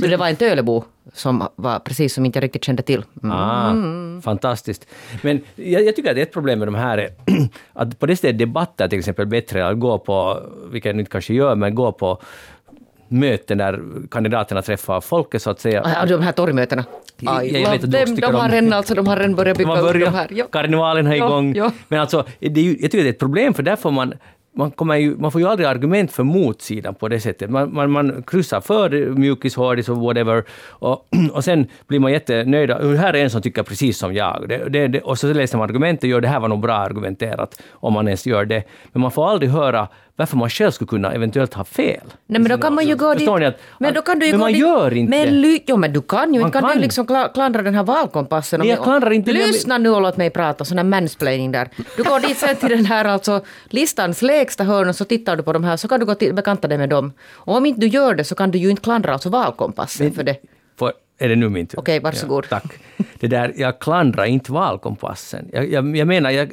Så 0.00 0.06
det 0.06 0.16
var 0.16 0.28
en 0.28 0.36
Tölebo 0.36 0.84
som 1.12 1.48
var 1.56 1.78
precis 1.78 2.14
som 2.14 2.26
inte 2.26 2.36
jag 2.36 2.44
riktigt 2.44 2.64
kände 2.64 2.82
till. 2.82 3.04
Mm. 3.22 3.36
Ah, 3.36 4.20
fantastiskt. 4.20 4.86
Men 5.22 5.40
jag, 5.54 5.84
jag, 5.84 5.96
tycker 5.96 6.10
att 6.10 6.16
ett 6.16 6.32
problem 6.32 6.58
med 6.58 6.68
de 6.68 6.74
här 6.74 6.98
är 6.98 7.10
att 7.72 7.98
på 7.98 8.06
det 8.06 8.16
stället 8.16 8.38
debatter 8.38 8.88
till 8.88 8.98
exempel 8.98 9.26
bättre 9.26 9.66
att 9.66 9.80
gå 9.80 9.98
på, 9.98 10.42
vilket 10.70 10.96
jag 10.96 11.08
kanske 11.08 11.34
gör, 11.34 11.54
men 11.54 11.74
gå 11.74 11.92
på 11.92 12.22
möten 13.08 13.58
där 13.58 13.80
kandidaterna 14.10 14.62
träffar 14.62 15.00
folket 15.00 15.42
så 15.42 15.50
att 15.50 15.60
säga. 15.60 15.82
Ja, 15.84 16.06
de 16.06 16.22
här 16.22 16.32
torgmötena. 16.32 16.84
I 17.20 17.26
jag 17.62 17.70
vet 17.70 17.84
att 17.84 17.90
dem, 17.90 18.16
de, 18.16 18.34
har 18.34 18.48
redan, 18.48 18.72
alltså, 18.72 18.94
de 18.94 19.06
har 19.06 19.16
redan 19.16 19.34
börjat 19.34 19.58
bygga 19.58 19.80
upp 19.80 19.92
de 19.92 20.06
här. 20.06 20.28
Ja. 20.30 20.44
Karnevalen 20.52 21.06
är 21.06 21.14
igång. 21.14 21.54
Ja, 21.54 21.64
ja. 21.64 21.70
Men 21.88 22.00
alltså, 22.00 22.24
det 22.40 22.60
är 22.60 22.64
ju, 22.64 22.70
jag 22.70 22.90
tycker 22.90 23.02
det 23.02 23.08
är 23.08 23.12
ett 23.12 23.18
problem, 23.18 23.54
för 23.54 23.62
där 23.62 23.76
får 23.76 23.90
man 23.90 24.14
man, 24.56 24.70
kommer 24.70 24.96
ju, 24.96 25.16
man 25.16 25.32
får 25.32 25.40
ju 25.40 25.46
aldrig 25.46 25.68
argument 25.68 26.12
för 26.12 26.22
motsidan 26.22 26.94
på 26.94 27.08
det 27.08 27.20
sättet. 27.20 27.50
Man, 27.50 27.74
man, 27.74 27.90
man 27.90 28.22
kryssar 28.26 28.60
för 28.60 28.90
mjukis, 29.10 29.56
hårdis 29.56 29.88
och 29.88 29.96
whatever. 29.96 30.44
Och, 30.68 31.08
och 31.32 31.44
sen 31.44 31.66
blir 31.86 31.98
man 31.98 32.12
jättenöjd. 32.12 32.70
Här 32.70 33.14
är 33.14 33.24
en 33.24 33.30
som 33.30 33.42
tycker 33.42 33.62
precis 33.62 33.98
som 33.98 34.14
jag. 34.14 34.44
Det, 34.48 34.68
det, 34.68 34.88
det, 34.88 35.00
och 35.00 35.18
så 35.18 35.32
läser 35.32 35.58
man 35.58 35.64
argumentet 35.64 36.02
och 36.02 36.08
gör 36.08 36.20
det 36.20 36.28
här 36.28 36.40
var 36.40 36.48
nog 36.48 36.60
bra 36.60 36.74
argumenterat, 36.74 37.62
om 37.72 37.92
man 37.92 38.08
ens 38.08 38.26
gör 38.26 38.44
det. 38.44 38.62
Men 38.92 39.02
man 39.02 39.10
får 39.10 39.28
aldrig 39.28 39.50
höra 39.50 39.88
varför 40.16 40.36
man 40.36 40.50
själv 40.50 40.70
skulle 40.70 40.88
kunna 40.88 41.12
eventuellt 41.12 41.54
ha 41.54 41.64
fel. 41.64 42.00
Nej, 42.26 42.40
men 42.40 42.48
då 42.50 42.58
kan 42.58 42.74
man 42.74 42.86
ju 42.86 42.96
gå 42.96 43.14
dit... 43.14 43.28
Att, 43.28 43.60
men 43.78 43.94
då 43.94 44.02
kan 44.02 44.18
du 44.18 44.26
ju 44.26 44.32
men 44.32 44.40
man 44.40 44.52
dit, 44.52 44.60
gör 44.60 44.94
inte 44.94 45.10
men 45.10 45.40
ly, 45.40 45.60
Jo, 45.66 45.76
men 45.76 45.92
du 45.92 46.02
kan 46.02 46.34
ju 46.34 46.40
inte. 46.40 46.52
Kan, 46.52 46.62
kan 46.62 46.76
du 46.76 46.82
liksom 46.82 47.06
klandra 47.34 47.62
den 47.62 47.74
här 47.74 47.82
valkompassen? 47.82 48.60
Nej, 48.60 48.68
jag 48.68 48.82
klandrar 48.82 49.10
inte. 49.10 49.32
Lyssna 49.32 49.78
nu 49.78 49.90
och 49.90 50.02
låt 50.02 50.16
mig 50.16 50.30
prata, 50.30 50.64
sån 50.64 50.78
här 50.78 50.84
mansplaining 50.84 51.52
där. 51.52 51.68
Du 51.96 52.02
går 52.02 52.20
dit 52.20 52.38
sen 52.38 52.56
till 52.56 52.68
den 52.68 52.86
här 52.86 53.04
alltså 53.04 53.44
listans 53.68 54.22
lägsta 54.22 54.64
hörn 54.64 54.88
och 54.88 54.96
så 54.96 55.04
tittar 55.04 55.36
du 55.36 55.42
på 55.42 55.52
de 55.52 55.64
här, 55.64 55.76
så 55.76 55.88
kan 55.88 56.00
du 56.00 56.06
gå 56.06 56.14
till, 56.14 56.34
bekanta 56.34 56.68
dig 56.68 56.78
med 56.78 56.88
dem. 56.88 57.12
Och 57.32 57.56
om 57.56 57.66
inte 57.66 57.80
du 57.80 57.86
gör 57.86 58.14
det 58.14 58.24
så 58.24 58.34
kan 58.34 58.50
du 58.50 58.58
ju 58.58 58.70
inte 58.70 58.82
klandra 58.82 59.12
alltså 59.12 59.28
valkompassen 59.28 60.06
men, 60.06 60.14
för 60.14 60.22
det. 60.22 60.36
För, 60.78 60.92
är 61.18 61.28
det 61.28 61.36
nu 61.36 61.48
min 61.48 61.66
tur? 61.66 61.78
Okej, 61.78 62.00
varsågod. 62.00 62.46
Ja, 62.50 62.60
tack. 62.60 62.72
Det 63.20 63.26
där, 63.26 63.52
jag 63.56 63.78
klandrar 63.78 64.24
inte 64.24 64.52
valkompassen. 64.52 65.48
Jag, 65.52 65.70
jag, 65.70 65.96
jag 65.96 66.08
menar, 66.08 66.30
jag, 66.30 66.50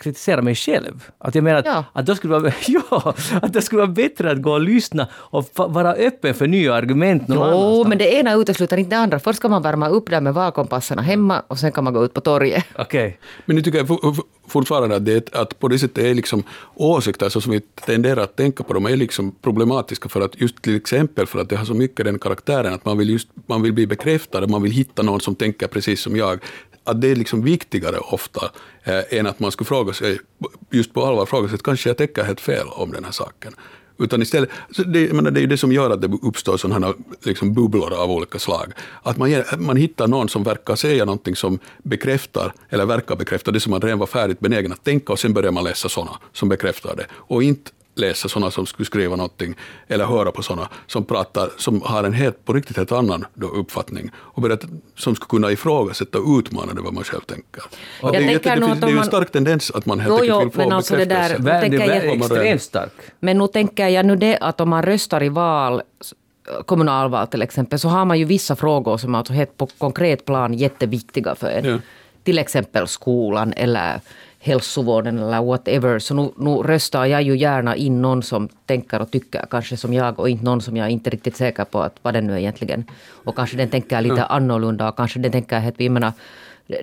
kritiserar 0.00 0.42
mig 0.42 0.54
själv. 0.54 1.10
Att 1.18 1.34
jag 1.34 1.44
menar 1.44 1.58
att, 1.58 1.66
ja. 1.66 1.84
att, 1.92 2.06
då 2.06 2.14
skulle 2.14 2.38
vara, 2.38 2.52
ja, 2.66 3.14
att 3.42 3.52
det 3.52 3.62
skulle 3.62 3.80
vara 3.80 3.92
bättre 3.92 4.30
att 4.30 4.42
gå 4.42 4.52
och 4.52 4.60
lyssna 4.60 5.08
och 5.14 5.48
vara 5.54 5.92
öppen 5.92 6.34
för 6.34 6.46
nya 6.46 6.74
argument 6.74 7.28
någon 7.28 7.50
Jo, 7.50 7.84
men 7.88 7.98
det 7.98 8.14
ena 8.14 8.34
utesluter 8.34 8.76
inte 8.76 8.96
det 8.96 9.00
andra. 9.00 9.18
Först 9.18 9.38
ska 9.38 9.48
man 9.48 9.62
värma 9.62 9.88
upp 9.88 10.10
där 10.10 10.20
med 10.20 10.34
valkompasserna 10.34 11.02
hemma 11.02 11.42
och 11.46 11.58
sen 11.58 11.72
kan 11.72 11.84
man 11.84 11.92
gå 11.92 12.04
ut 12.04 12.14
på 12.14 12.20
torget. 12.20 12.64
Okej. 12.76 13.06
Okay. 13.06 13.18
Men 13.44 13.56
nu 13.56 13.62
tycker 13.62 13.78
jag 13.78 14.16
fortfarande 14.52 14.96
att, 14.96 15.04
det, 15.04 15.34
att 15.34 15.58
på 15.58 15.68
det 15.68 15.78
sättet 15.78 16.04
är 16.04 16.14
liksom 16.14 16.42
åsikter 16.74 17.28
så 17.28 17.40
som 17.40 17.52
vi 17.52 17.60
tenderar 17.60 18.22
att 18.22 18.36
tänka 18.36 18.64
på 18.64 18.72
dem 18.72 18.86
är 18.86 18.96
liksom 18.96 19.34
problematiska 19.42 20.08
för 20.08 20.20
att 20.20 20.40
just 20.40 20.62
till 20.62 20.76
exempel 20.76 21.26
för 21.26 21.40
att 21.40 21.48
det 21.48 21.56
har 21.56 21.64
så 21.64 21.74
mycket 21.74 22.04
den 22.04 22.18
karaktären 22.18 22.74
att 22.74 22.84
man 22.84 22.98
vill, 22.98 23.10
just, 23.10 23.28
man 23.46 23.62
vill 23.62 23.72
bli 23.72 23.86
bekräftad, 23.86 24.46
man 24.46 24.62
vill 24.62 24.72
hitta 24.72 25.02
någon 25.02 25.20
som 25.20 25.34
tänker 25.34 25.66
precis 25.66 26.00
som 26.00 26.16
jag. 26.16 26.44
Att 26.84 27.00
det 27.00 27.08
är 27.08 27.16
liksom 27.16 27.42
viktigare 27.42 27.98
ofta 27.98 28.50
eh, 28.84 29.18
än 29.18 29.26
att 29.26 29.40
man 29.40 29.52
skulle 29.52 29.68
fråga 29.68 29.92
sig, 29.92 30.18
just 30.70 30.94
på 30.94 31.04
allvar 31.04 31.26
fråga 31.26 31.48
sig, 31.48 31.58
kanske 31.58 31.88
jag 31.88 31.96
tänker 31.96 32.24
helt 32.24 32.40
fel 32.40 32.66
om 32.68 32.92
den 32.92 33.04
här 33.04 33.12
saken. 33.12 33.52
Utan 34.02 34.22
istället, 34.22 34.50
alltså 34.68 34.82
det, 34.82 35.12
menar, 35.12 35.30
det 35.30 35.40
är 35.40 35.42
ju 35.42 35.46
det 35.46 35.58
som 35.58 35.72
gör 35.72 35.90
att 35.90 36.02
det 36.02 36.10
uppstår 36.22 36.56
sådana 36.56 36.94
liksom 37.22 37.54
bubblor 37.54 37.92
av 37.92 38.10
olika 38.10 38.38
slag. 38.38 38.72
Att 39.02 39.16
man, 39.16 39.44
man 39.58 39.76
hittar 39.76 40.08
någon 40.08 40.28
som 40.28 40.42
verkar 40.42 40.76
säga 40.76 41.04
någonting 41.04 41.36
som 41.36 41.58
bekräftar, 41.82 42.52
eller 42.68 42.86
verkar 42.86 43.16
bekräfta 43.16 43.50
det 43.50 43.60
som 43.60 43.70
man 43.70 43.80
redan 43.80 43.98
var 43.98 44.06
färdigt 44.06 44.40
benägen 44.40 44.72
att 44.72 44.84
tänka 44.84 45.12
och 45.12 45.18
sen 45.18 45.32
börjar 45.32 45.52
man 45.52 45.64
läsa 45.64 45.88
sådana 45.88 46.18
som 46.32 46.48
bekräftar 46.48 46.96
det. 46.96 47.06
Och 47.12 47.42
inte 47.42 47.70
läsa 47.94 48.28
sådana 48.28 48.50
som 48.50 48.66
skulle 48.66 48.86
skriva 48.86 49.16
någonting 49.16 49.54
eller 49.88 50.04
höra 50.04 50.32
på 50.32 50.42
sådana 50.42 50.68
som 50.86 51.04
pratar, 51.04 51.50
som 51.58 51.82
har 51.82 52.04
en 52.04 52.12
helt, 52.12 52.44
på 52.44 52.52
riktigt 52.52 52.76
helt 52.76 52.92
annan 52.92 53.24
då 53.34 53.46
uppfattning 53.46 54.10
och 54.16 54.42
berätta, 54.42 54.68
som 54.96 55.14
skulle 55.14 55.28
kunna 55.28 55.50
ifrågasätta 55.52 56.18
och 56.18 56.38
utmana 56.38 56.74
det 56.74 56.80
vad 56.80 56.94
man 56.94 57.04
själv 57.04 57.20
tänker. 57.20 57.62
Och 58.02 58.12
det, 58.12 58.18
är 58.18 58.20
jätte, 58.20 58.54
det, 58.54 58.66
finns, 58.66 58.80
det 58.80 58.86
är 58.86 58.90
ju 58.90 58.98
en 58.98 59.04
stark 59.04 59.32
tendens 59.32 59.70
att 59.70 59.86
man 59.86 60.00
helt 60.00 60.24
jo, 60.24 60.34
enkelt 60.34 60.44
vill 60.44 60.52
få 60.52 60.68
men 60.68 60.72
alltså 60.72 60.96
det 60.96 61.04
där, 61.04 61.38
det 61.38 61.50
är 61.50 62.16
extremt 62.16 62.62
stark. 62.62 62.92
Men 63.20 63.38
nu 63.38 63.46
tänker 63.46 63.88
jag 63.88 64.06
nu 64.06 64.16
det 64.16 64.38
att 64.38 64.60
om 64.60 64.68
man 64.68 64.82
röstar 64.82 65.22
i 65.22 65.28
val 65.28 65.82
kommunalval 66.66 67.26
till 67.26 67.42
exempel, 67.42 67.78
så 67.78 67.88
har 67.88 68.04
man 68.04 68.18
ju 68.18 68.24
vissa 68.24 68.56
frågor 68.56 68.96
som 68.96 69.14
är 69.14 69.18
alltså 69.18 69.32
helt 69.32 69.56
på 69.56 69.66
konkret 69.66 70.24
plan 70.24 70.54
jätteviktiga 70.54 71.34
för 71.34 71.50
en. 71.50 71.64
Ja. 71.64 71.78
Till 72.24 72.38
exempel 72.38 72.88
skolan 72.88 73.52
eller 73.56 74.00
hälsovården 74.42 75.18
eller 75.18 75.42
whatever. 75.42 75.98
Så 75.98 76.14
nu, 76.14 76.30
nu 76.36 76.50
röstar 76.50 77.06
jag 77.06 77.22
ju 77.22 77.36
gärna 77.36 77.76
in 77.76 78.02
någon 78.02 78.22
som 78.22 78.48
tänker 78.66 79.00
och 79.00 79.10
tycker 79.10 79.46
kanske 79.50 79.76
som 79.76 79.94
jag 79.94 80.18
och 80.18 80.28
inte 80.28 80.44
någon 80.44 80.60
som 80.60 80.76
jag 80.76 80.90
inte 80.90 81.08
är 81.08 81.10
riktigt 81.10 81.36
säker 81.36 81.64
på 81.64 81.80
att 81.80 81.96
vad 82.02 82.14
den 82.14 82.26
nu 82.26 82.32
är 82.32 82.38
egentligen. 82.38 82.84
Och 83.24 83.36
kanske 83.36 83.56
den 83.56 83.68
tänker 83.68 84.00
lite 84.00 84.24
annorlunda 84.24 84.88
och 84.88 84.96
kanske 84.96 85.18
den 85.18 85.32
tänker 85.32 85.68
att 85.68 85.74
vi 85.80 85.88
menar 85.88 86.12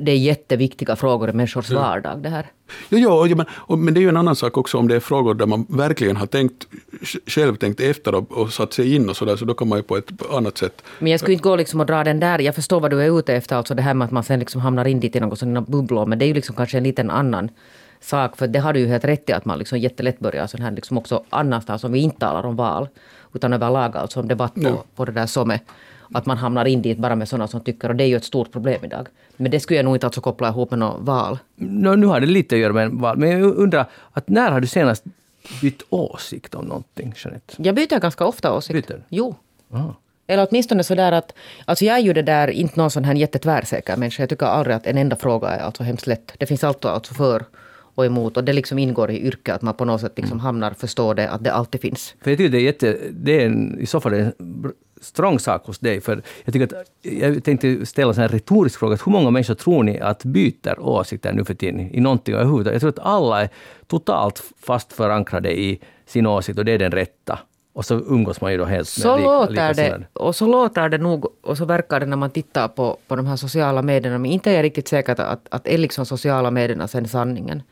det 0.02 0.12
är 0.12 0.18
jätteviktiga 0.18 0.96
frågor 0.96 1.30
i 1.30 1.34
människors 1.34 1.70
ja. 1.70 1.80
vardag. 1.80 2.18
Det 2.24 2.30
här. 2.30 2.46
Jo, 2.90 2.98
jo, 3.00 3.28
ja, 3.28 3.36
men, 3.36 3.84
men 3.84 3.94
det 3.94 4.00
är 4.00 4.02
ju 4.02 4.10
en 4.10 4.18
annan 4.18 4.36
sak 4.36 4.58
också 4.58 4.78
om 4.78 4.88
det 4.88 4.96
är 4.96 5.00
frågor 5.00 5.34
där 5.34 5.46
man 5.46 5.66
verkligen 5.70 6.18
har 6.18 6.26
tänkt, 6.26 6.68
själv 7.28 7.56
tänkt 7.56 7.80
efter 7.80 8.16
och, 8.16 8.32
och 8.32 8.54
satt 8.54 8.74
sig 8.74 8.96
in 8.96 9.10
och 9.10 9.18
så 9.18 9.26
där, 9.26 9.36
så 9.36 9.46
då 9.46 9.54
kan 9.54 9.68
man 9.68 9.78
ju 9.78 9.84
på 9.84 9.98
ett 9.98 10.12
annat 10.32 10.58
sätt. 10.58 10.84
Men 11.00 11.12
jag 11.12 11.20
skulle 11.20 11.34
inte 11.34 11.44
gå 11.44 11.56
liksom 11.56 11.80
och 11.80 11.86
dra 11.86 12.04
den 12.04 12.20
där, 12.20 12.40
jag 12.40 12.56
förstår 12.56 12.80
vad 12.80 12.92
du 12.92 13.02
är 13.02 13.20
ute 13.20 13.34
efter, 13.34 13.56
alltså 13.56 13.76
det 13.76 13.82
här 13.82 13.94
med 13.94 14.06
att 14.06 14.12
man 14.12 14.24
sen 14.24 14.40
liksom 14.40 14.62
hamnar 14.62 14.88
in 14.88 15.00
dit 15.00 15.16
i 15.16 15.20
något 15.20 15.40
sådana 15.40 15.62
bubblor, 15.62 16.06
men 16.06 16.20
det 16.20 16.26
är 16.26 16.28
ju 16.28 16.34
liksom 16.34 16.56
kanske 16.56 16.78
en 16.78 16.84
liten 16.84 17.10
annan 17.10 17.50
sak, 18.02 18.38
för 18.38 18.48
det 18.48 18.60
har 18.60 18.74
du 18.74 18.80
ju 18.80 18.88
helt 18.88 19.06
rätt 19.06 19.30
i 19.30 19.34
att 19.34 19.46
man 19.46 19.60
liksom 19.60 19.78
jättelätt 19.78 20.20
börjar 20.20 20.48
sån 20.48 20.62
här 20.62 20.72
liksom 20.72 20.98
också 20.98 21.24
annanstans, 21.30 21.84
om 21.84 21.92
vi 21.92 22.00
inte 22.00 22.20
talar 22.20 22.46
om 22.46 22.56
val, 22.56 22.88
utan 23.34 23.54
överlag 23.54 23.98
alltså 23.98 24.20
om 24.20 24.28
debatt 24.28 24.56
på, 24.56 24.62
ja. 24.62 24.84
på 24.96 25.06
det 25.06 25.12
där 25.12 25.26
som 25.26 25.52
är 25.52 25.60
att 26.14 26.26
man 26.26 26.38
hamnar 26.38 26.66
in 26.66 26.82
dit 26.82 26.98
bara 26.98 27.16
med 27.16 27.30
sådana 27.30 27.48
som 27.48 27.62
tycker, 27.62 27.90
och 27.90 27.96
det 27.96 28.04
är 28.04 28.08
ju 28.08 28.16
ett 28.16 28.24
stort 28.24 28.52
problem 28.52 28.86
idag. 28.86 29.08
Men 29.38 29.52
det 29.52 29.60
skulle 29.60 29.78
jag 29.78 29.86
nog 29.86 29.96
inte 29.96 30.08
alltså 30.08 30.22
koppla 30.22 30.48
ihop 30.48 30.70
med 30.72 30.80
något 30.80 31.02
val. 31.02 31.38
No, 31.56 31.96
nu 31.96 32.08
har 32.08 32.20
det 32.20 32.28
lite 32.28 32.56
att 32.56 32.62
göra 32.62 32.74
med 32.74 32.92
val, 32.92 33.18
men 33.18 33.30
jag 33.30 33.42
undrar, 33.42 33.86
att 34.12 34.30
när 34.30 34.52
har 34.52 34.60
du 34.60 34.68
senast 34.68 35.04
bytt 35.62 35.84
åsikt 35.90 36.56
om 36.56 36.66
någonting, 36.66 37.14
Jeanette? 37.18 37.56
Jag 37.58 37.76
byter 37.76 38.00
ganska 38.00 38.26
ofta 38.26 38.54
åsikt. 38.54 38.88
Byter? 38.88 39.04
Jo. 39.10 39.36
Aha. 39.74 39.96
Eller 40.28 40.48
åtminstone 40.50 40.84
sådär 40.84 41.12
att, 41.12 41.34
alltså 41.66 41.86
jag 41.86 41.96
är 41.96 42.02
ju 42.02 42.14
det 42.14 42.22
där, 42.22 42.48
inte 42.48 42.80
någon 42.80 42.92
sån 42.92 43.04
här 43.04 43.16
jättetvärsäker 43.16 43.98
människa. 43.98 44.24
Jag 44.24 44.30
tycker 44.30 44.46
aldrig 44.46 44.76
att 44.76 44.88
en 44.88 44.98
enda 44.98 45.16
fråga 45.16 45.48
är 45.48 45.60
alltså 45.60 45.84
hemskt 45.84 46.08
lätt. 46.08 46.34
Det 46.38 46.46
finns 46.46 46.64
alltid 46.64 46.92
alltså 46.92 47.14
för 47.14 47.46
och 47.96 48.06
emot. 48.06 48.38
Och 48.38 48.44
det 48.44 48.54
liksom 48.54 48.80
ingår 48.80 49.12
i 49.12 49.22
yrket, 49.22 49.56
att 49.56 49.62
man 49.62 49.74
på 49.74 49.86
något 49.86 50.02
sätt 50.02 50.14
liksom 50.16 50.38
mm. 50.38 50.46
hamnar, 50.46 50.74
förstår 50.74 51.16
det, 51.16 51.30
att 51.30 51.44
det 51.44 51.54
alltid 51.54 51.82
finns. 51.82 52.16
För 52.22 52.32
jag 52.32 52.38
tycker 52.38 52.52
det 52.52 52.58
är 52.58 52.62
jätte, 52.62 52.98
det 53.12 53.42
är 53.42 53.46
en, 53.46 53.80
i 53.80 53.86
så 53.86 54.00
fall 54.00 54.14
en 54.14 54.34
strong 55.02 55.40
sak 55.40 55.66
hos 55.66 55.80
dig. 55.80 56.02
För 56.02 56.22
jag, 56.46 56.54
tycker 56.54 56.76
att, 56.78 56.92
jag 57.02 57.44
tänkte 57.44 57.86
ställa 57.86 58.14
en 58.14 58.28
retorisk 58.28 58.80
fråga. 58.80 58.98
Hur 59.06 59.12
många 59.12 59.32
människor 59.32 59.56
tror 59.56 59.84
ni 59.84 60.00
att 60.00 60.24
byter 60.24 60.80
åsikter 60.80 61.34
nu 61.34 61.46
för 61.46 61.54
tiden 61.54 61.80
i 61.80 62.00
någonting 62.00 62.36
överhuvudtaget? 62.36 62.74
Jag 62.74 62.82
tror 62.82 63.04
att 63.04 63.14
alla 63.14 63.42
är 63.42 63.50
totalt 63.88 64.44
fast 64.62 64.94
förankrade 64.94 65.60
i 65.60 65.80
sin 66.06 66.26
åsikt 66.28 66.60
och 66.60 66.66
det 66.66 66.72
är 66.72 66.80
den 66.80 66.92
rätta. 66.92 67.40
Och 67.74 67.86
så 67.86 67.96
umgås 67.96 68.42
man 68.42 68.52
ju 68.52 68.58
då 68.58 68.66
helst 68.66 69.02
så 69.02 69.08
med 69.08 69.20
lika, 69.20 69.32
låter 69.32 69.74
det, 69.74 70.08
Och 70.14 70.36
så 70.36 70.46
låter 70.46 70.90
det 70.90 70.98
nog, 70.98 71.26
och 71.42 71.58
så 71.58 71.66
verkar 71.66 72.00
det 72.00 72.06
när 72.06 72.18
man 72.18 72.30
tittar 72.30 72.68
på, 72.68 72.98
på 73.08 73.16
de 73.16 73.28
här 73.28 73.36
sociala 73.36 73.82
medierna. 73.82 74.18
Men 74.18 74.32
inte 74.32 74.52
är 74.52 74.56
jag 74.56 74.64
riktigt 74.64 74.88
säker 74.88 75.22
att, 75.22 75.48
att 75.50 75.68
är 75.68 75.78
liksom 75.78 76.06
sociala 76.06 76.52
medierna 76.52 76.88
sen 76.88 77.08
sanningen. 77.08 77.64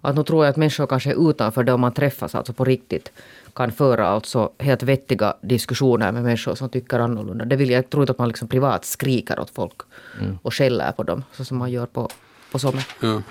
Att 0.00 0.16
nu 0.16 0.24
tror 0.24 0.44
jag 0.44 0.50
att 0.50 0.56
människor 0.56 0.86
kanske 0.86 1.10
är 1.10 1.30
utanför 1.30 1.62
det 1.62 1.72
om 1.72 1.80
man 1.80 1.92
träffas 1.92 2.34
alltså 2.34 2.52
på 2.52 2.64
riktigt 2.64 3.12
kan 3.54 3.72
föra 3.72 4.06
alltså 4.06 4.52
helt 4.58 4.82
vettiga 4.82 5.34
diskussioner 5.42 6.12
med 6.12 6.22
människor 6.22 6.54
som 6.54 6.68
tycker 6.68 6.98
annorlunda. 6.98 7.44
Det 7.44 7.56
vill 7.56 7.70
jag 7.70 7.90
tror 7.90 8.02
inte 8.02 8.12
att 8.12 8.18
man 8.18 8.28
liksom 8.28 8.48
privat 8.48 8.84
skriker 8.84 9.40
åt 9.40 9.50
folk 9.50 9.80
mm. 10.20 10.38
och 10.42 10.54
skäller 10.54 10.92
på 10.92 11.02
dem, 11.02 11.24
så 11.32 11.44
som 11.44 11.58
man 11.58 11.70
gör 11.70 11.86
på, 11.86 12.08
på 12.52 12.58
Somme. 12.58 12.82
Ja. 13.00 13.22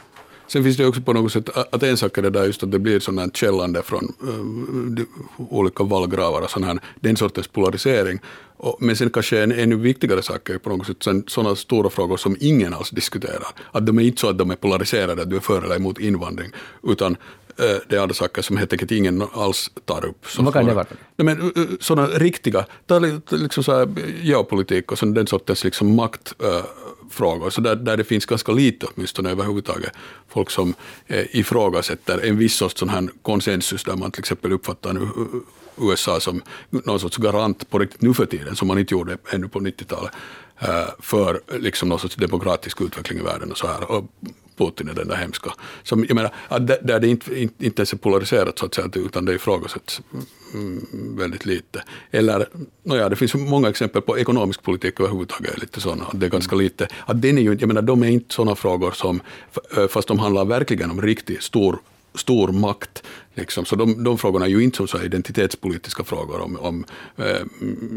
Sen 0.47 0.63
finns 0.63 0.77
det 0.77 0.85
också 0.85 1.01
på 1.01 1.13
något 1.13 1.31
sätt, 1.31 1.49
att 1.71 1.83
en 1.83 1.97
sak 1.97 2.17
är 2.17 2.21
det 2.21 2.29
där 2.29 2.45
just 2.45 2.63
att 2.63 2.71
det 2.71 2.79
blir 2.79 3.19
här 3.19 3.29
källande 3.33 3.81
från 3.83 4.13
uh, 4.23 5.05
olika 5.37 5.83
vallgravar 5.83 6.41
och 6.41 6.49
sån 6.49 6.63
här, 6.63 6.79
den 6.95 7.17
sortens 7.17 7.47
polarisering. 7.47 8.19
Och, 8.57 8.77
men 8.79 8.95
sen 8.95 9.09
kanske 9.09 9.43
en 9.43 9.51
ännu 9.51 9.75
viktigare 9.75 10.21
sak 10.21 10.49
är 10.49 10.57
på 10.57 10.69
något 10.69 10.87
sätt 10.87 11.27
sådana 11.27 11.55
stora 11.55 11.89
frågor 11.89 12.17
som 12.17 12.37
ingen 12.39 12.73
alls 12.73 12.89
diskuterar. 12.89 13.47
Att 13.71 13.85
de 13.85 13.99
är 13.99 14.03
inte 14.03 14.21
så 14.21 14.29
att 14.29 14.37
de 14.37 14.51
är 14.51 14.55
polariserade, 14.55 15.21
att 15.21 15.29
du 15.29 15.35
är 15.35 15.39
för 15.39 15.61
eller 15.61 15.75
emot 15.75 15.99
invandring, 15.99 16.51
utan 16.83 17.17
det 17.87 17.95
är 17.95 17.99
andra 17.99 18.13
saker 18.13 18.41
som 18.41 18.57
helt 18.57 18.73
enkelt 18.73 18.91
ingen 18.91 19.23
alls 19.33 19.71
tar 19.85 20.05
upp. 20.05 20.25
Vad 20.37 20.53
kan 20.53 20.65
det 20.65 20.73
vara? 20.73 20.85
Men, 21.15 21.41
uh, 21.41 21.67
sådana 21.79 22.07
riktiga, 22.07 22.65
liksom 23.29 23.63
så 23.63 23.77
här, 23.77 23.87
geopolitik 24.21 24.91
och 24.91 24.99
sån, 24.99 25.13
den 25.13 25.27
sortens 25.27 25.63
liksom 25.63 25.95
makt 25.95 26.33
frågor, 27.09 27.49
så 27.49 27.61
där, 27.61 27.75
där 27.75 27.97
det 27.97 28.03
finns 28.03 28.25
ganska 28.25 28.51
lite 28.51 28.85
åtminstone 28.85 29.29
överhuvudtaget 29.29 29.93
folk 30.27 30.49
som 30.49 30.73
eh, 31.07 31.25
ifrågasätter 31.35 32.17
en 32.17 32.37
viss 32.37 32.55
sorts 32.55 32.79
sån 32.79 32.89
här 32.89 33.09
konsensus 33.21 33.83
där 33.83 33.95
man 33.95 34.11
till 34.11 34.19
exempel 34.19 34.51
uppfattar 34.51 34.93
nu 34.93 35.07
USA 35.81 36.19
som 36.19 36.41
någon 36.69 36.99
sorts 36.99 37.17
garant 37.17 37.69
på 37.69 37.79
riktigt 37.79 38.01
nu 38.01 38.13
för 38.13 38.25
tiden, 38.25 38.55
som 38.55 38.67
man 38.67 38.79
inte 38.79 38.93
gjorde 38.93 39.17
ännu 39.31 39.47
på 39.47 39.59
90-talet, 39.59 40.11
eh, 40.59 40.89
för 40.99 41.41
liksom 41.59 41.89
någon 41.89 41.99
sorts 41.99 42.15
demokratisk 42.15 42.81
utveckling 42.81 43.19
i 43.19 43.21
världen 43.21 43.51
och 43.51 43.57
så 43.57 43.67
här. 43.67 43.91
Och 43.91 44.05
Putin 44.59 44.89
är 44.89 44.93
den 44.93 45.07
där 45.07 45.15
hemska. 45.15 45.53
Som, 45.83 46.05
jag 46.07 46.15
menar, 46.15 46.31
att 46.47 46.67
där 46.67 46.99
det 46.99 47.07
inte, 47.07 47.39
inte, 47.39 47.65
inte 47.65 47.79
ens 47.79 47.93
är 47.93 47.97
polariserat 47.97 48.59
så 48.59 48.65
att 48.65 48.73
säga, 48.73 48.87
utan 48.93 49.25
det 49.25 49.33
ifrågasätts 49.33 50.01
mm, 50.53 50.85
väldigt 51.17 51.45
lite. 51.45 51.83
Eller, 52.11 52.47
nåja, 52.83 53.09
det 53.09 53.15
finns 53.15 53.35
många 53.35 53.69
exempel 53.69 54.01
på 54.01 54.19
ekonomisk 54.19 54.63
politik 54.63 54.99
överhuvudtaget, 54.99 55.61
lite 55.61 55.81
sådana, 55.81 56.05
det 56.13 56.25
är 56.25 56.29
ganska 56.29 56.55
lite. 56.55 56.87
Att 57.05 57.21
den 57.21 57.37
är 57.37 57.41
ju, 57.41 57.57
jag 57.59 57.67
menar, 57.67 57.81
de 57.81 58.03
är 58.03 58.07
inte 58.07 58.33
sådana 58.33 58.55
frågor 58.55 58.91
som, 58.91 59.21
fast 59.89 60.07
de 60.07 60.19
handlar 60.19 60.45
verkligen 60.45 60.91
om 60.91 61.01
riktigt 61.01 61.43
stor 61.43 61.79
stor 62.15 62.47
makt. 62.47 63.03
Liksom. 63.39 63.65
Så 63.65 63.75
de, 63.75 64.03
de 64.03 64.17
frågorna 64.17 64.45
är 64.45 64.49
ju 64.49 64.63
inte 64.63 64.77
som 64.77 64.87
så 64.87 65.01
identitetspolitiska 65.01 66.03
frågor 66.03 66.41
om, 66.41 66.57
om 66.61 66.85
eh, 67.17 67.25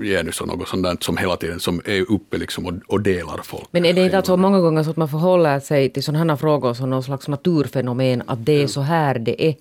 genus 0.03 0.41
och 0.41 0.49
något 0.49 0.69
sånt 0.69 0.83
där 0.83 0.97
som 1.01 1.17
hela 1.17 1.37
tiden 1.37 1.61
som 1.61 1.81
är 1.85 2.13
uppe 2.13 2.39
liksom 2.39 2.67
och, 2.67 2.73
och 2.87 3.01
delar 3.01 3.41
folk. 3.45 3.69
Men 3.71 3.85
är 3.85 3.93
det 3.93 4.05
inte 4.05 4.17
alltså 4.17 4.37
många 4.37 4.61
gånger 4.61 4.83
så 4.83 4.91
att 4.91 4.97
man 4.97 5.09
förhåller 5.09 5.61
sig 5.61 5.91
till 5.91 6.03
sådana 6.03 6.33
här 6.33 6.37
frågor 6.37 6.75
som 6.75 6.91
någon 6.91 7.03
slags 7.03 7.29
naturfenomen, 7.29 8.23
att 8.27 8.47
det 8.47 8.63
är 8.63 8.67
så 8.67 8.81
här 8.81 9.19
det 9.19 9.45
är 9.45 9.55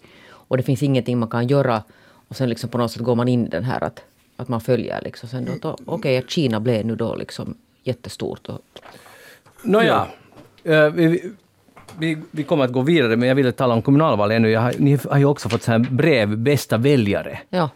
och 0.51 0.57
det 0.57 0.63
finns 0.63 0.83
ingenting 0.83 1.19
man 1.19 1.29
kan 1.29 1.47
göra 1.47 1.83
och 2.27 2.35
sen 2.35 2.49
liksom 2.49 2.69
på 2.69 2.77
något 2.77 2.91
sätt 2.91 3.01
går 3.01 3.15
man 3.15 3.27
in 3.27 3.45
i 3.45 3.49
den 3.49 3.63
här 3.63 3.83
att, 3.83 4.03
att 4.37 4.47
man 4.47 4.61
följer 4.61 5.01
liksom 5.01 5.29
sen 5.29 5.45
då, 5.61 5.69
okej 5.71 5.85
okay, 5.85 6.17
att 6.17 6.29
Kina 6.29 6.59
blev 6.59 6.85
nu 6.85 6.95
då 6.95 7.15
liksom 7.15 7.55
jättestort. 7.83 8.49
Och... 8.49 8.59
Nåja, 9.63 10.07
ja. 10.63 10.87
uh, 10.87 10.93
vi, 10.93 11.31
vi, 11.99 12.17
vi 12.31 12.43
kommer 12.43 12.63
att 12.63 12.71
gå 12.71 12.81
vidare, 12.81 13.15
men 13.15 13.27
jag 13.27 13.35
ville 13.35 13.51
tala 13.51 13.73
om 13.73 13.81
kommunalval 13.81 14.31
ännu. 14.31 14.55
Har, 14.55 14.73
ni 14.77 14.99
har 15.09 15.17
ju 15.17 15.25
också 15.25 15.49
fått 15.49 15.63
så 15.63 15.71
här 15.71 15.79
brev, 15.79 16.37
bästa 16.37 16.77
väljare. 16.77 17.39
Ja. 17.49 17.69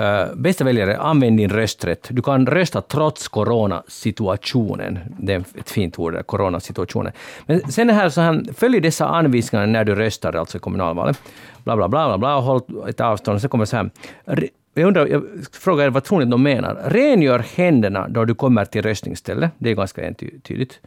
Uh, 0.00 0.34
bästa 0.34 0.64
väljare, 0.64 0.96
använd 0.98 1.36
din 1.36 1.50
rösträtt. 1.50 2.06
Du 2.10 2.22
kan 2.22 2.46
rösta 2.46 2.82
trots 2.82 3.28
coronasituationen. 3.28 4.98
Det 5.18 5.32
är 5.34 5.44
ett 5.58 5.70
fint 5.70 5.98
ord, 5.98 6.26
coronasituationen. 6.26 7.12
Men 7.46 7.60
sen 7.60 7.90
är 7.90 7.94
här 7.94 8.08
så 8.08 8.20
här, 8.20 8.44
följ 8.56 8.80
dessa 8.80 9.06
anvisningar 9.06 9.66
när 9.66 9.84
du 9.84 9.94
röstar, 9.94 10.32
alltså 10.32 10.56
i 10.56 10.60
kommunalvalet. 10.60 11.20
Bla, 11.64 11.76
bla, 11.76 11.88
bla, 11.88 12.06
bla, 12.08 12.18
bla 12.18 12.40
håll 12.40 12.60
ett 12.88 13.00
avstånd. 13.00 13.40
Sen 13.40 13.50
kommer 13.50 13.64
så 13.64 13.76
här, 13.76 13.90
jag 14.74 14.86
undrar, 14.86 15.06
jag 15.06 15.24
frågar 15.52 15.84
er 15.84 15.90
vad 15.90 16.04
tror 16.04 16.18
ni 16.18 16.24
de 16.24 16.42
menar? 16.42 16.74
Rengör 16.84 17.44
händerna 17.56 18.08
då 18.08 18.24
du 18.24 18.34
kommer 18.34 18.64
till 18.64 18.82
röstningsstället. 18.82 19.50
Det 19.58 19.70
är 19.70 19.74
ganska 19.74 20.06
entydigt. 20.06 20.80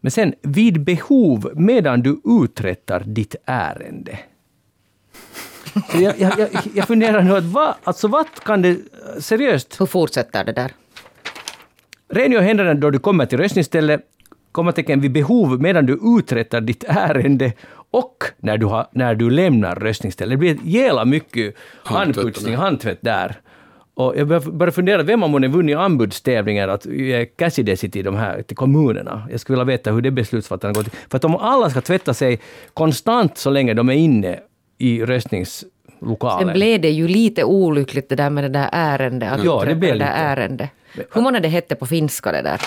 Men 0.00 0.10
sen, 0.10 0.34
vid 0.42 0.84
behov 0.84 1.52
medan 1.54 2.02
du 2.02 2.20
uträttar 2.24 3.00
ditt 3.00 3.34
ärende. 3.44 4.18
Så 5.92 6.00
jag, 6.00 6.14
jag, 6.18 6.38
jag, 6.38 6.48
jag 6.74 6.86
funderar 6.86 7.22
nu, 7.22 7.36
att 7.36 7.44
vad, 7.44 7.74
alltså 7.84 8.08
vad 8.08 8.26
kan 8.44 8.62
det... 8.62 8.78
Seriöst? 9.18 9.80
Hur 9.80 9.86
fortsätter 9.86 10.44
det 10.44 10.52
där? 10.52 10.72
Rengör 12.08 12.40
händerna 12.40 12.74
då 12.74 12.90
du 12.90 12.98
kommer 12.98 13.26
till 13.26 13.38
röstningsstället, 13.38 14.00
kommatecken 14.52 15.00
vid 15.00 15.12
behov 15.12 15.62
medan 15.62 15.86
du 15.86 16.00
uträttar 16.18 16.60
ditt 16.60 16.84
ärende 16.88 17.52
och 17.90 18.24
när 18.36 18.58
du, 18.58 18.66
har, 18.66 18.86
när 18.92 19.14
du 19.14 19.30
lämnar 19.30 19.74
röstningsstället. 19.74 20.32
Det 20.32 20.36
blir 20.36 20.54
ett 20.54 20.64
jävla 20.64 21.04
mycket 21.04 21.54
handputsning, 21.84 22.56
handtvätt 22.56 22.98
där. 23.00 23.40
Och 23.98 24.16
jag 24.16 24.28
började 24.28 24.72
fundera, 24.72 25.02
vem 25.02 25.22
har 25.22 25.28
månne 25.28 25.48
vunnit 25.48 25.76
anbudstävlingar 25.76 26.68
att 26.68 26.86
ge 26.86 27.26
Cassidy 27.26 27.76
till 27.76 28.04
de 28.04 28.16
här 28.16 28.42
till 28.42 28.56
kommunerna? 28.56 29.28
Jag 29.30 29.40
skulle 29.40 29.56
vilja 29.56 29.76
veta 29.76 29.92
hur 29.92 30.00
det 30.00 30.10
beslutsfattandet 30.10 30.76
går 30.76 30.82
till. 30.82 30.92
För 31.10 31.16
att 31.16 31.24
om 31.24 31.36
alla 31.36 31.70
ska 31.70 31.80
tvätta 31.80 32.14
sig 32.14 32.40
konstant 32.74 33.38
så 33.38 33.50
länge 33.50 33.74
de 33.74 33.88
är 33.88 33.92
inne 33.92 34.38
i 34.78 35.04
röstningslokalen. 35.04 36.48
Sen 36.48 36.54
blev 36.54 36.80
det 36.80 36.90
ju 36.90 37.08
lite 37.08 37.44
olyckligt 37.44 38.08
det 38.08 38.16
där 38.16 38.30
med 38.30 38.44
det 38.44 38.48
där 38.48 38.68
ärendet. 38.72 39.32
Att 39.32 39.44
ja, 39.44 39.64
det 39.66 39.74
blev 39.74 39.92
det 39.92 40.04
där 40.04 40.12
ärende. 40.16 40.68
Hur 41.12 41.22
många 41.22 41.40
det 41.40 41.48
hette 41.48 41.74
på 41.74 41.86
finska 41.86 42.32
det 42.32 42.42
där? 42.42 42.60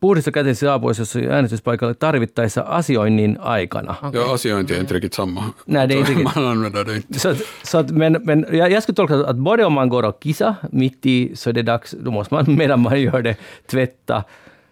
Puhdista 0.00 0.30
kätesi 0.30 0.66
saapuessa 0.66 1.18
äänestyspaikalle 1.18 1.94
tarvittaessa 1.94 2.64
asioinnin 2.68 3.38
aikana. 3.40 3.94
Okay. 4.02 4.20
Ja 4.20 4.34
asiointi 4.34 4.74
är 4.74 4.80
inte 4.80 5.16
samma. 5.16 5.44
Nej, 5.66 5.88
det 5.88 5.94
är 5.94 6.10
inte. 6.10 6.22
Man 6.22 6.46
använder 6.46 6.84
det 6.84 6.96
inte. 6.96 7.18
Så, 7.18 7.34
så 7.62 7.78
att, 7.78 7.90
men, 7.90 8.12
men 8.12 8.46
jag, 8.52 8.70
jag 8.70 8.82
skulle 8.82 8.96
tolka 8.96 9.14
att 9.14 9.36
både 9.36 9.64
om 9.64 9.72
man 9.72 9.88
går 9.88 10.02
och 10.02 10.22
kissar 10.22 10.54
mitt 10.72 11.06
i, 11.06 11.36
så 11.36 11.50
är 11.50 11.54
det 11.54 11.62
dags, 11.62 11.94
då 12.00 12.10
måste 12.10 12.34
man 12.34 12.44
medan 12.56 12.80
man 12.80 13.00
gör 13.00 13.22
det 13.22 13.36
tvätta, 13.66 14.24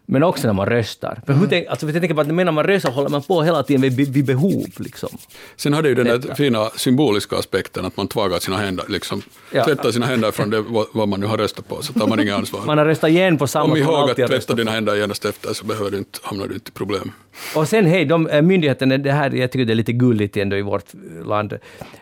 men 0.06 0.22
också 0.22 0.46
när 0.46 0.54
man 0.54 0.66
röstar. 0.66 1.20
För 1.26 1.32
hur 1.32 1.46
tänk, 1.46 1.66
alltså, 1.66 1.86
jag 1.86 1.94
tänker 1.94 2.14
på 2.14 2.20
att 2.20 2.26
medan 2.26 2.54
man 2.54 2.64
röstar 2.64 2.90
håller 2.90 3.08
man 3.08 3.22
på 3.22 3.42
hela 3.42 3.62
tiden 3.62 3.82
vid, 3.82 4.12
vid 4.12 4.24
behov. 4.24 4.66
Liksom. 4.76 5.08
Sen 5.56 5.72
har 5.72 5.82
det 5.82 5.88
ju 5.88 5.94
den 5.94 6.06
där 6.06 6.34
fina 6.34 6.70
symboliska 6.76 7.36
aspekten 7.36 7.84
att 7.84 7.96
man 7.96 8.08
tvagar 8.08 8.38
sina 8.38 8.56
händer, 8.56 8.84
liksom 8.88 9.22
Ja. 9.54 9.64
tvättar 9.64 9.90
sina 9.90 10.06
händer 10.06 10.30
från 10.30 10.50
det 10.50 10.64
vad 10.92 11.08
man 11.08 11.20
nu 11.20 11.26
har 11.26 11.38
röstat 11.38 11.68
på, 11.68 11.82
så 11.82 11.92
tar 11.92 12.06
man 12.06 12.20
inget 12.20 12.34
ansvar. 12.34 12.60
Man 12.66 12.78
har 12.78 12.84
röstat 12.84 13.10
igen 13.10 13.38
på 13.38 13.46
samma 13.46 13.68
Kom 13.68 13.76
ihåg 13.76 14.10
att 14.10 14.16
tvätta 14.16 14.54
dina 14.54 14.70
händer 14.70 14.96
genast 14.96 15.24
efter 15.24 15.52
så 15.52 15.64
behöver 15.64 15.90
du 15.90 15.98
inte, 15.98 16.18
hamnar 16.22 16.46
du 16.46 16.54
inte 16.54 16.68
i 16.68 16.72
problem. 16.72 17.12
Och 17.56 17.68
sen 17.68 17.86
hej, 17.86 18.04
de, 18.04 18.26
eh, 18.26 18.42
myndigheterna, 18.42 18.98
det 18.98 19.12
här, 19.12 19.30
jag 19.30 19.52
tycker 19.52 19.64
det 19.64 19.72
är 19.72 19.74
lite 19.74 19.92
gulligt 19.92 20.36
ändå 20.36 20.56
i 20.56 20.62
vårt 20.62 20.84
land. 21.24 21.58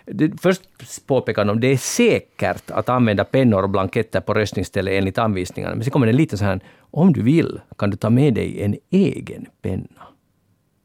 Det, 0.07 0.32
först 0.42 0.62
påpekar 1.07 1.44
de, 1.44 1.61
det 1.61 1.66
är 1.66 1.76
säkert 1.76 2.70
att 2.70 2.88
använda 2.88 3.24
pennor 3.24 3.62
och 3.62 3.70
blanketter 3.70 4.20
på 4.20 4.34
röstningsstället 4.34 4.94
enligt 4.94 5.18
anvisningarna. 5.18 5.74
Men 5.74 5.84
sen 5.84 5.90
kommer 5.90 6.07
det 6.07 6.12
lite 6.12 6.38
så 6.38 6.44
här, 6.44 6.61
om 6.91 7.12
du 7.12 7.22
vill 7.22 7.61
kan 7.78 7.91
du 7.91 7.97
ta 7.97 8.11
med 8.11 8.34
dig 8.34 8.62
en 8.62 8.76
egen 8.91 9.47
penna. 9.62 10.03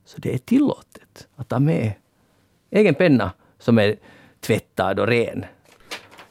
Så 0.06 0.18
det 0.22 0.34
är 0.34 0.38
tillåtet 0.38 1.28
att 1.36 1.50
ta 1.50 1.60
med 1.60 1.92
egen 2.72 2.96
penna 2.96 3.32
som 3.60 3.80
är 3.80 3.96
tvättad 4.42 5.00
och 5.00 5.08
ren. 5.08 5.46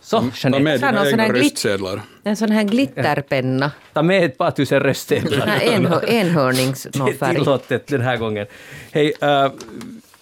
Så, 0.00 0.18
Ta 0.20 0.26
Jeanette, 0.34 0.62
med 0.64 0.80
Sen 0.80 0.94
har 0.96 1.04
dina 1.04 1.24
egna 1.24 1.38
röstsedlar. 1.38 2.00
En 2.22 2.36
sån 2.36 2.50
här 2.50 2.62
glitterpenna. 2.64 3.72
ta 3.92 4.02
med 4.02 4.24
ett 4.24 4.38
par 4.38 4.50
tusen 4.50 4.80
röstsedlar. 4.80 5.60
enhör, 5.62 6.10
enhörnings 6.10 6.82
Det 6.92 6.98
någon 6.98 7.08
är 7.08 7.34
tillåtet 7.34 7.86
den 7.86 8.00
här 8.00 8.16
gången. 8.16 8.46
Hej, 8.92 9.12
eh, 9.20 9.52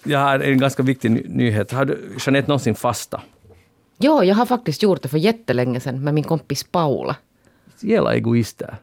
jag 0.03 0.19
har 0.19 0.39
en 0.39 0.57
ganska 0.57 0.83
viktig 0.83 1.11
ny- 1.11 1.25
nyhet. 1.27 1.71
Har 1.71 1.85
du, 1.85 2.15
Jeanette, 2.25 2.47
någonsin 2.47 2.75
fasta? 2.75 3.21
Ja, 3.97 4.23
jag 4.23 4.35
har 4.35 4.45
faktiskt 4.45 4.83
gjort 4.83 5.01
det 5.01 5.09
för 5.09 5.17
jättelänge 5.17 5.79
sedan 5.79 6.03
med 6.03 6.13
min 6.13 6.23
kompis 6.23 6.63
Paula. 6.63 7.15
Jävla 7.79 8.13
egoister. 8.15 8.75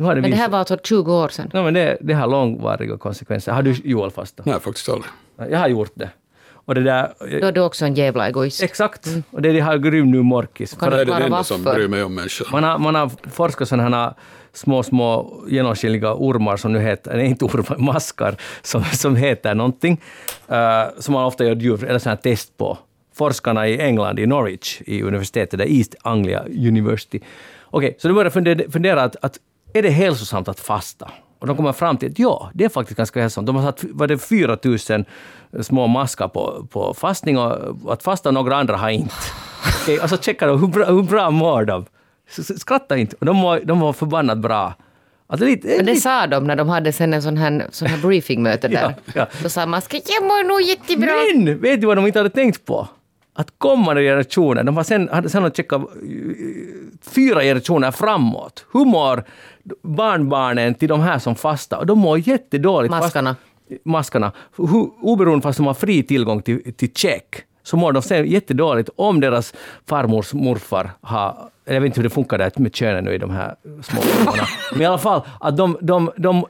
Nu 0.00 0.06
har 0.06 0.14
det 0.14 0.20
Men 0.20 0.30
det 0.30 0.36
här 0.36 0.48
var 0.48 0.58
alltså 0.58 0.78
20 0.84 1.12
år 1.12 1.28
sedan. 1.28 1.50
No, 1.54 1.62
men 1.62 1.74
det, 1.74 1.98
det 2.00 2.14
har 2.14 2.26
långvariga 2.26 2.96
konsekvenser. 2.98 3.52
Har 3.52 3.62
du 3.62 3.72
Joel 3.84 4.10
fasta? 4.10 4.42
Nej, 4.46 4.60
faktiskt 4.60 4.88
aldrig. 4.88 5.10
Jag 5.50 5.58
har 5.58 5.68
gjort 5.68 5.92
det. 5.94 6.10
Och 6.52 6.74
det 6.74 6.82
där... 6.82 7.12
Då 7.40 7.46
är 7.46 7.52
du 7.52 7.60
också 7.60 7.84
en 7.84 7.94
jävla 7.94 8.28
egoist. 8.28 8.62
Exakt. 8.62 9.06
Och 9.30 9.42
det 9.42 9.48
är 9.48 9.52
det 9.54 9.62
här 9.62 9.78
grym 9.78 10.10
nu 10.10 10.22
morkis. 10.22 10.74
Kan 10.74 10.90
Det 10.90 10.96
du 10.96 11.12
är 11.12 11.18
det 11.18 11.24
enda 11.24 11.44
som 11.44 11.64
bryr 11.64 11.88
mig 11.88 12.02
om 12.02 12.14
människor. 12.14 12.48
Man 12.52 12.64
har, 12.64 12.78
man 12.78 12.94
har 12.94 13.10
forskat 13.30 13.68
sådana 13.68 13.96
här 13.96 14.14
små, 14.52 14.82
små 14.82 15.42
genomskinliga 15.48 16.14
ormar 16.14 16.56
som 16.56 16.72
nu 16.72 16.78
heter, 16.78 17.16
nej 17.16 17.26
inte 17.26 17.44
ormar, 17.44 17.78
maskar, 17.78 18.36
som, 18.62 18.84
som 18.84 19.16
heter 19.16 19.54
någonting, 19.54 20.00
eh, 20.48 20.82
som 20.98 21.14
man 21.14 21.24
ofta 21.24 21.44
gör 21.44 21.56
djur, 21.56 21.84
eller 21.84 21.98
sådana 21.98 22.16
här 22.16 22.22
test 22.22 22.56
på. 22.56 22.78
Forskarna 23.14 23.68
i 23.68 23.80
England, 23.80 24.18
i 24.18 24.26
Norwich, 24.26 24.80
i 24.86 25.02
universitetet, 25.02 25.58
där 25.58 25.66
East 25.66 25.94
Anglia 26.02 26.44
University. 26.44 27.20
Okej, 27.64 27.96
så 27.98 28.08
de 28.08 28.14
började 28.14 28.30
fundera, 28.30 28.70
fundera 28.70 29.02
att, 29.02 29.16
att 29.20 29.38
är 29.74 29.82
det 29.82 29.90
hälsosamt 29.90 30.48
att 30.48 30.60
fasta? 30.60 31.10
Och 31.38 31.46
de 31.46 31.56
kommer 31.56 31.72
fram 31.72 31.96
till 31.96 32.10
att 32.10 32.18
ja, 32.18 32.50
det 32.54 32.64
är 32.64 32.68
faktiskt 32.68 32.96
ganska 32.96 33.20
hälsosamt. 33.20 33.46
De 33.46 33.56
har 33.56 33.62
satt 33.62 33.84
var 33.84 34.06
det 34.06 34.18
4 34.18 34.58
000 34.64 35.64
små 35.64 35.86
maskar 35.86 36.28
på, 36.28 36.66
på 36.70 36.94
fastning 36.94 37.38
och 37.38 37.92
att 37.92 38.02
fasta 38.02 38.30
några 38.30 38.56
andra 38.56 38.76
har 38.76 38.90
inte. 38.90 39.14
Okej, 39.82 40.00
och 40.00 40.10
så 40.10 40.16
checkar 40.16 40.48
de 40.48 40.60
hur 40.60 40.66
bra, 40.68 40.84
hur 40.84 41.02
bra 41.02 41.30
mår 41.30 41.64
de. 41.64 41.86
Skratta 42.58 42.96
inte. 42.96 43.16
Och 43.20 43.26
de 43.26 43.42
var, 43.42 43.60
de 43.60 43.80
var 43.80 43.92
förbannat 43.92 44.38
bra. 44.38 44.74
Alltså 45.26 45.46
lite, 45.46 45.68
Men 45.68 45.78
det 45.78 45.82
lite, 45.92 46.00
sa 46.00 46.26
de 46.26 46.46
när 46.46 46.56
de 46.56 46.68
hade 46.68 46.92
sen 46.92 47.14
en 47.14 47.22
sån 47.22 47.36
här, 47.36 47.66
sån 47.70 47.88
här 47.88 47.98
briefingmöte 47.98 48.68
där. 48.68 48.82
Ja, 48.82 49.12
ja. 49.14 49.26
Då 49.42 49.48
sa 49.48 49.66
man, 49.66 49.82
ska 49.82 49.96
jag 49.96 50.22
mår 50.22 50.48
nog 50.48 50.62
jättebra. 50.62 51.12
men 51.34 51.60
vet 51.60 51.80
du 51.80 51.86
vad 51.86 51.96
de 51.96 52.06
inte 52.06 52.18
hade 52.18 52.30
tänkt 52.30 52.64
på? 52.64 52.88
Att 53.40 53.52
kommande 53.58 54.02
generationer, 54.02 54.64
de 54.64 54.76
har 54.76 54.84
sen, 54.84 55.08
hade 55.12 55.28
sen 55.28 55.50
checkat 55.50 55.82
fyra 57.02 57.40
generationer 57.42 57.90
framåt. 57.90 58.64
Hur 58.72 58.84
mår 58.84 59.24
barnbarnen 59.82 60.74
till 60.74 60.88
de 60.88 61.00
här 61.00 61.18
som 61.18 61.34
fastar? 61.34 61.78
Och 61.78 61.86
de 61.86 61.98
mår 61.98 62.28
jättedåligt. 62.28 62.92
fast- 62.94 63.02
Maskarna. 63.04 63.36
maskarna. 63.84 64.32
Hur, 64.56 64.90
oberoende 65.02 65.42
fast 65.42 65.56
de 65.56 65.66
har 65.66 65.74
fri 65.74 66.02
tillgång 66.02 66.42
till, 66.42 66.74
till 66.74 66.92
check, 66.94 67.44
så 67.62 67.76
mår 67.76 67.92
de 67.92 68.02
sen 68.02 68.26
jättedåligt 68.26 68.90
om 68.96 69.20
deras 69.20 69.54
farmors 69.86 70.32
morfar 70.32 70.90
har... 71.00 71.36
Jag 71.64 71.80
vet 71.80 71.86
inte 71.86 72.00
hur 72.00 72.04
det 72.08 72.14
funkar 72.14 72.38
där 72.38 72.52
med 72.56 72.74
könen 72.74 73.04
nu 73.04 73.14
i 73.14 73.18
de 73.18 73.30
här 73.30 73.54
små 73.82 74.00
filmerna. 74.00 74.42
Men 74.72 74.80
i 74.82 74.84
alla 74.84 74.98
fall, 74.98 75.22
att 75.40 75.56
de, 75.56 75.76
de, 75.80 76.10
de 76.16 76.46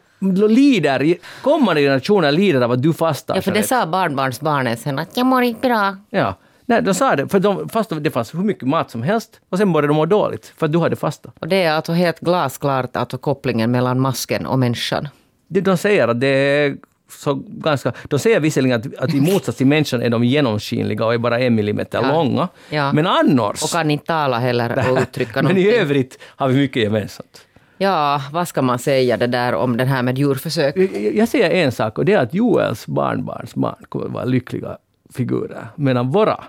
lider, 0.49 1.15
kommande 1.43 1.81
generationer 1.81 2.33
lider 2.33 2.61
av 2.61 2.73
att 2.73 2.83
du 2.83 2.93
fastar. 2.93 3.35
Ja, 3.35 3.43
för 3.43 3.53
det 3.53 3.63
sa 3.63 3.87
barnbarnsbarnen 3.87 4.77
sen 4.77 4.99
att 4.99 5.17
jag 5.17 5.27
mår 5.27 5.43
inte 5.43 5.69
bra. 5.69 5.97
Ja. 6.11 6.35
Nej, 6.71 6.83
de 6.83 6.95
sa 6.95 7.17
det, 7.17 7.29
för 7.29 7.39
de, 7.41 7.69
fast 7.69 7.93
det 8.01 8.11
fanns 8.11 8.35
hur 8.35 8.39
mycket 8.41 8.69
mat 8.69 8.91
som 8.91 9.03
helst 9.03 9.41
och 9.49 9.59
sen 9.59 9.73
började 9.73 9.89
de 9.89 9.97
må 9.97 10.07
dåligt 10.07 10.53
för 10.57 10.67
att 10.67 10.73
du 10.73 10.79
hade 10.79 10.97
fastat. 10.97 11.35
Och 11.41 11.49
det 11.49 11.63
är 11.63 11.73
alltså 11.73 11.93
helt 11.93 12.21
glasklart 12.21 12.97
alltså 12.97 13.19
kopplingen 13.19 13.71
mellan 13.71 14.01
masken 14.01 14.47
och 14.47 14.59
människan. 14.59 15.09
Det- 15.49 15.61
De 15.61 15.77
säger 15.77 16.09
att 16.09 16.21
det 16.21 16.27
är 16.27 16.77
så 17.09 17.35
ganska... 17.49 17.93
De 18.09 18.19
säger 18.19 18.41
visserligen 18.41 18.81
att, 18.81 19.05
att 19.05 19.15
i 19.15 19.21
motsats 19.33 19.59
till 19.59 19.67
människan 19.67 20.03
är 20.03 20.11
de 20.11 20.25
genomskinliga 20.25 21.05
och 21.07 21.15
är 21.15 21.19
bara 21.19 21.39
en 21.41 21.55
millimeter 21.55 22.01
Ja. 22.03 22.13
långa. 22.13 22.49
Ja. 22.71 22.93
Men 22.93 23.07
annars... 23.07 23.63
Och 23.63 23.71
kan 23.71 23.91
inte 23.91 24.07
tala 24.07 24.39
heller 24.39 24.91
och 24.93 24.99
uttrycka 25.03 25.43
men 25.43 25.57
i 25.57 25.63
någonting. 25.65 25.81
övrigt 25.81 26.19
har 26.27 26.49
vi 26.49 26.55
mycket 26.55 26.83
gemensamt. 26.83 27.41
Ja, 27.79 28.23
vad 28.33 28.49
ska 28.49 28.63
man 28.63 28.79
säga 28.79 29.17
det 29.17 29.27
där 29.27 29.55
om 29.55 29.77
den 29.77 29.89
här 29.89 30.03
med 30.03 30.19
djurförsök? 30.19 30.77
Jag, 30.77 31.15
jag 31.17 31.29
säger 31.29 31.51
en 31.51 31.73
sak 31.73 31.99
och 31.99 32.05
det 32.05 32.13
är 32.13 32.19
att 32.19 32.35
Joels 32.35 32.87
barnbarns 32.87 33.55
barn 33.55 33.85
kommer 33.89 34.07
att 34.07 34.13
vara 34.13 34.25
lyckliga 34.25 34.77
figurer. 35.15 35.67
Medan 35.77 36.11
våra... 36.11 36.45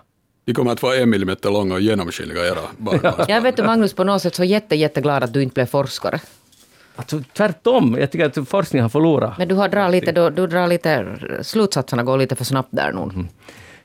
De 0.45 0.53
kommer 0.53 0.71
att 0.71 0.83
vara 0.83 0.95
en 0.95 1.09
millimeter 1.09 1.51
långa 1.51 1.73
och 1.75 1.81
genomskinliga 1.81 2.45
era 2.45 2.61
barnbarn. 2.77 3.25
Jag 3.27 3.41
vet 3.41 3.57
du 3.57 3.63
Magnus 3.63 3.93
på 3.93 4.03
något 4.03 4.21
sätt 4.21 4.35
så 4.35 4.43
jätte, 4.43 4.75
jätteglad 4.75 5.23
att 5.23 5.33
du 5.33 5.43
inte 5.43 5.53
blev 5.53 5.65
forskare. 5.65 6.19
Alltså, 6.95 7.23
tvärtom, 7.33 7.97
jag 7.99 8.11
tycker 8.11 8.25
att 8.25 8.49
forskningen 8.49 8.83
har 8.83 8.89
förlorat. 8.89 9.37
Men 9.37 9.47
du 9.47 9.55
har 9.55 9.69
drar 9.69 9.89
lite, 9.89 10.11
du, 10.11 10.29
du 10.29 10.47
drar 10.47 10.67
lite, 10.67 11.17
slutsatserna 11.41 12.03
går 12.03 12.17
lite 12.17 12.35
för 12.35 12.45
snabbt 12.45 12.69
där 12.71 12.91
nog. 12.91 13.13
Mm. 13.13 13.27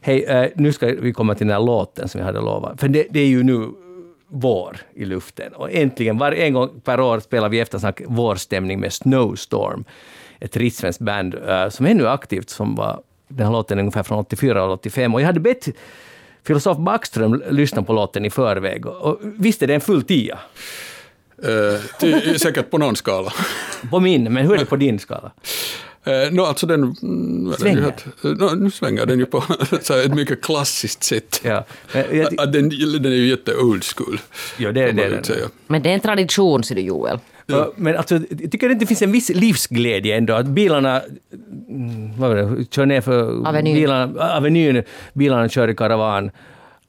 Hej, 0.01 0.25
eh, 0.25 0.51
nu 0.55 0.73
ska 0.73 0.87
vi 0.87 1.13
komma 1.13 1.35
till 1.35 1.47
den 1.47 1.57
här 1.57 1.67
låten 1.67 2.09
som 2.09 2.21
vi 2.21 2.25
hade 2.25 2.41
lovat. 2.41 2.81
För 2.81 2.89
det, 2.89 3.07
det 3.11 3.21
är 3.21 3.27
ju 3.27 3.43
nu 3.43 3.69
vår 4.29 4.77
i 4.95 5.05
luften. 5.05 5.53
Och 5.53 5.73
äntligen, 5.73 6.19
var 6.19 6.33
en 6.33 6.53
gång 6.53 6.81
per 6.85 7.01
år 7.01 7.21
spelar 7.21 7.49
vi 7.49 7.61
eftersnack 7.61 8.01
vårstämning 8.07 8.81
med 8.81 8.93
Snowstorm. 8.93 9.85
Ett 10.41 10.57
rikssvenskt 10.57 11.01
band 11.03 11.35
eh, 11.35 11.69
som 11.69 11.87
är 11.87 11.95
nu 11.95 12.09
aktivt, 12.09 12.51
som 12.51 12.75
var 12.75 13.01
den 13.29 13.47
här 13.47 13.53
låten 13.53 13.79
är 13.79 13.83
ungefär 13.83 14.03
från 14.03 14.19
84 14.19 14.51
eller 14.51 14.73
85. 14.73 15.15
Och 15.15 15.21
jag 15.21 15.27
hade 15.27 15.41
bett 15.41 15.69
filosof 16.47 16.79
Backström 16.79 17.43
lyssna 17.51 17.83
på 17.83 17.93
låten 17.93 18.25
i 18.25 18.31
förväg. 18.31 18.87
Och, 18.87 19.21
visst 19.23 19.63
är 19.63 19.67
det 19.67 19.75
en 19.75 19.81
full 19.81 20.03
tia? 20.03 20.39
Eh, 21.43 21.81
ty, 22.01 22.39
säkert 22.39 22.71
på 22.71 22.79
någon 22.79 22.97
skala. 22.97 23.33
På 23.91 24.01
min, 24.01 24.33
men 24.33 24.47
hur 24.47 24.55
är 24.55 24.59
det 24.59 24.65
på 24.65 24.77
din 24.77 24.99
skala? 24.99 25.33
Eh, 26.05 26.33
no, 26.33 26.41
alltså 26.41 26.67
den, 26.67 26.81
det 27.51 27.57
Svänger. 27.59 27.81
nu 27.81 27.85
heter? 27.87 28.13
no, 28.35 28.55
nu 28.65 28.71
svänger 28.71 29.07
den 29.07 29.19
ju 29.19 29.27
på 29.27 29.45
ett 30.05 30.15
mycket 30.15 30.43
klassiskt 30.43 31.03
sätt. 31.05 31.41
Ja, 31.45 31.65
jag, 31.93 32.31
ty- 32.31 32.37
Att 32.39 32.53
den, 32.53 32.69
den 32.69 33.05
är 33.13 33.17
ju 33.17 33.29
jätte 33.29 33.57
old 33.57 33.85
school. 33.85 34.21
Ja, 34.59 34.73
det 34.73 34.93
det, 34.93 35.09
den. 35.09 35.25
säga. 35.25 35.47
Men 35.67 35.83
det 35.83 35.91
är 35.91 35.95
en 35.95 36.01
tradition, 36.01 36.65
ser 36.65 36.75
du 36.75 36.81
Joel. 36.81 37.19
Men 37.77 37.97
alltså, 37.97 38.15
jag 38.15 38.51
tycker 38.53 38.71
att 38.71 38.81
det 38.81 38.87
finns 38.87 39.03
en 39.03 39.13
viss 39.13 39.29
livsglädje 39.35 40.17
ändå. 40.17 40.35
Att 40.35 40.47
bilarna 40.47 41.03
mm, 41.69 42.11
vad 42.19 42.29
var 42.29 42.37
det, 42.37 42.73
kör 42.75 42.87
ner 42.87 43.01
för 43.01 43.49
Avenyn. 43.49 43.75
Bilarna, 43.75 44.35
avenyn, 44.37 44.83
bilarna 45.13 45.49
kör 45.49 45.69
i 45.69 45.75
karavan. 45.75 46.31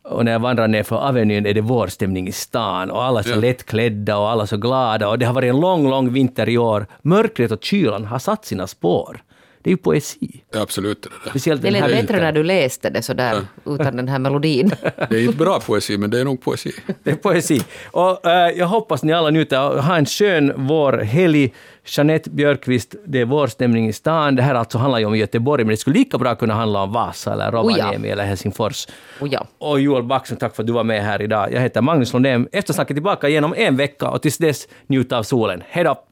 Och 0.03 0.26
när 0.26 0.32
jag 0.32 0.39
vandrar 0.39 0.68
ner 0.68 0.84
för 0.84 0.95
Avenyn 0.95 1.45
är 1.45 1.53
det 1.53 1.62
vårstämning 1.62 2.28
i 2.28 2.32
stan 2.32 2.91
och 2.91 3.03
alla 3.03 3.20
är 3.20 3.24
så 3.24 3.30
Ja. 3.30 3.36
lättklädda 3.36 4.18
och 4.18 4.30
alla 4.30 4.43
är 4.43 4.47
så 4.47 4.58
glada. 4.58 5.10
Och 5.10 5.20
det 5.20 5.26
har 5.26 5.34
varit 5.34 5.49
en 5.53 5.60
lång, 5.60 5.89
lång 5.89 6.14
vinter 6.14 6.49
i 6.49 6.58
år. 6.58 6.86
Mörkret 7.01 7.51
och 7.51 7.64
kylan 7.64 8.05
har 8.05 8.20
satt 8.20 8.45
sina 8.45 8.68
spår. 8.68 9.22
Det 9.68 9.72
är 9.72 9.74
ju 9.74 9.78
poesi. 9.78 10.43
Ja, 10.51 10.61
absolut. 10.61 11.01
Det, 11.01 11.09
där. 11.24 11.30
Speciellt 11.30 11.61
Det 11.61 11.72
lät 11.72 11.82
här 11.82 11.89
bättre 11.89 12.22
när 12.22 12.32
du 12.32 12.43
läste 12.43 12.89
det 12.89 13.01
sådär 13.01 13.41
utan 13.65 13.95
den 13.95 14.07
här 14.07 14.20
melodin. 14.20 14.72
det 15.09 15.15
är 15.15 15.24
inte 15.24 15.38
bra 15.38 15.59
poesi, 15.59 15.97
men 15.97 16.09
det 16.09 16.20
är 16.20 16.26
nog 16.26 16.41
poesi. 16.41 16.72
Det 17.03 17.11
är 17.11 17.15
poesi. 17.15 17.61
Och 17.91 18.26
eh, 18.26 18.51
jag 18.57 18.68
hoppas 18.68 19.03
ni 19.03 19.13
alla 19.13 19.30
njuter 19.30 19.57
har 19.57 19.97
en 19.97 20.05
skön 20.05 20.68
vårhelg. 20.68 21.53
Jeanette 21.86 22.30
Björkqvist, 22.30 22.95
det 23.05 23.22
är 23.22 23.26
vårstämning 23.26 23.88
i 23.88 23.93
stan. 23.93 24.36
Det 24.36 24.41
här 24.41 24.55
alltså 24.55 24.78
handlar 24.78 24.99
ju 24.99 25.05
om 25.05 25.18
Göteborg, 25.18 25.63
men 25.63 25.72
det 25.72 25.78
skulle 25.78 25.99
lika 25.99 26.18
bra 26.18 26.36
kunna 26.36 26.53
handla 26.53 26.84
om 26.84 26.91
Vasa 26.91 27.34
eller 27.34 27.51
Rovaniemi 27.51 28.09
eller 28.09 28.26
Helsingfors. 28.26 28.88
Och 29.22 29.28
ja. 29.28 29.47
Och 29.57 29.80
Joel 29.80 30.03
Backström, 30.03 30.39
tack 30.39 30.55
för 30.55 30.63
att 30.63 30.68
du 30.68 30.74
var 30.74 30.84
med 30.84 31.03
här 31.03 31.22
idag. 31.22 31.53
Jag 31.53 31.61
heter 31.61 31.82
Magnus 31.82 32.13
Lundén. 32.13 32.47
Eftersnacket 32.51 32.95
tillbaka 32.95 33.30
igen 33.30 33.43
om 33.43 33.53
en 33.57 33.78
vecka 33.78 34.09
och 34.09 34.22
tills 34.22 34.38
dess 34.38 34.68
njut 34.88 35.11
av 35.11 35.24
solen. 35.24 35.63
Hej 35.68 35.84
då! 35.84 36.03